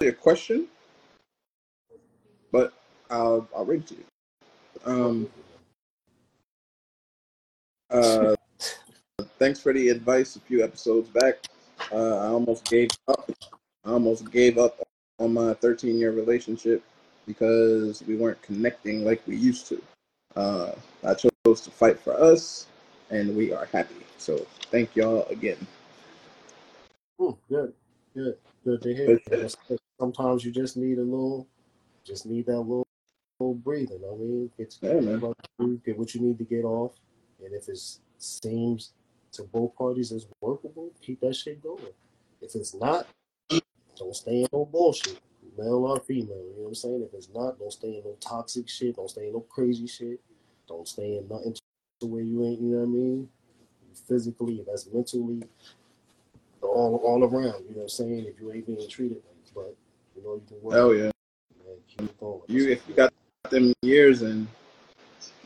a 0.00 0.12
question, 0.12 0.66
but 2.52 2.72
I'll 3.10 3.48
I'll 3.54 3.64
read 3.64 3.80
it 3.80 3.86
to 3.88 3.94
you. 3.94 4.04
Um, 4.84 5.28
uh, 7.90 8.36
thanks 9.38 9.60
for 9.60 9.72
the 9.72 9.88
advice 9.88 10.36
a 10.36 10.40
few 10.40 10.62
episodes 10.62 11.08
back. 11.08 11.34
Uh, 11.90 12.18
I 12.18 12.26
almost 12.28 12.68
gave 12.70 12.90
up. 13.08 13.30
I 13.84 13.90
almost 13.90 14.30
gave 14.30 14.58
up 14.58 14.80
on 15.18 15.34
my 15.34 15.54
13 15.54 15.96
year 15.96 16.12
relationship 16.12 16.82
because 17.26 18.02
we 18.06 18.16
weren't 18.16 18.40
connecting 18.42 19.04
like 19.04 19.22
we 19.26 19.36
used 19.36 19.66
to. 19.68 19.82
Uh, 20.36 20.72
I 21.04 21.14
chose 21.14 21.60
to 21.62 21.70
fight 21.70 21.98
for 21.98 22.12
us, 22.12 22.66
and 23.10 23.36
we 23.36 23.52
are 23.52 23.66
happy. 23.66 23.96
So 24.18 24.46
thank 24.70 24.94
y'all 24.94 25.24
again. 25.24 25.58
Good, 27.18 27.72
good, 28.14 28.36
good 28.64 28.82
to 28.82 28.94
hear. 28.94 29.06
Good 29.06 29.22
shit. 29.24 29.32
Uh, 29.32 29.42
that's 29.42 29.56
good. 29.68 29.78
Sometimes 29.98 30.44
you 30.44 30.52
just 30.52 30.76
need 30.76 30.98
a 30.98 31.02
little, 31.02 31.48
just 32.04 32.26
need 32.26 32.46
that 32.46 32.58
little, 32.60 32.86
little 33.40 33.54
breathing. 33.54 34.00
I 34.06 34.14
mean, 34.16 34.50
get, 34.56 34.76
Yeah, 34.80 35.00
man. 35.00 35.20
get 35.84 35.98
what 35.98 36.14
you 36.14 36.20
need 36.20 36.38
to 36.38 36.44
get 36.44 36.64
off, 36.64 36.94
and 37.44 37.52
if 37.54 37.68
it 37.68 37.80
seems 38.18 38.92
to 39.32 39.42
both 39.42 39.74
parties 39.76 40.12
as 40.12 40.26
workable, 40.40 40.90
keep 41.02 41.20
that 41.20 41.34
shit 41.34 41.62
going. 41.62 41.92
If 42.40 42.54
it's 42.54 42.74
not, 42.74 43.06
don't 43.96 44.14
stay 44.14 44.42
in 44.42 44.48
no 44.52 44.64
bullshit, 44.64 45.18
male 45.56 45.84
or 45.84 46.00
female. 46.00 46.36
You 46.36 46.54
know 46.56 46.62
what 46.62 46.68
I'm 46.68 46.74
saying? 46.76 47.08
If 47.08 47.14
it's 47.14 47.28
not, 47.34 47.58
don't 47.58 47.72
stay 47.72 47.96
in 47.96 48.02
no 48.04 48.16
toxic 48.20 48.68
shit. 48.68 48.96
Don't 48.96 49.10
stay 49.10 49.26
in 49.26 49.32
no 49.32 49.40
crazy 49.40 49.86
shit. 49.86 50.20
Don't 50.68 50.86
stay 50.86 51.16
in 51.16 51.26
nothing 51.28 51.54
to 52.00 52.06
where 52.06 52.22
you 52.22 52.44
ain't. 52.44 52.60
You 52.60 52.68
know 52.68 52.78
what 52.78 52.84
I 52.84 52.90
mean? 52.90 53.28
Physically, 54.06 54.60
if 54.60 54.66
that's 54.66 54.86
mentally, 54.92 55.42
all 56.62 56.96
all 57.04 57.24
around. 57.24 57.64
You 57.68 57.74
know 57.74 57.76
what 57.76 57.82
I'm 57.82 57.88
saying? 57.88 58.26
If 58.26 58.40
you 58.40 58.52
ain't 58.52 58.66
being 58.66 58.88
treated 58.88 59.22
but 59.54 59.74
you 60.16 60.22
know 60.22 60.34
you 60.34 60.42
can 60.46 60.62
work. 60.62 60.74
Hell 60.74 60.94
yeah. 60.94 61.10
Man, 61.66 61.76
keep 61.96 62.20
going. 62.20 62.40
You 62.46 62.68
if 62.70 62.88
you 62.88 62.94
got 62.94 63.12
them 63.50 63.72
years 63.82 64.22
and 64.22 64.46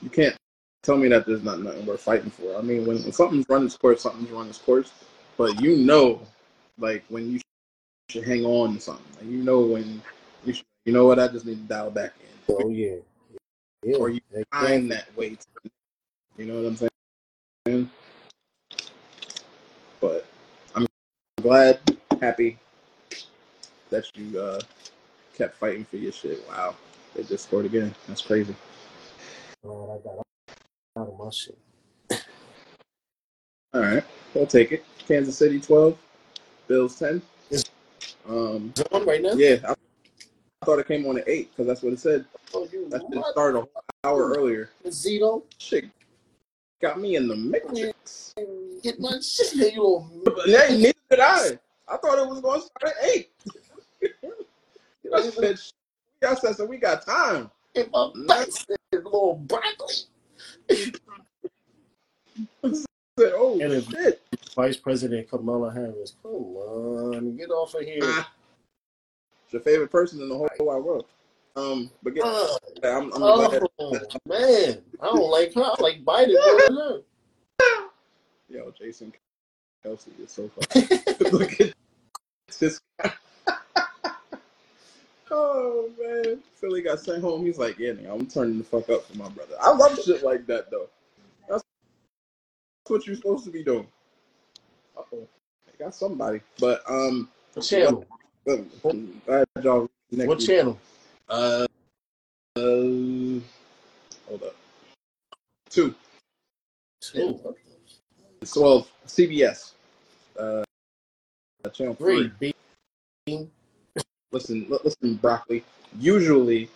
you 0.02 0.10
can't 0.10 0.36
tell 0.82 0.96
me 0.96 1.08
that 1.08 1.26
there's 1.26 1.42
not 1.42 1.60
nothing 1.60 1.86
worth 1.86 2.00
fighting 2.00 2.30
for. 2.30 2.56
I 2.58 2.62
mean, 2.62 2.84
when, 2.86 3.02
when 3.02 3.12
something's 3.12 3.48
run 3.48 3.64
its 3.64 3.76
course, 3.76 4.02
something's 4.02 4.30
run 4.30 4.48
its 4.48 4.58
course. 4.58 4.92
But 5.36 5.60
you 5.60 5.76
know, 5.76 6.20
like 6.78 7.04
when 7.08 7.30
you 7.30 7.40
should 8.10 8.24
hang 8.24 8.44
on 8.44 8.74
to 8.74 8.80
something. 8.80 9.04
Like, 9.16 9.30
you 9.30 9.42
know 9.42 9.60
when 9.60 10.02
you 10.44 10.52
should, 10.52 10.66
you 10.84 10.92
know 10.92 11.06
what 11.06 11.18
I 11.18 11.28
just 11.28 11.46
need 11.46 11.56
to 11.56 11.68
dial 11.68 11.90
back 11.90 12.12
in. 12.20 12.56
Oh 12.56 12.68
yeah, 12.68 12.96
yeah. 13.82 13.96
Or 13.96 14.10
you. 14.10 14.20
Find 14.50 14.90
that 14.92 15.14
way. 15.16 15.30
to- 15.30 15.70
You 16.36 16.46
know 16.46 16.62
what 16.62 16.68
I'm 16.68 16.90
saying? 17.66 17.90
But 20.00 20.26
I'm 20.74 20.86
glad, 21.42 21.80
happy 22.20 22.58
that 23.90 24.04
you 24.16 24.38
uh, 24.40 24.60
kept 25.36 25.56
fighting 25.58 25.84
for 25.84 25.96
your 25.96 26.12
shit. 26.12 26.46
Wow, 26.48 26.74
they 27.14 27.24
just 27.24 27.44
scored 27.44 27.66
again. 27.66 27.94
That's 28.08 28.22
crazy. 28.22 28.54
Glad 29.64 29.74
I 29.74 29.98
got 29.98 30.22
out 30.98 31.08
of 31.08 31.18
my 31.18 31.30
shit. 31.30 31.58
All 33.74 33.80
right, 33.80 34.04
we'll 34.34 34.46
take 34.46 34.72
it. 34.72 34.84
Kansas 35.06 35.36
City 35.36 35.60
12, 35.60 35.98
Bills 36.68 36.98
10. 36.98 37.20
Is- 37.50 37.64
Um, 38.28 38.72
on 38.92 39.04
right 39.04 39.20
now? 39.20 39.32
yeah, 39.32 39.56
I, 39.66 39.72
I 39.72 40.66
thought 40.66 40.78
it 40.78 40.86
came 40.86 41.06
on 41.06 41.18
at 41.18 41.28
8 41.28 41.50
because 41.50 41.66
that's 41.66 41.82
what 41.82 41.92
it 41.92 41.98
said. 41.98 42.24
Oh, 42.54 42.68
you 42.72 42.88
That 42.88 43.02
should 43.12 43.24
start 43.32 43.56
an 43.56 43.66
hour 44.04 44.28
earlier. 44.36 44.70
Zito, 44.86 45.42
Shit 45.58 45.86
got 46.80 47.00
me 47.00 47.16
in 47.16 47.26
the 47.28 47.34
matrix. 47.36 47.91
Get 48.82 48.98
my 49.00 49.18
shit 49.20 49.52
you 49.54 49.60
little. 49.64 50.10
But 50.24 50.46
hey, 50.46 50.76
neither 50.76 50.92
did 51.10 51.20
I. 51.20 51.58
I 51.88 51.96
thought 51.96 52.18
it 52.18 52.28
was 52.28 52.40
going 52.40 52.60
to 52.60 52.66
start 52.66 52.94
at 53.02 53.10
8. 53.10 53.30
I 55.14 55.22
said, 55.30 55.58
"Shit." 55.58 55.72
I 56.26 56.34
said, 56.34 56.56
so 56.56 56.64
we 56.64 56.76
got 56.78 57.04
time. 57.04 57.50
Get 57.74 57.90
my 57.92 58.10
face, 58.28 58.64
little 58.92 59.34
broccoli. 59.46 59.94
I 62.64 62.72
said, 63.18 63.32
oh, 63.34 63.58
And 63.60 63.72
if- 63.72 63.88
shit. 63.88 64.20
Vice 64.54 64.76
President 64.76 65.28
Kamala 65.30 65.72
Harris, 65.72 66.14
come 66.22 66.32
on, 66.34 67.36
get 67.38 67.48
off 67.50 67.74
of 67.74 67.80
here. 67.82 68.00
Ah. 68.02 68.30
It's 69.44 69.52
your 69.54 69.62
favorite 69.62 69.90
person 69.90 70.20
in 70.20 70.28
the 70.28 70.36
whole 70.36 70.48
wide 70.60 70.82
world. 70.82 71.06
Um, 71.56 71.90
but 72.02 72.14
get, 72.14 72.22
Ah, 72.26 72.56
I'm, 72.84 73.10
I'm 73.14 73.20
glad. 73.20 73.62
oh 73.78 73.98
man, 74.26 74.78
I 75.00 75.06
don't 75.06 75.30
like 75.30 75.54
her. 75.54 75.62
I 75.64 75.74
like 75.82 76.04
Biden 76.04 76.34
more 76.34 76.60
than 76.66 76.76
her. 76.76 77.00
Yo, 78.52 78.70
Jason 78.78 79.10
Kelce 79.82 80.08
is 80.22 80.30
so 80.30 80.48
funny. 80.72 80.86
Look 81.32 81.58
at 81.58 81.72
this 82.58 82.80
guy. 83.02 83.10
oh 85.30 85.88
man, 85.98 86.38
Philly 86.56 86.82
got 86.82 87.00
sent 87.00 87.22
home. 87.22 87.46
He's 87.46 87.56
like, 87.56 87.78
yeah, 87.78 87.92
nigga, 87.92 88.12
I'm 88.12 88.26
turning 88.26 88.58
the 88.58 88.64
fuck 88.64 88.90
up 88.90 89.06
for 89.06 89.16
my 89.16 89.30
brother. 89.30 89.54
I 89.58 89.72
love 89.72 89.98
shit 90.04 90.22
like 90.22 90.44
that 90.46 90.70
though. 90.70 90.88
That's 91.48 91.62
what 92.88 93.06
you're 93.06 93.16
supposed 93.16 93.44
to 93.46 93.50
be 93.50 93.64
doing. 93.64 93.86
Uh 94.98 95.02
oh, 95.14 95.28
they 95.66 95.82
got 95.82 95.94
somebody. 95.94 96.42
But 96.60 96.82
um, 96.86 97.30
What 97.54 97.62
channel? 97.64 98.06
um, 98.50 99.22
glad 99.24 99.46
y'all 99.62 99.88
connected. 100.10 100.28
What 100.28 100.40
channel? 100.40 100.78
Uh, 101.26 101.66
uh, 102.56 102.60
hold 104.28 104.42
up. 104.42 104.54
Two. 105.70 105.94
Two. 107.00 107.40
Twelve. 108.50 108.90
CBS. 109.06 109.72
Uh, 110.38 110.62
channel 111.72 111.94
three. 111.94 112.30
Three. 112.38 112.54
B. 113.26 113.48
Listen, 114.32 114.66
li- 114.68 114.78
listen, 114.84 115.14
broccoli. 115.16 115.64
Usually, 115.98 116.68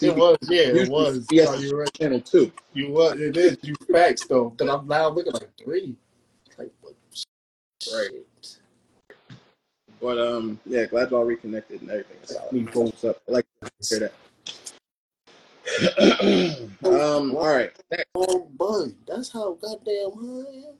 It 0.00 0.16
was, 0.16 0.36
yeah, 0.48 0.62
it 0.62 0.88
was. 0.90 1.26
CBS 1.26 1.60
you're 1.62 1.78
right. 1.78 1.94
channel 1.94 2.20
two. 2.20 2.52
You 2.72 2.90
was. 2.90 3.18
It 3.20 3.36
is. 3.36 3.58
You 3.62 3.74
facts 3.90 4.26
though. 4.26 4.50
Cause 4.50 4.68
I'm 4.68 4.86
now 4.88 5.08
looking 5.08 5.32
like 5.32 5.50
three. 5.62 5.96
Like 6.58 6.72
what? 6.82 6.94
Right. 7.94 8.10
But 10.00 10.18
um, 10.18 10.60
yeah, 10.66 10.86
glad 10.86 11.10
y'all 11.10 11.24
reconnected 11.24 11.80
and 11.82 11.90
everything. 11.90 12.36
Me 12.52 12.60
both. 12.62 13.04
Up? 13.04 13.22
I 13.28 13.32
like 13.32 13.46
to 13.62 13.70
hear 13.88 14.00
that. 14.00 14.12
um, 16.84 17.36
all 17.36 17.46
right. 17.46 17.72
Next. 17.90 18.06
Oh, 18.14 18.48
bud, 18.58 18.94
that's 19.06 19.32
how 19.32 19.54
goddamn 19.54 20.12
high 20.12 20.50
I 20.50 20.68
am. 20.68 20.74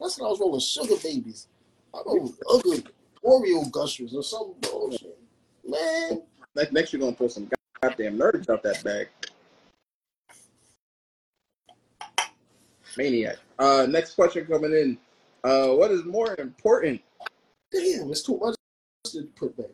That's 0.00 0.18
how 0.18 0.26
I 0.26 0.28
was 0.30 0.40
rolling 0.40 0.60
sugar 0.60 0.96
babies. 1.02 1.48
I 1.94 2.02
rolled 2.04 2.34
ugly 2.50 2.84
Oreo 3.24 3.70
gushers 3.70 4.14
or 4.14 4.22
some 4.22 4.54
bullshit. 4.60 5.18
Man, 5.66 6.22
Next, 6.54 6.72
next 6.72 6.92
you're 6.92 7.00
gonna 7.00 7.12
pull 7.12 7.28
some 7.28 7.50
goddamn 7.82 8.18
nerds 8.18 8.48
out 8.48 8.62
that 8.62 8.82
bag. 8.84 9.08
Maniac. 12.96 13.36
Uh, 13.58 13.86
next 13.88 14.14
question 14.14 14.46
coming 14.46 14.72
in. 14.72 14.98
Uh, 15.44 15.68
what 15.74 15.90
is 15.90 16.04
more 16.04 16.34
important? 16.38 17.00
damn, 17.72 18.10
it's 18.10 18.22
too 18.22 18.38
much 18.38 18.54
to 19.04 19.22
put 19.36 19.56
back. 19.56 19.66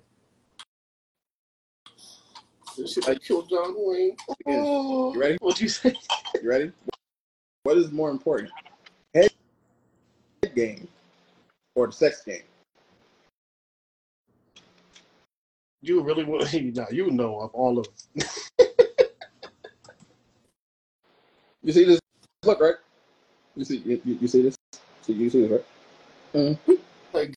This 2.77 2.95
shit 2.95 3.07
like 3.07 3.23
killed 3.23 3.49
John 3.51 3.75
Wayne. 3.77 4.17
Oh, 4.49 5.13
You 5.15 5.21
ready? 5.21 5.37
What'd 5.41 5.61
you 5.61 5.69
say? 5.69 5.95
You 6.43 6.49
ready? 6.49 6.73
What 7.65 7.77
is 7.77 7.93
more 7.93 8.11
important? 8.11 8.51
Head 9.15 9.31
game 10.49 10.89
or 11.75 11.87
the 11.87 11.93
sex 11.93 12.23
game? 12.25 12.43
You 15.81 16.03
really 16.03 16.25
want? 16.25 16.53
Nah, 16.75 16.87
you 16.91 17.11
know 17.11 17.41
of 17.41 17.51
all 17.55 17.79
of. 17.79 17.87
You 21.65 21.73
see 21.73 21.85
this 21.85 22.01
look 22.45 22.61
right? 22.61 22.75
You 23.55 23.65
see 23.65 23.77
you, 23.79 24.01
you 24.05 24.19
you 24.23 24.29
see 24.29 24.43
this? 24.43 24.57
See 25.03 25.13
you 25.13 25.31
see 25.31 25.43
this 25.43 25.51
right? 25.53 25.65
Mm-hmm. 26.35 26.73
Like 27.13 27.35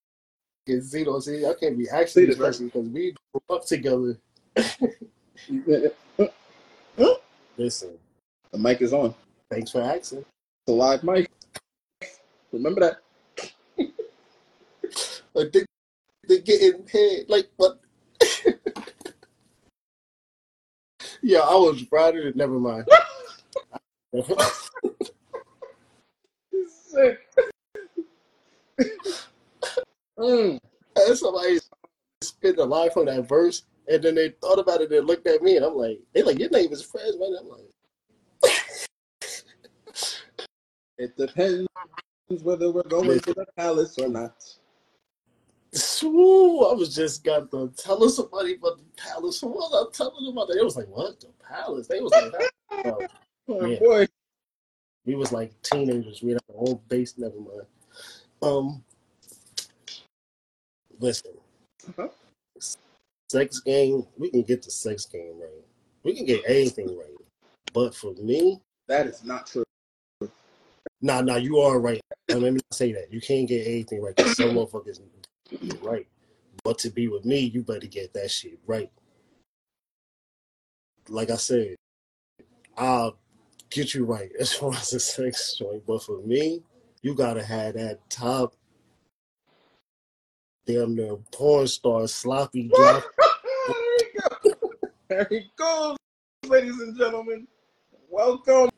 Zito, 0.68 1.22
see, 1.22 1.45
I 1.45 1.53
can't 1.60 1.78
be 1.78 1.88
asking 1.88 2.08
See 2.08 2.26
this 2.26 2.36
this, 2.36 2.39
right? 2.39 2.47
person 2.47 2.66
because 2.68 2.88
we 2.89 3.14
grew 3.32 3.56
up 3.56 3.66
together. 3.68 4.18
Listen, 7.58 7.97
the 8.51 8.58
mic 8.58 8.82
is 8.82 8.93
on. 8.93 9.14
thanks 9.51 9.72
for 9.72 9.82
asking. 9.82 10.20
It's 10.20 10.70
a 10.70 10.72
live 10.72 11.03
mic. 11.03 11.30
Remember 12.56 12.82
that. 12.82 12.97
Like 15.34 15.51
they, 15.51 15.66
they 16.30 16.39
getting 16.39 16.84
paid. 16.84 17.28
Like 17.28 17.49
what? 17.58 17.82
yeah, 21.22 21.39
I 21.39 21.56
was 21.56 21.84
brighter. 21.84 22.24
than 22.24 22.38
Never 22.38 22.58
mind. 22.58 22.88
Sick. 26.70 27.20
mm. 30.18 30.58
And 30.95 31.18
somebody 31.18 31.60
spit 32.22 32.56
the 32.56 32.66
line 32.66 32.91
from 32.91 33.08
that 33.08 33.28
verse, 33.28 33.64
and 33.89 34.01
then 34.01 34.16
they 34.16 34.30
thought 34.41 34.60
about 34.60 34.80
it 34.80 34.93
and 34.93 35.06
looked 35.06 35.28
at 35.28 35.41
me, 35.41 35.58
and 35.58 35.66
I'm 35.66 35.76
like, 35.76 35.99
they 36.14 36.24
like, 36.24 36.39
your 36.39 36.49
name 36.49 36.72
is 36.72 36.82
Fred, 36.82 37.16
man. 37.20 37.36
I'm 37.41 37.49
like, 37.49 37.66
It 40.97 41.18
depends 41.18 41.68
whether 42.30 42.72
we're 42.72 42.84
going 42.84 43.20
to 43.20 43.34
the 43.34 43.46
palace 43.58 43.98
or 43.98 44.08
not. 44.08 44.36
Ooh, 46.04 46.62
I 46.64 46.74
was 46.74 46.96
just 46.96 47.24
got 47.24 47.52
to 47.52 47.72
telling 47.78 48.10
somebody 48.10 48.56
about 48.56 48.78
the 48.78 48.84
palace. 48.98 49.42
Who 49.42 49.48
was 49.48 49.74
I 49.74 49.96
telling 49.96 50.24
them 50.26 50.38
about 50.38 50.48
that? 50.48 50.58
It 50.58 50.64
was 50.64 50.78
like, 50.78 50.88
what 50.88 51.20
the 51.20 51.28
palace? 51.48 51.88
They 51.88 52.00
was 52.00 52.12
like, 52.14 52.34
oh, 52.86 53.08
Oh 53.48 53.76
boy. 53.78 54.08
we 55.06 55.16
was 55.16 55.32
like 55.32 55.52
teenagers. 55.62 56.24
We 56.24 56.32
had 56.32 56.40
our 56.50 56.68
own 56.70 56.80
base. 56.88 57.16
Never 57.18 57.36
mind. 57.36 57.68
Um, 58.42 58.84
listen, 61.00 61.32
Uh-huh. 61.90 62.08
sex 63.30 63.60
game. 63.60 64.08
We 64.18 64.30
can 64.32 64.44
get 64.44 64.64
the 64.64 64.72
sex 64.72 65.06
game 65.06 65.40
right. 65.40 65.64
We 66.04 66.16
can 66.16 66.26
get 66.26 66.42
anything 66.48 66.98
right. 66.98 67.10
But 67.74 67.94
for 67.94 68.14
me, 68.14 68.62
That 68.88 69.08
is 69.08 69.24
not 69.24 69.46
true. 69.48 69.64
Nah, 71.02 71.22
nah, 71.22 71.36
you 71.36 71.60
are 71.60 71.80
right. 71.80 72.02
Let 72.30 72.41
me 72.41 72.52
not 72.52 72.74
say 72.74 72.91
that. 72.93 73.12
You 73.12 73.22
can't 73.22 73.48
get 73.48 73.68
anything 73.68 74.02
right. 74.02 74.16
'cause 74.16 74.38
some 74.38 74.52
motherfuckers 74.56 75.00
get 75.50 75.82
right. 75.82 76.08
But 76.64 76.80
to 76.80 76.89
be 76.89 77.08
with 77.08 77.26
me, 77.26 77.39
you 77.39 77.64
better 77.64 77.88
get 77.88 78.14
that 78.14 78.32
shit 78.32 78.60
right. 78.66 78.91
Like 81.10 81.30
I 81.30 81.36
said, 81.36 81.76
I'll 82.78 83.18
get 83.70 83.93
you 83.93 84.06
right 84.06 84.32
as 84.39 84.54
far 84.54 84.74
as 84.74 84.89
the 84.91 85.00
sex 85.00 85.56
joint. 85.58 85.86
But 85.86 86.04
for 86.04 86.20
me, 86.22 86.64
you 87.02 87.14
gotta 87.14 87.43
have 87.43 87.76
that 87.76 88.10
top 88.10 88.56
damn 90.66 90.96
near 90.96 91.18
porn 91.32 91.68
star 91.68 92.08
sloppy 92.08 92.70
drop. 92.74 93.04
there 95.08 95.28
he 95.30 95.52
goes, 95.58 95.98
ladies 96.48 96.80
and 96.80 96.98
gentlemen. 96.98 97.48
Welcome, 98.10 98.70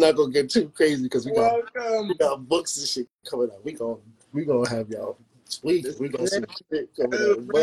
not 0.00 0.16
gonna 0.16 0.32
get 0.32 0.50
too 0.50 0.68
crazy 0.70 1.04
because 1.04 1.26
we 1.26 1.32
got 1.32 1.62
welcome. 1.74 2.08
we 2.08 2.14
got 2.14 2.48
books 2.48 2.78
and 2.78 2.86
shit 2.86 3.08
coming 3.28 3.50
up. 3.50 3.64
We 3.64 3.72
gonna 3.72 3.96
we 4.32 4.44
gonna 4.44 4.68
have 4.68 4.88
y'all 4.88 5.18
sweet. 5.44 5.86
We 5.98 6.08
gonna 6.08 6.26
see 6.26 6.42
shit 6.72 6.90
coming 6.96 7.18
El 7.20 7.30
out. 7.32 7.46
But 7.46 7.54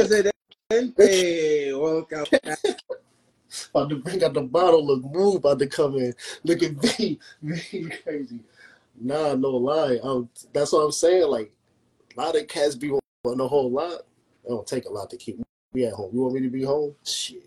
Presidente, 0.70 1.74
welcome. 1.74 2.26
about 3.72 3.90
to 3.90 3.96
bring 3.98 4.24
out 4.24 4.34
the 4.34 4.42
bottle 4.42 4.92
of 4.92 5.04
move 5.06 5.36
about 5.36 5.60
to 5.60 5.68
come 5.68 5.96
in. 5.96 6.14
Look 6.44 6.62
at 6.64 6.76
me, 7.00 7.20
me 7.42 7.90
crazy. 8.04 8.40
Nah, 9.00 9.36
no 9.36 9.52
lie. 9.52 10.00
Um, 10.04 10.30
that's 10.54 10.72
what 10.72 10.80
I'm 10.80 10.92
saying. 10.92 11.28
Like 11.28 11.52
a 12.16 12.22
lot 12.22 12.36
of 12.36 12.48
cats 12.48 12.76
be 12.76 12.92
on 12.92 13.40
a 13.40 13.48
whole 13.48 13.72
lot. 13.72 14.02
It 14.44 14.50
don't 14.50 14.68
take 14.68 14.86
a 14.86 14.92
lot 14.92 15.10
to 15.12 15.18
keep 15.18 15.40
me 15.74 15.86
at 15.86 15.94
home. 15.94 16.12
You 16.14 16.22
want 16.22 16.36
me 16.36 16.42
to 16.42 16.50
be 16.50 16.64
home? 16.64 16.96
Shit. 17.04 17.44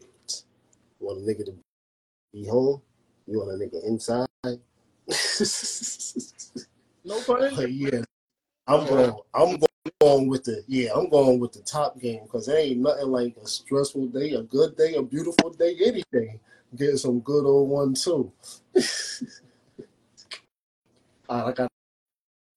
You 1.01 1.07
want 1.07 1.18
a 1.18 1.22
nigga 1.22 1.45
to 1.47 1.55
be 2.33 2.47
home? 2.47 2.80
You 3.26 3.39
want 3.39 3.51
a 3.51 3.55
nigga 3.55 3.85
inside? 3.85 4.26
No 7.05 7.20
pun 7.22 7.55
but 7.57 7.72
yeah, 7.72 8.03
I'm 8.66 8.86
going. 8.86 9.12
I'm 9.34 9.59
going 10.00 10.28
with 10.28 10.44
the 10.44 10.62
yeah. 10.68 10.90
I'm 10.94 11.09
going 11.09 11.40
with 11.40 11.53
the 11.53 11.62
top 11.62 11.98
game 12.00 12.22
because 12.22 12.46
there 12.46 12.59
ain't 12.59 12.78
nothing 12.78 13.09
like 13.09 13.36
a 13.42 13.46
stressful 13.46 14.07
day, 14.09 14.32
a 14.34 14.42
good 14.42 14.76
day, 14.76 14.94
a 14.94 15.03
beautiful 15.03 15.50
day, 15.50 15.76
any 15.84 16.05
day. 16.12 16.38
Getting 16.76 16.96
some 16.96 17.20
good 17.20 17.44
old 17.44 17.68
one 17.68 17.94
too. 17.94 18.32
I 21.28 21.53
got 21.53 21.68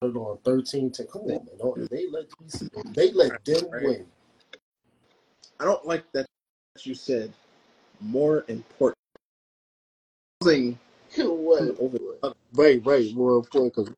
it 0.01 0.15
on 0.15 0.37
13 0.43 0.91
10. 0.91 1.07
Come 1.07 1.21
on, 1.23 1.27
man. 1.27 1.39
Don't, 1.57 1.89
they 1.89 2.07
let 2.07 2.25
these, 2.39 2.69
they 2.93 3.11
let 3.11 3.43
them 3.43 3.69
win. 3.71 4.05
I 5.59 5.63
don't 5.65 5.85
like 5.85 6.03
that 6.11 6.27
you 6.83 6.93
said 6.93 7.33
more 8.01 8.45
important. 8.47 8.97
Housing 10.41 10.77
What? 11.17 11.61
over 11.79 11.97
the 11.97 12.17
other. 12.23 12.35
Right, 12.53 12.81
right. 12.85 13.13
More 13.13 13.37
important 13.37 13.75
because 13.75 13.91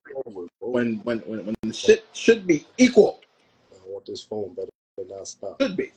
when 0.59 0.97
when 1.03 1.20
when 1.20 1.45
when 1.45 1.55
the 1.63 1.74
shit 1.74 2.05
should 2.13 2.45
be 2.47 2.65
equal. 2.78 3.22
I 3.74 3.78
want 3.88 4.05
this 4.05 4.22
phone 4.22 4.53
better 4.53 4.70
than 4.97 5.07
not 5.09 5.28
stop. 5.28 5.61
Should 5.61 5.78
be. 5.78 5.91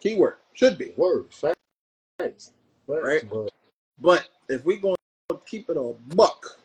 Keyword 0.00 0.36
should 0.54 0.78
be. 0.78 0.92
Word, 0.96 1.26
facts, 1.32 1.58
facts. 2.18 2.52
Right. 2.86 3.22
But 3.28 3.50
But 4.00 4.28
if 4.48 4.64
we 4.64 4.78
going 4.78 4.96
to 5.28 5.40
keep 5.46 5.68
it 5.70 5.76
a 5.76 5.94
buck, 6.14 6.58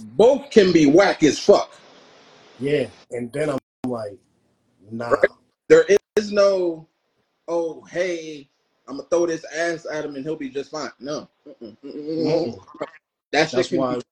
both 0.00 0.50
can 0.50 0.72
be 0.72 0.86
whack 0.86 1.22
as 1.22 1.38
fuck. 1.38 1.74
yeah, 2.60 2.86
and 3.10 3.32
then 3.32 3.50
I'm 3.50 3.58
like, 3.86 4.18
nah. 4.90 5.10
Right. 5.10 5.30
There 5.68 5.84
is 6.16 6.32
no, 6.32 6.86
oh 7.48 7.84
hey, 7.90 8.48
I'm 8.88 8.96
gonna 8.96 9.08
throw 9.08 9.26
this 9.26 9.44
ass 9.54 9.86
at 9.90 10.04
him 10.04 10.16
and 10.16 10.24
he'll 10.24 10.36
be 10.36 10.50
just 10.50 10.70
fine. 10.70 10.90
No, 10.98 11.28
Mm-mm, 11.46 11.76
mm-mm, 11.84 12.18
mm-mm. 12.18 12.60
That's 13.30 13.52
can 13.68 13.78
why. 13.78 13.96
be 13.96 14.02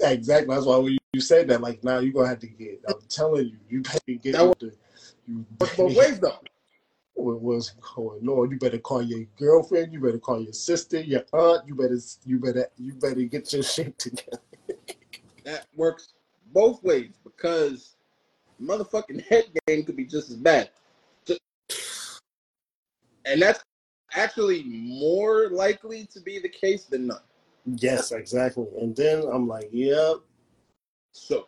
Exactly. 0.00 0.54
That's 0.54 0.66
why 0.66 0.76
when 0.76 0.92
you, 1.12 1.20
said 1.20 1.48
that, 1.48 1.60
like, 1.60 1.82
now 1.82 1.98
you're 1.98 2.12
gonna 2.12 2.28
have 2.28 2.38
to 2.40 2.46
get. 2.46 2.80
I'm 2.88 3.00
telling 3.08 3.46
you, 3.48 3.58
you 3.68 3.82
better 3.82 4.00
get 4.22 4.32
That 4.32 4.48
with 4.48 4.58
the. 4.58 4.72
You 5.26 5.44
both 5.58 5.78
ways 5.78 6.20
though. 6.20 6.38
what 7.14 7.40
was 7.40 7.70
going 7.94 8.28
on? 8.28 8.50
You 8.50 8.58
better 8.58 8.78
call 8.78 9.02
your 9.02 9.24
girlfriend. 9.36 9.92
You 9.92 10.00
better 10.00 10.18
call 10.18 10.40
your 10.40 10.52
sister, 10.52 11.00
your 11.00 11.24
aunt. 11.32 11.66
You 11.66 11.74
better, 11.74 11.98
you 12.24 12.38
better, 12.38 12.68
you 12.76 12.92
better 12.94 13.22
get 13.22 13.52
your 13.52 13.62
shit 13.74 13.98
together. 13.98 14.40
That 15.44 15.66
works 15.74 16.08
both 16.52 16.82
ways 16.84 17.14
because 17.24 17.96
motherfucking 18.62 19.26
head 19.28 19.46
game 19.66 19.84
could 19.84 19.96
be 19.96 20.04
just 20.04 20.30
as 20.30 20.36
bad. 20.36 20.70
Just- 21.24 21.40
and 23.24 23.42
that's 23.42 23.62
actually 24.18 24.64
more 24.64 25.48
likely 25.50 26.06
to 26.06 26.20
be 26.20 26.38
the 26.38 26.48
case 26.48 26.84
than 26.84 27.06
not. 27.06 27.24
Yes, 27.64 28.12
exactly. 28.12 28.66
And 28.80 28.94
then 28.94 29.22
I'm 29.32 29.46
like, 29.46 29.68
yep. 29.72 30.16
So 31.12 31.46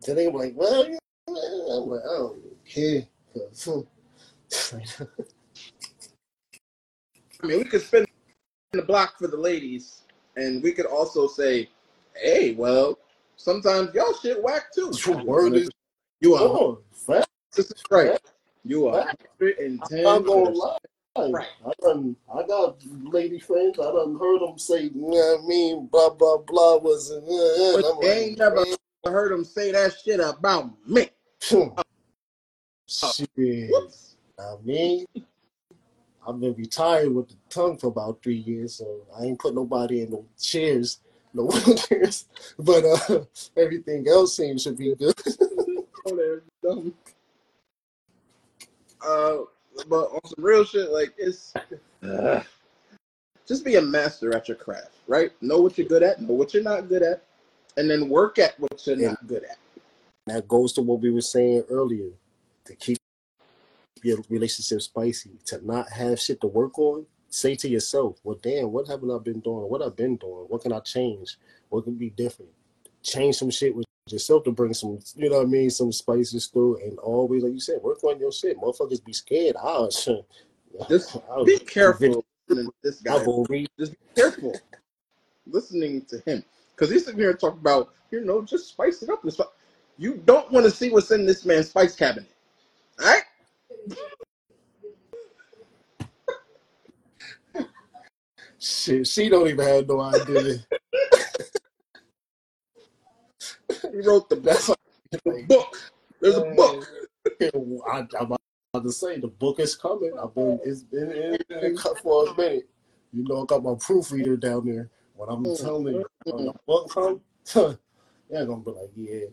Then 0.00 0.16
they 0.16 0.30
like, 0.30 0.54
well. 0.56 0.86
I'm 1.28 1.88
like, 1.88 2.00
I 2.02 2.16
don't 2.16 2.42
care. 2.64 3.06
I 7.42 7.46
mean, 7.46 7.58
we 7.58 7.64
could 7.64 7.82
spin 7.82 8.06
the 8.72 8.82
block 8.82 9.18
for 9.18 9.26
the 9.26 9.36
ladies, 9.36 10.02
and 10.36 10.62
we 10.62 10.72
could 10.72 10.86
also 10.86 11.26
say, 11.26 11.68
"Hey, 12.14 12.54
well, 12.54 12.98
sometimes 13.36 13.94
y'all 13.94 14.14
shit 14.14 14.42
whack 14.42 14.72
too." 14.72 14.92
Word 15.24 15.54
is 15.54 15.70
you 16.20 16.34
are 16.34 16.48
on. 16.48 16.78
Fact. 16.92 17.28
this 17.54 17.70
is 17.70 17.82
right. 17.90 18.18
You 18.64 18.88
are 18.88 19.12
I'm 19.40 19.80
not 20.02 20.24
gonna 20.24 20.50
lie. 20.50 20.78
Right. 21.18 21.46
I 21.66 21.72
done, 21.80 22.16
I 22.32 22.46
got 22.46 22.76
lady 23.04 23.38
friends. 23.38 23.78
I 23.78 23.84
done 23.84 24.18
heard 24.18 24.40
them 24.40 24.58
say, 24.58 24.82
you 24.82 24.90
know 24.94 25.06
what 25.08 25.44
I 25.44 25.46
mean, 25.46 25.86
blah 25.86 26.10
blah 26.10 26.38
blah 26.38 26.76
was. 26.76 27.10
Uh, 27.10 27.16
uh, 27.16 27.76
and 27.76 27.84
I'm 27.84 27.96
But 27.96 28.00
they 28.02 28.24
ain't 28.24 28.38
never 28.38 28.64
heard 29.04 29.32
them 29.32 29.44
say 29.44 29.72
that 29.72 29.94
shit 30.04 30.20
about 30.20 30.70
me. 30.86 31.08
Shit. 32.88 33.70
Whoops. 33.70 34.16
I 34.38 34.56
mean, 34.62 35.06
I've 36.26 36.40
been 36.40 36.54
retired 36.54 37.14
with 37.14 37.28
the 37.28 37.36
tongue 37.48 37.78
for 37.78 37.86
about 37.86 38.22
three 38.22 38.36
years, 38.36 38.74
so 38.74 39.06
I 39.18 39.24
ain't 39.24 39.38
put 39.38 39.54
nobody 39.54 40.02
in 40.02 40.10
no 40.10 40.26
chairs, 40.38 41.00
no 41.32 41.46
wheelchairs. 41.48 42.24
But 42.58 42.84
uh, 42.84 43.24
everything 43.56 44.06
else 44.08 44.36
seems 44.36 44.64
to 44.64 44.72
be 44.72 44.94
good. 44.94 45.14
Oh, 46.08 46.14
they're 46.14 46.42
dumb. 46.62 46.94
Uh, 49.04 49.38
but 49.88 50.06
on 50.06 50.20
some 50.24 50.44
real 50.44 50.64
shit, 50.64 50.90
like 50.90 51.12
it's 51.18 51.52
uh, 52.02 52.42
just 53.46 53.64
be 53.64 53.76
a 53.76 53.82
master 53.82 54.34
at 54.34 54.48
your 54.48 54.56
craft, 54.56 54.92
right? 55.06 55.30
Know 55.40 55.60
what 55.60 55.78
you're 55.78 55.86
good 55.86 56.02
at, 56.02 56.20
know 56.20 56.34
what 56.34 56.54
you're 56.54 56.62
not 56.62 56.88
good 56.88 57.02
at, 57.02 57.24
and 57.76 57.90
then 57.90 58.08
work 58.08 58.38
at 58.38 58.58
what 58.58 58.86
you're 58.86 58.96
not 58.96 59.26
good 59.26 59.44
at. 59.44 59.58
that 60.26 60.48
goes 60.48 60.72
to 60.74 60.82
what 60.82 61.00
we 61.00 61.10
were 61.10 61.20
saying 61.20 61.64
earlier. 61.70 62.10
To 62.64 62.74
keep 62.74 62.98
your 64.02 64.18
relationship 64.28 64.82
spicy, 64.82 65.30
to 65.46 65.64
not 65.64 65.88
have 65.92 66.18
shit 66.18 66.40
to 66.40 66.48
work 66.48 66.76
on, 66.78 67.06
say 67.30 67.54
to 67.56 67.68
yourself, 67.68 68.18
well 68.24 68.38
damn, 68.42 68.72
what 68.72 68.88
haven't 68.88 69.10
I 69.10 69.18
been 69.18 69.40
doing? 69.40 69.68
What 69.68 69.82
I've 69.82 69.96
been 69.96 70.16
doing? 70.16 70.46
What 70.48 70.62
can 70.62 70.72
I 70.72 70.80
change? 70.80 71.38
What 71.68 71.84
can 71.84 71.94
be 71.94 72.10
different? 72.10 72.50
Change 73.02 73.36
some 73.36 73.50
shit 73.50 73.74
with 73.74 73.85
yourself 74.08 74.44
to 74.44 74.52
bring 74.52 74.72
some, 74.72 74.98
you 75.16 75.28
know 75.28 75.38
what 75.38 75.46
I 75.46 75.50
mean, 75.50 75.70
some 75.70 75.92
spices 75.92 76.46
through 76.46 76.78
and 76.82 76.98
always 76.98 77.42
like 77.42 77.52
you 77.52 77.60
said, 77.60 77.82
work 77.82 78.02
on 78.04 78.18
your 78.18 78.32
shit. 78.32 78.58
Motherfuckers 78.58 79.04
be 79.04 79.12
scared. 79.12 79.56
I'll 79.60 79.90
Just 80.88 81.16
be 81.44 81.58
careful 81.58 82.24
this 82.82 83.00
guy. 83.00 83.24
Just 83.78 83.92
be 83.92 83.98
careful 84.14 84.54
listening 85.46 86.04
to 86.06 86.18
him 86.20 86.44
because 86.74 86.90
he's 86.90 87.04
sitting 87.04 87.18
here 87.18 87.30
and 87.30 87.40
talking 87.40 87.60
about, 87.60 87.94
you 88.10 88.24
know, 88.24 88.42
just 88.42 88.68
spice 88.68 89.02
it 89.02 89.10
up. 89.10 89.22
and 89.24 89.32
stuff. 89.32 89.48
You 89.98 90.22
don't 90.24 90.50
want 90.52 90.66
to 90.66 90.70
see 90.70 90.90
what's 90.90 91.10
in 91.10 91.24
this 91.24 91.44
man's 91.44 91.70
spice 91.70 91.96
cabinet. 91.96 92.28
All 93.00 93.06
right? 93.06 93.22
shit. 98.58 99.06
She 99.06 99.28
don't 99.28 99.48
even 99.48 99.66
have 99.66 99.88
no 99.88 100.00
idea. 100.00 100.58
He 103.92 104.06
wrote 104.06 104.28
the, 104.28 104.36
That's 104.36 104.66
the 105.10 105.44
book. 105.48 105.76
There's 106.20 106.36
a 106.36 106.44
book. 106.56 106.86
I, 107.90 108.06
I'm 108.18 108.26
about 108.26 108.40
to 108.82 108.92
say 108.92 109.18
the 109.18 109.28
book 109.28 109.60
is 109.60 109.74
coming. 109.74 110.12
I've 110.22 110.34
been 110.34 110.60
it's 110.64 110.82
been 110.82 111.10
in, 111.10 111.38
in 111.50 111.76
for 112.02 112.28
a 112.28 112.36
minute. 112.36 112.68
You 113.12 113.24
know, 113.24 113.42
I 113.42 113.46
got 113.46 113.62
my 113.62 113.74
proofreader 113.78 114.36
down 114.36 114.66
there. 114.66 114.90
What 115.14 115.26
I'm 115.26 115.44
mm-hmm. 115.44 115.64
telling 115.64 115.94
you, 115.94 116.04
when 116.24 116.46
the 116.46 116.54
book 116.66 116.90
come, 116.92 117.20
they're 118.30 118.46
gonna 118.46 118.62
be 118.62 118.70
like, 118.70 118.90
yeah. 118.94 119.26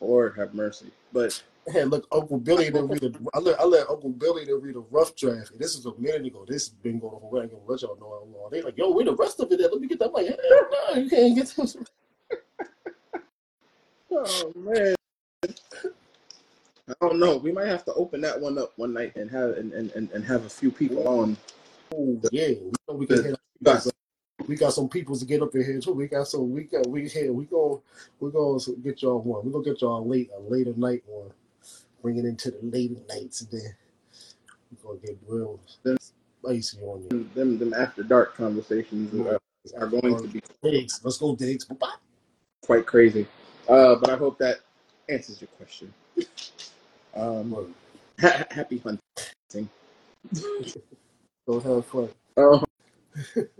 Lord 0.00 0.34
have 0.36 0.54
mercy. 0.54 0.90
But 1.12 1.42
Hey, 1.66 1.84
look, 1.84 2.06
Uncle 2.12 2.38
Billy 2.38 2.66
didn't 2.66 2.88
read 2.88 3.02
a, 3.02 3.12
I 3.32 3.38
let 3.38 3.58
I 3.58 3.64
let 3.64 3.88
Uncle 3.88 4.10
Billy 4.10 4.44
didn't 4.44 4.62
read 4.62 4.76
a 4.76 4.80
rough 4.80 5.16
draft. 5.16 5.52
And 5.52 5.60
this 5.60 5.74
is 5.74 5.86
a 5.86 5.94
minute 5.98 6.26
ago. 6.26 6.44
This 6.46 6.68
has 6.68 6.74
been 6.74 6.98
going 6.98 7.14
on. 7.14 7.38
I 7.38 7.42
ain't 7.42 7.52
gonna 7.52 7.62
let 7.66 7.82
y'all 7.82 7.96
know 7.96 8.10
how 8.10 8.38
long. 8.38 8.50
They 8.50 8.60
like, 8.60 8.76
yo, 8.76 8.90
where 8.90 9.04
the 9.04 9.14
rest 9.14 9.40
of 9.40 9.50
it 9.50 9.60
at? 9.60 9.72
Let 9.72 9.80
me 9.80 9.88
get 9.88 9.98
that. 10.00 10.08
I'm 10.08 10.12
like, 10.12 10.26
hell 10.26 10.36
no, 10.94 11.00
you 11.00 11.08
can't 11.08 11.34
get 11.34 11.54
this. 11.56 11.76
oh 14.10 14.52
man. 14.56 14.94
I 16.88 16.92
don't 17.00 17.18
know. 17.18 17.38
We 17.38 17.50
might 17.50 17.68
have 17.68 17.84
to 17.86 17.94
open 17.94 18.20
that 18.22 18.38
one 18.38 18.58
up 18.58 18.72
one 18.76 18.92
night 18.92 19.16
and 19.16 19.30
have 19.30 19.56
and, 19.56 19.72
and, 19.72 19.90
and, 19.92 20.10
and 20.10 20.24
have 20.24 20.44
a 20.44 20.50
few 20.50 20.70
people 20.70 21.08
on. 21.08 21.36
Oh 21.94 22.20
yeah, 22.30 22.48
we 22.48 22.72
know 22.88 22.94
we. 22.94 23.06
Gus. 23.62 23.90
We 24.46 24.56
got 24.56 24.74
some 24.74 24.90
people 24.90 25.16
to 25.16 25.24
get 25.24 25.40
up 25.40 25.54
in 25.54 25.64
here 25.64 25.80
too. 25.80 25.92
We 25.92 26.08
got 26.08 26.28
some. 26.28 26.52
We 26.52 26.64
got. 26.64 26.86
We 26.86 27.08
here. 27.08 27.32
We 27.32 27.46
go. 27.46 27.82
We 28.20 28.30
gonna 28.30 28.58
get 28.82 29.00
y'all 29.00 29.22
one. 29.22 29.46
We 29.46 29.52
gonna 29.52 29.64
get 29.64 29.80
y'all 29.80 30.06
late 30.06 30.30
a 30.36 30.40
later 30.40 30.74
night 30.76 31.02
one. 31.06 31.30
Bring 32.04 32.18
it 32.18 32.26
into 32.26 32.50
the 32.50 32.58
later 32.62 32.96
nights 33.08 33.40
and 33.40 33.50
then 33.50 33.74
we're 34.82 34.96
gonna 34.96 35.06
get 35.06 35.16
real 35.26 35.58
spicy 35.72 36.78
on 36.82 37.02
you. 37.10 37.30
Them 37.34 37.58
them 37.58 37.72
after 37.72 38.02
dark 38.02 38.36
conversations 38.36 39.14
are, 39.26 39.38
are 39.78 39.86
going 39.86 40.18
to 40.18 40.28
be 40.28 40.42
Diggs, 40.62 41.00
let's 41.02 41.16
go, 41.16 41.34
Diggs. 41.34 41.64
Bye. 41.64 41.94
quite 42.62 42.84
crazy. 42.84 43.26
Uh, 43.66 43.94
but 43.94 44.10
I 44.10 44.16
hope 44.16 44.36
that 44.36 44.58
answers 45.08 45.40
your 45.40 45.48
question. 45.56 45.94
Um, 47.16 47.74
ha- 48.20 48.44
happy 48.50 48.82
hunting. 48.84 49.70
Go 51.46 51.58
have 51.60 51.86
fun. 51.86 52.10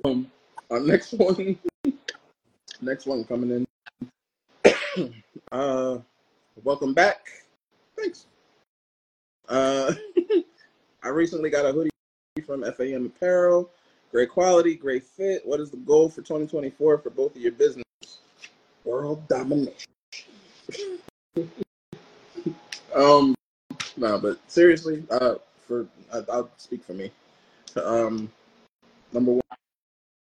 Um, 0.05 0.30
our 0.70 0.80
next 0.80 1.12
one, 1.14 1.59
next 2.82 3.07
one 3.07 3.24
coming 3.24 3.66
in. 4.64 5.14
uh, 5.51 5.97
welcome 6.62 6.92
back. 6.92 7.26
Thanks. 7.97 8.26
Uh, 9.49 9.92
I 11.03 11.09
recently 11.09 11.51
got 11.51 11.66
a 11.66 11.72
hoodie 11.72 11.90
from 12.47 12.64
FAM 12.72 13.07
Apparel. 13.07 13.70
Great 14.11 14.30
quality, 14.30 14.74
great 14.76 15.05
fit. 15.05 15.45
What 15.45 15.61
is 15.61 15.70
the 15.70 15.76
goal 15.78 16.09
for 16.09 16.22
2024 16.22 16.99
for 16.99 17.11
both 17.11 17.34
of 17.34 17.42
your 17.42 17.53
business? 17.53 17.84
World 18.84 19.26
domination. 19.28 19.74
um, 22.95 23.34
no, 23.97 24.18
but 24.18 24.38
seriously, 24.49 25.05
uh, 25.11 25.36
for 25.66 25.86
I, 26.12 26.22
I'll 26.30 26.51
speak 26.59 26.84
for 26.84 26.92
me. 26.92 27.11
Um, 27.76 28.30
number 29.12 29.32
one 29.32 29.40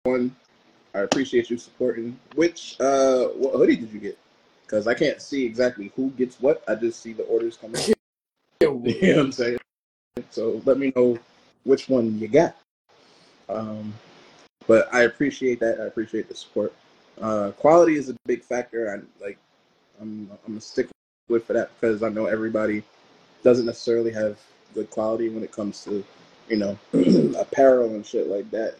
one. 0.03 0.35
I 0.95 0.99
appreciate 0.99 1.49
you 1.49 1.57
supporting. 1.57 2.19
Which 2.35 2.75
uh, 2.79 3.25
what 3.27 3.53
hoodie 3.53 3.75
did 3.75 3.91
you 3.91 3.99
get? 3.99 4.17
Because 4.63 4.87
I 4.87 4.93
can't 4.93 5.21
see 5.21 5.45
exactly 5.45 5.91
who 5.95 6.09
gets 6.11 6.39
what. 6.39 6.63
I 6.67 6.75
just 6.75 7.01
see 7.01 7.13
the 7.13 7.23
orders 7.23 7.57
coming. 7.57 7.81
you 8.61 8.69
know 8.69 9.15
what 9.15 9.25
I'm 9.25 9.31
saying? 9.31 9.57
So 10.31 10.61
let 10.65 10.77
me 10.77 10.91
know 10.95 11.17
which 11.63 11.87
one 11.87 12.19
you 12.19 12.27
got. 12.27 12.57
Um, 13.47 13.93
but 14.67 14.93
I 14.93 15.03
appreciate 15.03 15.61
that. 15.61 15.79
I 15.79 15.85
appreciate 15.85 16.27
the 16.27 16.35
support. 16.35 16.73
Uh, 17.21 17.51
quality 17.51 17.95
is 17.95 18.09
a 18.09 18.15
big 18.25 18.43
factor. 18.43 18.91
I 18.93 19.23
like. 19.23 19.37
I'm 20.01 20.29
I'm 20.45 20.57
a 20.57 20.61
stick 20.61 20.89
with 21.29 21.45
for 21.45 21.53
that 21.53 21.71
because 21.79 22.03
I 22.03 22.09
know 22.09 22.25
everybody 22.25 22.83
doesn't 23.43 23.65
necessarily 23.65 24.11
have 24.11 24.37
good 24.73 24.89
quality 24.89 25.29
when 25.29 25.43
it 25.43 25.53
comes 25.53 25.83
to 25.85 26.03
you 26.49 26.57
know 26.57 26.77
apparel 27.39 27.95
and 27.95 28.05
shit 28.05 28.27
like 28.27 28.51
that. 28.51 28.75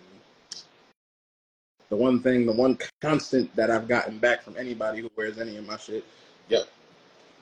The 1.88 1.96
one 1.96 2.22
thing, 2.22 2.46
the 2.46 2.52
one 2.52 2.78
constant 3.02 3.56
that 3.56 3.72
I've 3.72 3.88
gotten 3.88 4.20
back 4.20 4.44
from 4.44 4.58
anybody 4.58 5.02
who 5.02 5.10
wears 5.16 5.40
any 5.40 5.56
of 5.56 5.66
my 5.66 5.78
shit, 5.78 6.04
yep, 6.50 6.68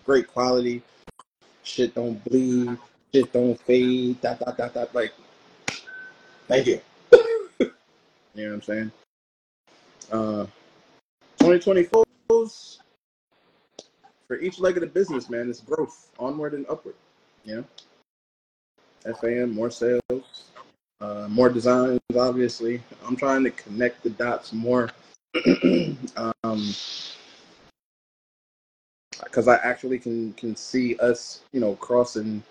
great 0.05 0.27
quality. 0.27 0.83
Shit 1.67 1.93
don't 1.93 2.23
bleed. 2.23 2.77
Shit 3.13 3.31
don't 3.33 3.59
fade. 3.61 4.21
Dot 4.21 4.39
dot 4.39 4.57
dot 4.57 4.73
dot. 4.73 4.95
Like, 4.95 5.13
thank 6.47 6.65
you. 6.65 6.79
you 7.11 7.19
know 8.35 8.45
what 8.45 8.53
I'm 8.53 8.61
saying? 8.61 8.91
Uh, 10.11 10.45
2024 11.39 12.03
for 14.27 14.39
each 14.39 14.59
leg 14.59 14.77
of 14.77 14.81
the 14.81 14.87
business, 14.87 15.29
man, 15.29 15.49
it's 15.49 15.61
growth, 15.61 16.09
onward 16.19 16.53
and 16.53 16.65
upward. 16.69 16.95
You 17.45 17.65
know, 19.05 19.13
FAM, 19.15 19.53
more 19.53 19.71
sales, 19.71 20.43
uh, 20.99 21.27
more 21.29 21.49
designs, 21.49 21.99
obviously. 22.17 22.81
I'm 23.05 23.15
trying 23.15 23.43
to 23.43 23.51
connect 23.51 24.03
the 24.03 24.09
dots 24.09 24.51
more. 24.53 24.89
um, 26.17 26.73
because 29.37 29.47
I 29.47 29.57
actually 29.57 29.99
can 29.99 30.33
can 30.33 30.55
see 30.55 30.97
us, 30.97 31.41
you 31.51 31.59
know, 31.59 31.75
crossing 31.75 32.41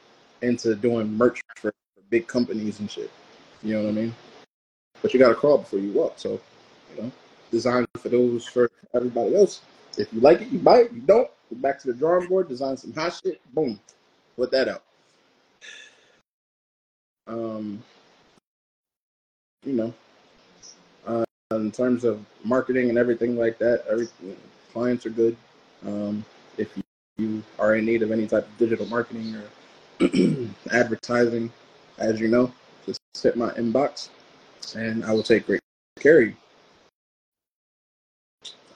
into 0.42 0.76
doing 0.76 1.12
merch 1.12 1.42
for, 1.56 1.72
for 1.72 2.00
big 2.10 2.28
companies 2.28 2.78
and 2.78 2.88
shit. 2.88 3.10
You 3.64 3.74
know 3.74 3.82
what 3.82 3.88
I 3.88 3.92
mean? 3.92 4.14
But 5.02 5.12
you 5.12 5.18
got 5.18 5.30
to 5.30 5.34
crawl 5.34 5.58
before 5.58 5.80
you 5.80 5.90
walk. 5.90 6.12
So, 6.14 6.40
you 6.94 7.02
know, 7.02 7.12
design 7.50 7.86
for 7.98 8.08
those 8.08 8.46
for 8.46 8.70
everybody 8.94 9.34
else. 9.34 9.62
If 9.98 10.12
you 10.12 10.20
like 10.20 10.42
it, 10.42 10.48
you 10.50 10.60
buy 10.60 10.82
it. 10.82 10.92
You 10.92 11.00
don't, 11.00 11.28
go 11.50 11.56
back 11.56 11.80
to 11.80 11.88
the 11.88 11.92
drawing 11.92 12.28
board, 12.28 12.48
design 12.48 12.76
some 12.76 12.92
hot 12.92 13.20
shit. 13.20 13.40
Boom, 13.52 13.80
put 14.36 14.52
that 14.52 14.68
out. 14.68 14.84
Um, 17.26 17.82
you 19.64 19.72
know, 19.72 19.94
uh, 21.04 21.24
in 21.50 21.72
terms 21.72 22.04
of 22.04 22.24
marketing 22.44 22.90
and 22.90 22.96
everything 22.96 23.36
like 23.36 23.58
that, 23.58 24.08
clients 24.72 25.04
are 25.04 25.10
good. 25.10 25.36
Um, 25.84 26.24
if 26.58 26.76
you, 27.18 27.42
are 27.58 27.76
in 27.76 27.86
need 27.86 28.02
of 28.02 28.12
any 28.12 28.26
type 28.26 28.46
of 28.46 28.58
digital 28.58 28.84
marketing 28.86 29.34
or 29.34 30.06
advertising, 30.72 31.50
as 31.96 32.20
you 32.20 32.28
know, 32.28 32.52
just 32.84 33.00
hit 33.22 33.36
my 33.36 33.50
inbox, 33.52 34.10
and 34.76 35.02
I 35.04 35.12
will 35.12 35.22
take 35.22 35.46
great 35.46 35.60
care 35.98 36.20
of 36.20 36.28
you. 36.28 36.36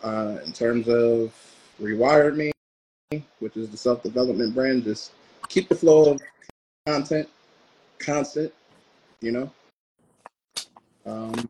Uh, 0.03 0.39
in 0.47 0.53
terms 0.53 0.89
of 0.89 1.35
Rewire 1.81 2.35
Me, 2.35 2.53
which 3.41 3.57
is 3.59 3.68
the 3.68 3.76
self 3.76 4.03
development 4.03 4.55
brand, 4.55 4.85
just 4.85 5.12
keep 5.49 5.68
the 5.68 5.74
flow 5.74 6.12
of 6.12 6.22
content 6.87 7.28
constant, 7.99 8.53
you 9.20 9.33
know. 9.33 9.51
Um, 11.07 11.49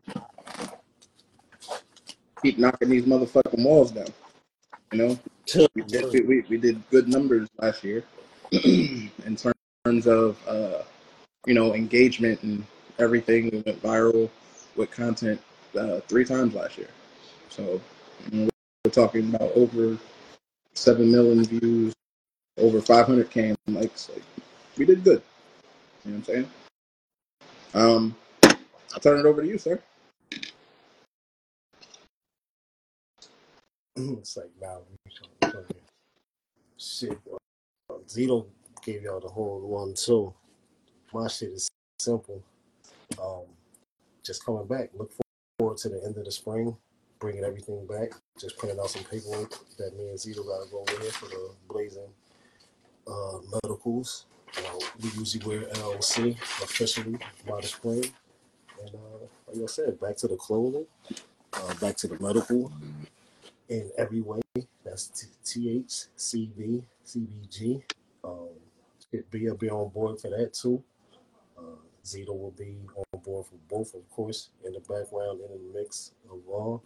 keep 2.41 2.57
knocking 2.57 2.89
these 2.89 3.05
motherfucking 3.05 3.63
walls 3.63 3.91
down, 3.91 4.07
you 4.91 4.97
know. 4.97 5.19
We 5.75 5.81
did, 5.83 6.11
we, 6.13 6.21
we, 6.21 6.41
we 6.49 6.57
did 6.57 6.81
good 6.89 7.07
numbers 7.07 7.47
last 7.57 7.83
year 7.83 8.03
in 8.51 9.37
terms 9.85 10.07
of, 10.07 10.37
uh, 10.47 10.83
you 11.45 11.53
know, 11.53 11.73
engagement 11.73 12.41
and 12.43 12.65
everything. 12.99 13.49
We 13.51 13.63
went 13.65 13.81
viral 13.81 14.29
with 14.75 14.91
content 14.91 15.41
uh, 15.77 15.99
three 16.01 16.25
times 16.25 16.53
last 16.53 16.77
year. 16.77 16.89
So 17.49 17.81
you 18.31 18.45
know, 18.45 18.49
we're 18.85 18.91
talking 18.91 19.33
about 19.33 19.51
over 19.55 19.97
7 20.73 21.11
million 21.11 21.43
views, 21.43 21.93
over 22.57 22.79
500k 22.79 23.55
likes. 23.67 24.09
Like, 24.09 24.23
we 24.77 24.85
did 24.85 25.03
good. 25.03 25.21
You 26.05 26.11
know 26.11 26.17
what 26.17 26.29
I'm 26.29 26.33
saying? 26.33 26.49
Um, 27.73 28.15
I'll 28.93 28.99
turn 28.99 29.19
it 29.19 29.25
over 29.25 29.41
to 29.41 29.47
you, 29.47 29.57
sir. 29.57 29.81
it's 34.19 34.37
like, 34.37 34.49
nah, 34.61 34.79
trying 35.49 35.65
shit. 36.77 37.17
Zito 38.07 38.45
gave 38.83 39.03
y'all 39.03 39.19
the 39.19 39.27
whole 39.27 39.61
one 39.61 39.93
too. 39.93 40.33
My 41.13 41.27
shit 41.27 41.49
is 41.49 41.67
simple. 41.99 42.41
Um, 43.21 43.43
just 44.23 44.45
coming 44.45 44.65
back. 44.65 44.89
Look 44.93 45.11
forward 45.59 45.77
to 45.77 45.89
the 45.89 46.03
end 46.03 46.17
of 46.17 46.25
the 46.25 46.31
spring, 46.31 46.75
bringing 47.19 47.43
everything 47.43 47.85
back. 47.85 48.11
Just 48.39 48.57
printing 48.57 48.79
out 48.79 48.89
some 48.89 49.03
paperwork 49.03 49.51
that 49.77 49.97
me 49.97 50.09
and 50.09 50.17
Zito 50.17 50.45
got 50.45 50.65
to 50.65 50.71
go 50.71 50.79
over 50.79 51.01
here 51.01 51.11
for 51.11 51.27
the 51.27 51.51
blazing 51.69 52.09
uh, 53.07 53.37
medicals. 53.63 54.25
Uh, 54.57 54.79
we 55.01 55.09
usually 55.17 55.45
wear 55.45 55.67
LLC 55.69 56.37
officially 56.63 57.17
by 57.47 57.61
the 57.61 57.67
spring. 57.67 58.05
And 58.81 58.95
uh, 58.95 59.25
like 59.47 59.63
I 59.63 59.65
said, 59.67 59.99
back 59.99 60.17
to 60.17 60.27
the 60.27 60.35
clothing, 60.35 60.85
uh, 61.53 61.73
back 61.75 61.95
to 61.97 62.07
the 62.07 62.19
medical 62.19 62.71
in 63.69 63.89
every 63.97 64.21
way. 64.21 64.41
That's 64.83 65.07
T- 65.07 65.27
TH, 65.79 66.05
CB, 66.17 66.83
CBG. 67.05 67.83
Um, 68.23 68.49
be, 69.29 69.49
be 69.59 69.69
on 69.69 69.89
board 69.89 70.19
for 70.19 70.29
that 70.29 70.53
too. 70.53 70.83
Uh, 71.57 71.61
Zito 72.05 72.29
will 72.29 72.53
be 72.57 72.77
on 72.95 73.19
board 73.21 73.45
for 73.45 73.55
both, 73.69 73.93
of 73.93 74.09
course, 74.09 74.49
in 74.65 74.73
the 74.73 74.79
background 74.79 75.39
in 75.41 75.51
the 75.51 75.79
mix 75.79 76.11
of 76.29 76.39
all. 76.49 76.83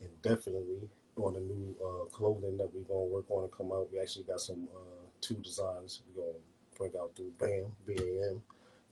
And 0.00 0.10
definitely 0.22 0.88
on 1.16 1.34
the 1.34 1.40
new 1.40 1.74
uh, 1.84 2.04
clothing 2.06 2.56
that 2.58 2.72
we're 2.72 2.82
going 2.82 3.08
to 3.08 3.14
work 3.14 3.24
on 3.30 3.44
and 3.44 3.52
come 3.52 3.72
out. 3.72 3.88
We 3.92 3.98
actually 3.98 4.24
got 4.24 4.40
some 4.40 4.68
uh, 4.76 5.06
two 5.20 5.34
designs 5.36 6.02
we're 6.14 6.22
going 6.22 6.34
to 6.34 6.78
bring 6.78 6.92
out 7.00 7.10
through 7.16 7.32
BAM, 7.38 7.72
BAM. 7.86 8.40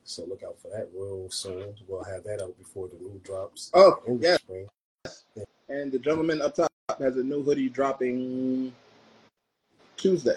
So 0.03 0.25
look 0.25 0.43
out 0.45 0.61
for 0.61 0.69
that 0.69 0.89
real 0.95 1.29
soon. 1.31 1.75
We'll 1.87 2.03
have 2.05 2.25
that 2.25 2.43
out 2.43 2.57
before 2.59 2.89
the 2.89 2.97
new 2.97 3.21
drops 3.25 3.71
Oh, 3.75 4.01
in 4.07 4.19
the 4.21 4.27
yeah. 4.27 4.37
spring. 4.37 4.67
And 5.69 5.91
the 5.93 5.99
gentleman 5.99 6.43
up 6.43 6.55
top 6.55 6.73
has 6.99 7.17
a 7.17 7.23
new 7.23 7.43
hoodie 7.43 7.69
dropping 7.69 8.73
Tuesday. 9.97 10.37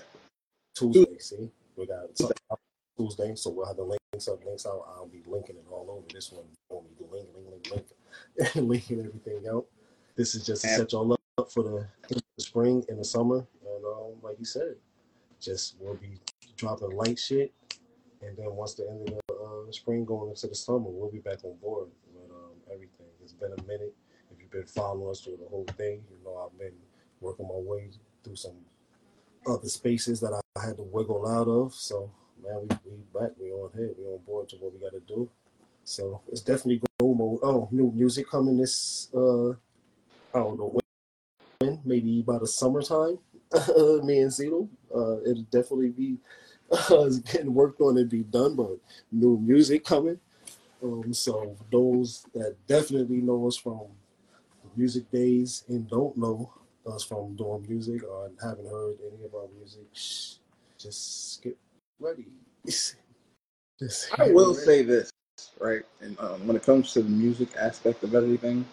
Tuesday, 0.75 1.17
see? 1.19 1.49
We 1.75 1.85
got 1.85 2.09
out 2.51 2.59
Tuesday, 2.97 3.35
so 3.35 3.49
we'll 3.51 3.65
have 3.65 3.77
the 3.77 3.83
links 3.83 4.27
up, 4.27 4.43
links 4.45 4.65
out. 4.65 4.85
I'll 4.95 5.07
be 5.07 5.23
linking 5.25 5.55
it 5.55 5.65
all 5.71 5.87
over 5.89 6.05
this 6.13 6.31
one. 6.31 6.45
Won't 6.69 6.97
be 6.97 7.05
link, 7.09 7.27
link, 7.33 7.67
link, 7.71 7.85
link, 8.37 8.55
linking 8.55 8.99
everything 8.99 9.47
out. 9.49 9.65
This 10.15 10.35
is 10.35 10.45
just 10.45 10.63
to 10.63 10.67
set 10.69 10.91
y'all 10.91 11.17
up 11.37 11.51
for 11.51 11.63
the, 11.63 11.87
the 12.09 12.21
spring 12.37 12.83
and 12.89 12.99
the 12.99 13.05
summer. 13.05 13.45
And 13.65 13.85
um, 13.85 14.13
like 14.21 14.37
you 14.39 14.45
said, 14.45 14.75
just 15.39 15.75
we'll 15.79 15.95
be 15.95 16.19
dropping 16.57 16.91
light 16.91 17.17
shit. 17.17 17.53
And 18.21 18.35
then 18.35 18.53
once 18.53 18.73
the 18.73 18.89
end 18.89 19.07
of 19.07 19.15
the 19.15 19.33
uh, 19.33 19.71
spring 19.71 20.03
going 20.03 20.29
into 20.29 20.47
the 20.47 20.55
summer, 20.55 20.89
we'll 20.89 21.09
be 21.09 21.19
back 21.19 21.43
on 21.45 21.55
board 21.57 21.87
with 22.13 22.29
um, 22.31 22.51
everything. 22.67 23.07
It's 23.23 23.33
been 23.33 23.53
a 23.57 23.63
minute. 23.63 23.95
You've 24.51 24.65
been 24.65 24.83
following 24.83 25.11
us 25.11 25.21
through 25.21 25.37
the 25.37 25.47
whole 25.47 25.67
thing, 25.77 26.03
you 26.09 26.17
know 26.25 26.37
I've 26.43 26.57
been 26.57 26.73
working 27.21 27.47
my 27.47 27.53
way 27.53 27.89
through 28.23 28.35
some 28.35 28.55
other 29.45 29.67
spaces 29.67 30.19
that 30.21 30.41
I 30.55 30.65
had 30.65 30.77
to 30.77 30.83
wiggle 30.83 31.27
out 31.27 31.47
of. 31.47 31.75
So 31.75 32.09
man, 32.43 32.61
we 32.61 32.91
we 32.91 32.97
back, 33.13 33.31
we 33.39 33.51
on 33.51 33.69
here, 33.75 33.91
we 33.97 34.05
on 34.05 34.19
board 34.25 34.49
to 34.49 34.55
what 34.55 34.73
we 34.73 34.79
got 34.79 34.93
to 34.93 35.01
do. 35.01 35.29
So 35.83 36.21
it's 36.31 36.41
definitely 36.41 36.81
go 36.99 37.13
mode. 37.13 37.39
Oh, 37.43 37.67
new 37.71 37.91
music 37.91 38.27
coming 38.27 38.57
this. 38.57 39.09
uh 39.13 39.49
I 39.49 39.55
don't 40.39 40.57
know 40.57 40.79
when, 41.59 41.79
maybe 41.85 42.23
by 42.23 42.39
the 42.39 42.47
summertime. 42.47 43.19
Me 44.03 44.19
and 44.19 44.31
Zito, 44.31 44.67
uh, 44.95 45.21
it'll 45.29 45.43
definitely 45.51 45.89
be 45.89 46.17
uh, 46.71 47.09
getting 47.31 47.53
worked 47.53 47.81
on 47.81 47.97
and 47.99 48.09
be 48.09 48.23
done, 48.23 48.55
but 48.55 48.77
new 49.11 49.37
music 49.37 49.85
coming. 49.85 50.19
Um, 50.81 51.13
so 51.13 51.55
those 51.71 52.25
that 52.33 52.55
definitely 52.67 53.17
know 53.17 53.45
us 53.47 53.57
from 53.57 53.87
music 54.79 55.11
days 55.11 55.65
and 55.67 55.89
don't 55.89 56.17
know 56.17 56.49
us 56.87 57.03
from 57.03 57.35
doing 57.35 57.65
music 57.67 58.01
or 58.03 58.31
haven't 58.41 58.69
heard 58.69 58.95
any 59.01 59.25
of 59.25 59.35
our 59.35 59.47
music, 59.57 59.81
shh, 59.93 60.35
just 60.77 61.43
get 61.43 61.57
ready. 61.99 62.25
just 62.65 62.95
I 64.17 64.31
will 64.31 64.53
ready. 64.53 64.65
say 64.65 64.83
this, 64.83 65.11
right? 65.59 65.83
And 65.99 66.17
um, 66.19 66.47
when 66.47 66.55
it 66.55 66.63
comes 66.63 66.93
to 66.93 67.01
the 67.01 67.09
music 67.09 67.49
aspect 67.59 68.03
of 68.03 68.15
everything, 68.15 68.65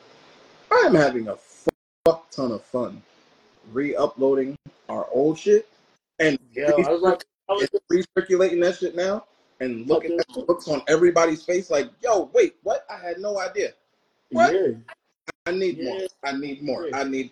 I 0.70 0.84
am 0.86 0.94
having 0.94 1.26
a 1.26 1.36
fuck 2.04 2.30
ton 2.30 2.52
of 2.52 2.62
fun 2.62 3.02
re-uploading 3.72 4.56
our 4.88 5.08
old 5.10 5.36
shit 5.36 5.68
and 6.20 6.38
Yeah, 6.54 6.70
I 6.70 6.92
was 6.92 7.02
like, 7.02 7.24
I 7.48 7.52
was 7.52 7.68
recirculating 7.92 8.62
that 8.62 8.76
shit 8.76 8.94
now 8.94 9.24
and 9.60 9.88
looking 9.88 10.18
at 10.20 10.28
the 10.28 10.44
looks 10.46 10.68
on 10.68 10.82
everybody's 10.86 11.42
face 11.42 11.68
like, 11.68 11.90
yo, 12.00 12.30
wait, 12.32 12.54
what? 12.62 12.86
I 12.88 12.96
had 12.96 13.18
no 13.18 13.40
idea. 13.40 13.72
What? 14.30 14.52
yeah. 14.52 14.68
I 15.46 15.52
need 15.52 15.82
more. 15.82 16.00
Yeah. 16.00 16.06
I 16.24 16.32
need 16.32 16.62
more. 16.62 16.88
Yeah. 16.88 16.98
I 16.98 17.04
need 17.04 17.30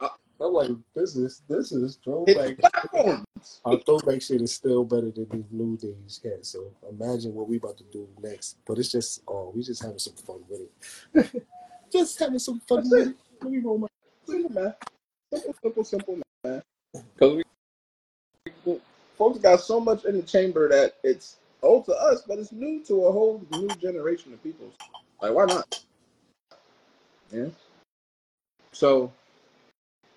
uh, 0.00 0.08
I'm 0.40 0.52
like, 0.52 0.70
this 0.94 1.16
is 1.16 1.42
this 1.48 1.72
is 1.72 1.98
throwback. 2.02 2.58
platforms. 2.58 3.60
Our 3.64 3.78
throwback 3.78 4.22
shit 4.22 4.40
is 4.42 4.52
still 4.52 4.84
better 4.84 5.10
than 5.10 5.26
these 5.30 5.50
new 5.50 5.76
days 5.76 6.20
cat. 6.22 6.46
So 6.46 6.72
imagine 6.88 7.34
what 7.34 7.48
we 7.48 7.56
about 7.56 7.78
to 7.78 7.84
do 7.92 8.08
next. 8.22 8.58
But 8.66 8.78
it's 8.78 8.92
just 8.92 9.22
oh, 9.26 9.52
we 9.54 9.62
just 9.62 9.82
having 9.82 9.98
some 9.98 10.14
fun 10.14 10.40
with 10.48 10.68
it. 11.14 11.46
just 11.92 12.18
having 12.18 12.38
some 12.38 12.60
fun 12.60 12.78
That's 12.78 12.90
with 12.90 13.08
it. 13.08 13.10
it. 13.10 13.16
Let 13.42 13.52
me 13.52 13.58
roll 13.58 13.78
my 13.78 13.88
Simple 14.28 14.62
man. 14.62 14.74
Simple, 15.32 15.54
simple, 15.62 15.84
simple 15.84 16.18
man. 16.44 16.62
Because 16.92 17.42
we, 18.64 18.80
folks 19.16 19.38
got 19.38 19.60
so 19.60 19.80
much 19.80 20.04
in 20.04 20.16
the 20.16 20.22
chamber 20.22 20.68
that 20.68 20.94
it's 21.02 21.36
old 21.62 21.86
to 21.86 21.92
us, 21.92 22.22
but 22.28 22.38
it's 22.38 22.52
new 22.52 22.84
to 22.84 23.06
a 23.06 23.12
whole 23.12 23.44
new 23.52 23.68
generation 23.80 24.32
of 24.34 24.42
people. 24.42 24.70
Like, 25.22 25.32
why 25.32 25.46
not? 25.46 25.82
Yeah. 27.32 27.46
So, 28.72 29.12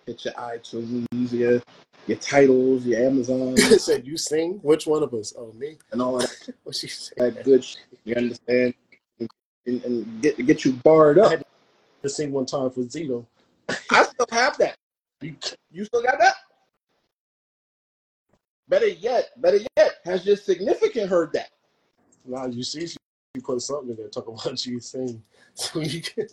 get 0.08 0.24
your 0.26 0.34
iTunes, 0.36 1.08
your 1.32 1.62
your 2.08 2.18
titles, 2.18 2.86
your 2.86 3.06
Amazon, 3.06 3.58
said 3.80 4.06
you 4.08 4.18
sing? 4.18 4.60
Which 4.64 4.88
one 4.88 5.04
of 5.04 5.14
us? 5.14 5.34
Oh 5.38 5.52
me. 5.54 5.78
and 5.92 6.02
all 6.02 6.18
that, 6.20 6.50
What 6.64 6.76
she 6.76 6.88
said? 6.88 7.18
that 7.18 7.44
good 7.44 7.64
shit. 7.64 7.82
You 8.04 8.16
understand? 8.16 8.74
And, 9.20 9.84
and 9.84 10.22
get 10.22 10.44
get 10.46 10.66
you 10.66 10.74
barred 10.74 11.20
I 11.20 11.24
up. 11.26 11.32
had 11.32 11.46
to 12.04 12.10
sing 12.10 12.32
one 12.32 12.46
time 12.46 12.72
for 12.72 12.82
Zito. 12.82 13.26
I 13.70 14.04
still 14.04 14.26
have 14.32 14.58
that. 14.58 14.76
You, 15.22 15.36
You 15.72 15.86
still 15.86 16.02
got 16.02 16.18
that? 16.20 16.36
Better 18.68 18.88
yet, 18.88 19.30
better 19.42 19.60
yet, 19.78 19.96
has 20.06 20.26
your 20.26 20.36
significant 20.38 21.10
heard 21.10 21.34
that? 21.34 21.50
wow, 22.26 22.48
you 22.48 22.64
see, 22.64 22.88
she, 22.88 22.98
she 23.36 23.42
put 23.42 23.62
something 23.62 23.90
in 23.92 23.96
there 23.98 24.08
talking 24.08 24.34
about 24.34 24.66
you 24.66 24.80
sing. 24.80 25.22
So 25.54 25.82
you 25.82 26.02
can. 26.02 26.28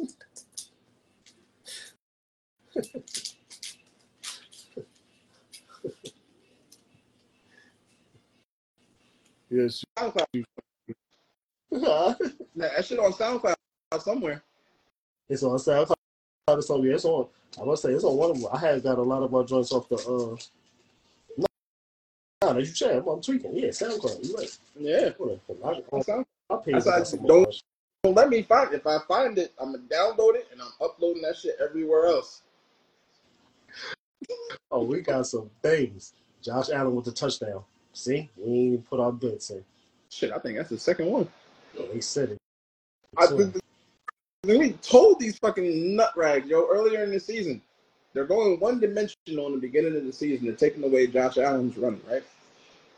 yes. 9.50 9.84
SoundCloud. 9.98 10.44
That 11.70 12.32
that 12.56 12.84
shit 12.84 12.98
on 12.98 13.12
SoundCloud 13.12 13.54
somewhere. 14.00 14.42
It's 15.28 15.42
on 15.42 15.58
SoundCloud. 15.58 15.94
It's 16.50 16.70
on. 16.70 16.82
Yeah, 16.82 16.94
it's 16.94 17.04
on. 17.04 17.26
I 17.60 17.64
must 17.64 17.82
say 17.82 17.90
it's 17.90 18.04
on 18.04 18.16
one 18.16 18.30
of 18.30 18.40
them. 18.40 18.50
I 18.52 18.58
had 18.58 18.82
got 18.82 18.98
a 18.98 19.02
lot 19.02 19.22
of 19.22 19.30
my 19.32 19.42
joints 19.42 19.72
off 19.72 19.88
the. 19.88 19.96
uh 19.96 20.36
No, 21.36 21.46
no, 22.52 22.58
as 22.58 22.68
you 22.68 22.74
said, 22.74 22.96
I'm, 22.98 23.06
I'm 23.08 23.20
tweaking. 23.20 23.54
Yeah, 23.56 23.68
SoundCloud. 23.68 24.24
You 24.26 24.36
right. 24.36 24.58
Yeah. 24.78 25.10
Hold 25.18 25.40
on. 25.62 25.64
I, 25.64 25.82
On 25.92 26.24
I, 26.50 26.54
I 26.54 26.56
paid 26.64 26.74
That's 26.74 26.84
for 26.86 26.94
I 26.94 27.02
some 27.02 27.26
don't- 27.26 27.42
more. 27.42 27.52
Don't 28.04 28.14
let 28.14 28.28
me 28.28 28.42
find 28.42 28.72
it. 28.72 28.76
If 28.76 28.86
I 28.86 28.98
find 29.08 29.36
it, 29.38 29.52
I'm 29.58 29.72
gonna 29.72 29.82
download 29.88 30.36
it 30.36 30.46
and 30.52 30.62
I'm 30.62 30.70
uploading 30.80 31.20
that 31.22 31.36
shit 31.36 31.56
everywhere 31.60 32.06
else. 32.06 32.42
Oh, 34.70 34.84
we 34.84 35.00
got 35.00 35.26
some 35.26 35.50
things. 35.62 36.14
Josh 36.42 36.70
Allen 36.70 36.94
with 36.94 37.04
the 37.04 37.12
touchdown. 37.12 37.62
See, 37.92 38.28
we 38.36 38.44
ain't 38.44 38.66
even 38.72 38.82
put 38.82 39.00
our 39.00 39.12
bets 39.12 39.50
in. 39.50 39.64
Shit, 40.10 40.32
I 40.32 40.38
think 40.38 40.56
that's 40.56 40.70
the 40.70 40.78
second 40.78 41.06
one. 41.06 41.28
Oh, 41.78 41.86
they 41.92 42.00
said 42.00 42.30
it. 42.30 42.38
I 43.16 43.26
we 44.44 44.72
told 44.82 45.18
these 45.18 45.36
fucking 45.38 45.96
nut 45.96 46.12
rags, 46.16 46.48
yo, 46.48 46.66
earlier 46.70 47.02
in 47.02 47.10
the 47.10 47.20
season. 47.20 47.60
They're 48.12 48.24
going 48.24 48.58
one 48.60 48.80
dimensional 48.80 49.46
in 49.46 49.52
the 49.52 49.58
beginning 49.58 49.96
of 49.96 50.04
the 50.04 50.12
season. 50.12 50.46
They're 50.46 50.54
taking 50.54 50.84
away 50.84 51.08
Josh 51.08 51.38
Allen's 51.38 51.76
running, 51.76 52.00
right? 52.08 52.22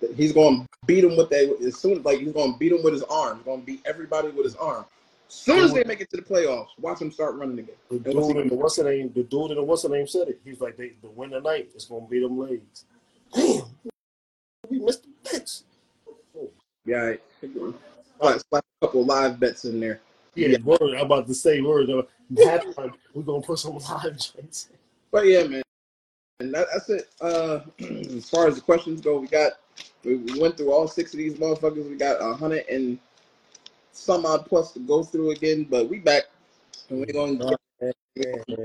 That 0.00 0.14
He's 0.14 0.32
going 0.32 0.60
to 0.60 0.66
beat 0.86 1.04
him 1.04 1.16
with 1.16 1.30
that 1.30 1.58
as 1.64 1.76
soon 1.76 2.02
like 2.02 2.20
he's 2.20 2.32
going 2.32 2.52
to 2.52 2.58
beat 2.58 2.72
him 2.72 2.82
with 2.82 2.92
his 2.92 3.02
arm. 3.04 3.38
He's 3.38 3.44
going 3.44 3.60
to 3.60 3.66
beat 3.66 3.82
everybody 3.86 4.28
with 4.28 4.44
his 4.44 4.56
arm. 4.56 4.84
As 5.30 5.36
soon 5.36 5.62
as 5.62 5.72
they 5.72 5.84
make 5.84 6.00
it 6.00 6.10
to 6.10 6.16
the 6.16 6.22
playoffs, 6.22 6.70
watch 6.80 6.98
them 6.98 7.12
start 7.12 7.36
running 7.36 7.60
again. 7.60 7.76
The 7.88 7.96
And 8.04 8.14
what's 8.16 8.26
he 8.26 8.32
dude 8.32 8.42
in 8.42 8.48
the 8.48 8.54
what's 8.56 8.76
the 8.76 8.82
name? 8.82 9.12
The 9.14 9.22
dude 9.22 9.52
in 9.52 9.58
the 9.58 9.62
what's 9.62 9.82
the 9.82 9.88
name 9.88 10.08
said 10.08 10.26
it. 10.26 10.40
He's 10.44 10.60
like, 10.60 10.76
they, 10.76 10.94
the 11.02 11.08
win 11.10 11.30
tonight 11.30 11.70
is 11.72 11.84
gonna 11.84 12.04
be 12.08 12.18
them 12.18 12.36
legs. 12.36 12.84
Damn, 13.32 13.62
we 14.68 14.80
missed 14.80 15.04
the 15.04 15.30
bets. 15.30 15.62
Yeah, 16.84 17.12
all 18.18 18.30
right, 18.32 18.42
slap 18.50 18.64
a 18.82 18.86
couple 18.86 19.04
live 19.04 19.38
bets 19.38 19.64
in 19.66 19.78
there. 19.78 20.00
Yeah, 20.34 20.58
word. 20.64 20.80
I'm 20.82 21.06
about 21.06 21.28
to 21.28 21.34
say 21.34 21.60
word. 21.60 21.88
Halftime, 22.34 22.92
we're 23.14 23.22
gonna 23.22 23.40
put 23.40 23.60
some 23.60 23.78
live 23.78 24.18
joints. 24.18 24.66
in. 24.68 24.76
But 25.12 25.26
yeah, 25.26 25.44
man, 25.44 25.62
and 26.40 26.52
that, 26.52 26.66
that's 26.72 26.90
it. 26.90 27.08
Uh, 27.20 27.60
as 27.78 28.28
far 28.28 28.48
as 28.48 28.56
the 28.56 28.62
questions 28.62 29.00
go, 29.00 29.20
we 29.20 29.28
got 29.28 29.52
we, 30.02 30.16
we 30.16 30.40
went 30.40 30.56
through 30.56 30.72
all 30.72 30.88
six 30.88 31.14
of 31.14 31.18
these 31.18 31.34
motherfuckers. 31.34 31.88
We 31.88 31.94
got 31.94 32.20
a 32.20 32.34
hundred 32.34 32.64
and 32.68 32.98
some 34.00 34.24
odd 34.24 34.46
plus 34.46 34.72
to 34.72 34.80
go 34.80 35.02
through 35.02 35.32
again, 35.32 35.66
but 35.68 35.88
we 35.88 35.98
back 35.98 36.24
and 36.88 37.00
we're 37.00 37.12
going 37.12 37.38
to 37.38 37.56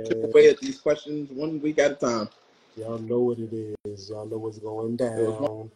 chip 0.07 0.23
away 0.23 0.49
at 0.49 0.59
these 0.59 0.79
questions 0.79 1.29
one 1.31 1.61
week 1.61 1.77
at 1.77 1.91
a 1.91 1.95
time. 1.95 2.29
Y'all 2.77 2.97
know 2.97 3.19
what 3.19 3.39
it 3.39 3.77
is. 3.85 4.09
Y'all 4.09 4.25
know 4.25 4.37
what's 4.37 4.59
going 4.59 4.95
down. 4.95 5.17
It 5.17 5.21
was 5.21 5.39
down. 5.39 5.71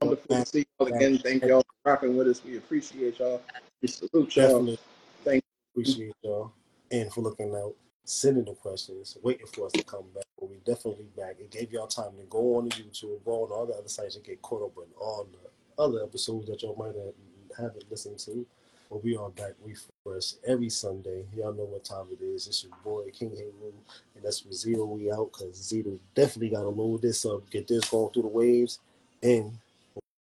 wonderful 0.00 0.36
to 0.36 0.46
see 0.46 0.64
y'all 0.78 0.88
again. 0.88 1.18
Thank 1.18 1.44
y'all 1.44 1.62
for 1.62 1.90
rocking 1.90 2.16
with 2.16 2.28
us. 2.28 2.42
We 2.44 2.56
appreciate 2.56 3.18
y'all. 3.18 3.42
We 3.82 3.88
salute 3.88 4.36
y'all. 4.36 4.46
Definitely 4.46 4.78
Thank 5.24 5.44
you. 5.44 5.82
appreciate 5.82 6.14
y'all 6.22 6.52
and 6.90 7.12
for 7.12 7.20
looking 7.20 7.54
out, 7.54 7.74
sending 8.04 8.44
the 8.44 8.54
questions, 8.54 9.18
waiting 9.22 9.46
for 9.46 9.66
us 9.66 9.72
to 9.72 9.82
come 9.82 10.04
back. 10.14 10.24
But 10.38 10.50
we 10.50 10.56
definitely 10.64 11.06
back. 11.16 11.36
It 11.40 11.50
gave 11.50 11.72
y'all 11.72 11.88
time 11.88 12.12
to 12.18 12.24
go 12.24 12.56
on 12.56 12.70
to 12.70 12.82
YouTube, 12.82 13.24
go 13.24 13.44
on 13.44 13.50
all 13.50 13.66
the 13.66 13.74
other 13.74 13.88
sites 13.88 14.14
and 14.14 14.24
get 14.24 14.40
caught 14.42 14.62
up 14.62 14.78
on 14.78 14.86
all 15.00 15.26
the 15.30 15.82
other 15.82 16.02
episodes 16.02 16.46
that 16.46 16.62
y'all 16.62 16.76
might 16.76 16.94
have 16.94 17.14
haven't 17.58 17.90
listened 17.90 18.18
to. 18.18 18.46
But 18.90 19.02
we 19.02 19.16
are 19.16 19.30
back. 19.30 19.52
We 19.64 19.74
fresh 20.04 20.34
every 20.46 20.68
Sunday. 20.68 21.24
Y'all 21.36 21.52
know 21.52 21.64
what 21.64 21.84
time 21.84 22.06
it 22.12 22.22
is. 22.22 22.46
It's 22.46 22.64
your 22.64 22.72
boy 22.84 23.10
King 23.12 23.30
Heru, 23.30 23.72
and 24.14 24.24
that's 24.24 24.44
with 24.44 24.54
Zito. 24.54 24.86
We 24.86 25.10
out 25.10 25.32
because 25.32 25.56
Zito 25.58 25.98
definitely 26.14 26.50
got 26.50 26.62
to 26.62 26.68
load 26.68 27.02
this 27.02 27.24
up, 27.24 27.48
get 27.50 27.66
this 27.66 27.88
going 27.88 28.12
through 28.12 28.22
the 28.22 28.28
waves, 28.28 28.78
and 29.22 29.58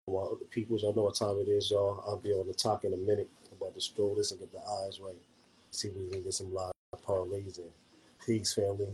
while 0.07 0.27
other 0.27 0.45
people, 0.51 0.79
y'all 0.79 0.95
know 0.95 1.03
what 1.03 1.15
time 1.15 1.39
it 1.41 1.49
is, 1.49 1.71
y'all. 1.71 2.03
I'll 2.07 2.17
be 2.19 2.33
on 2.33 2.47
the 2.47 2.55
talk 2.55 2.85
in 2.85 2.93
a 2.93 2.97
minute. 2.97 3.29
About 3.53 3.75
to 3.75 3.81
stroll 3.81 4.15
this 4.15 4.31
and 4.31 4.41
get 4.41 4.53
the 4.53 4.59
eyes 4.59 5.01
right. 5.01 5.17
See 5.71 5.89
if 5.89 5.95
we 5.97 6.09
can 6.11 6.23
get 6.23 6.35
some 6.35 6.53
live 6.53 6.73
parlays 7.07 7.59
in. 7.59 7.65
Peace, 8.25 8.55
family. 8.55 8.89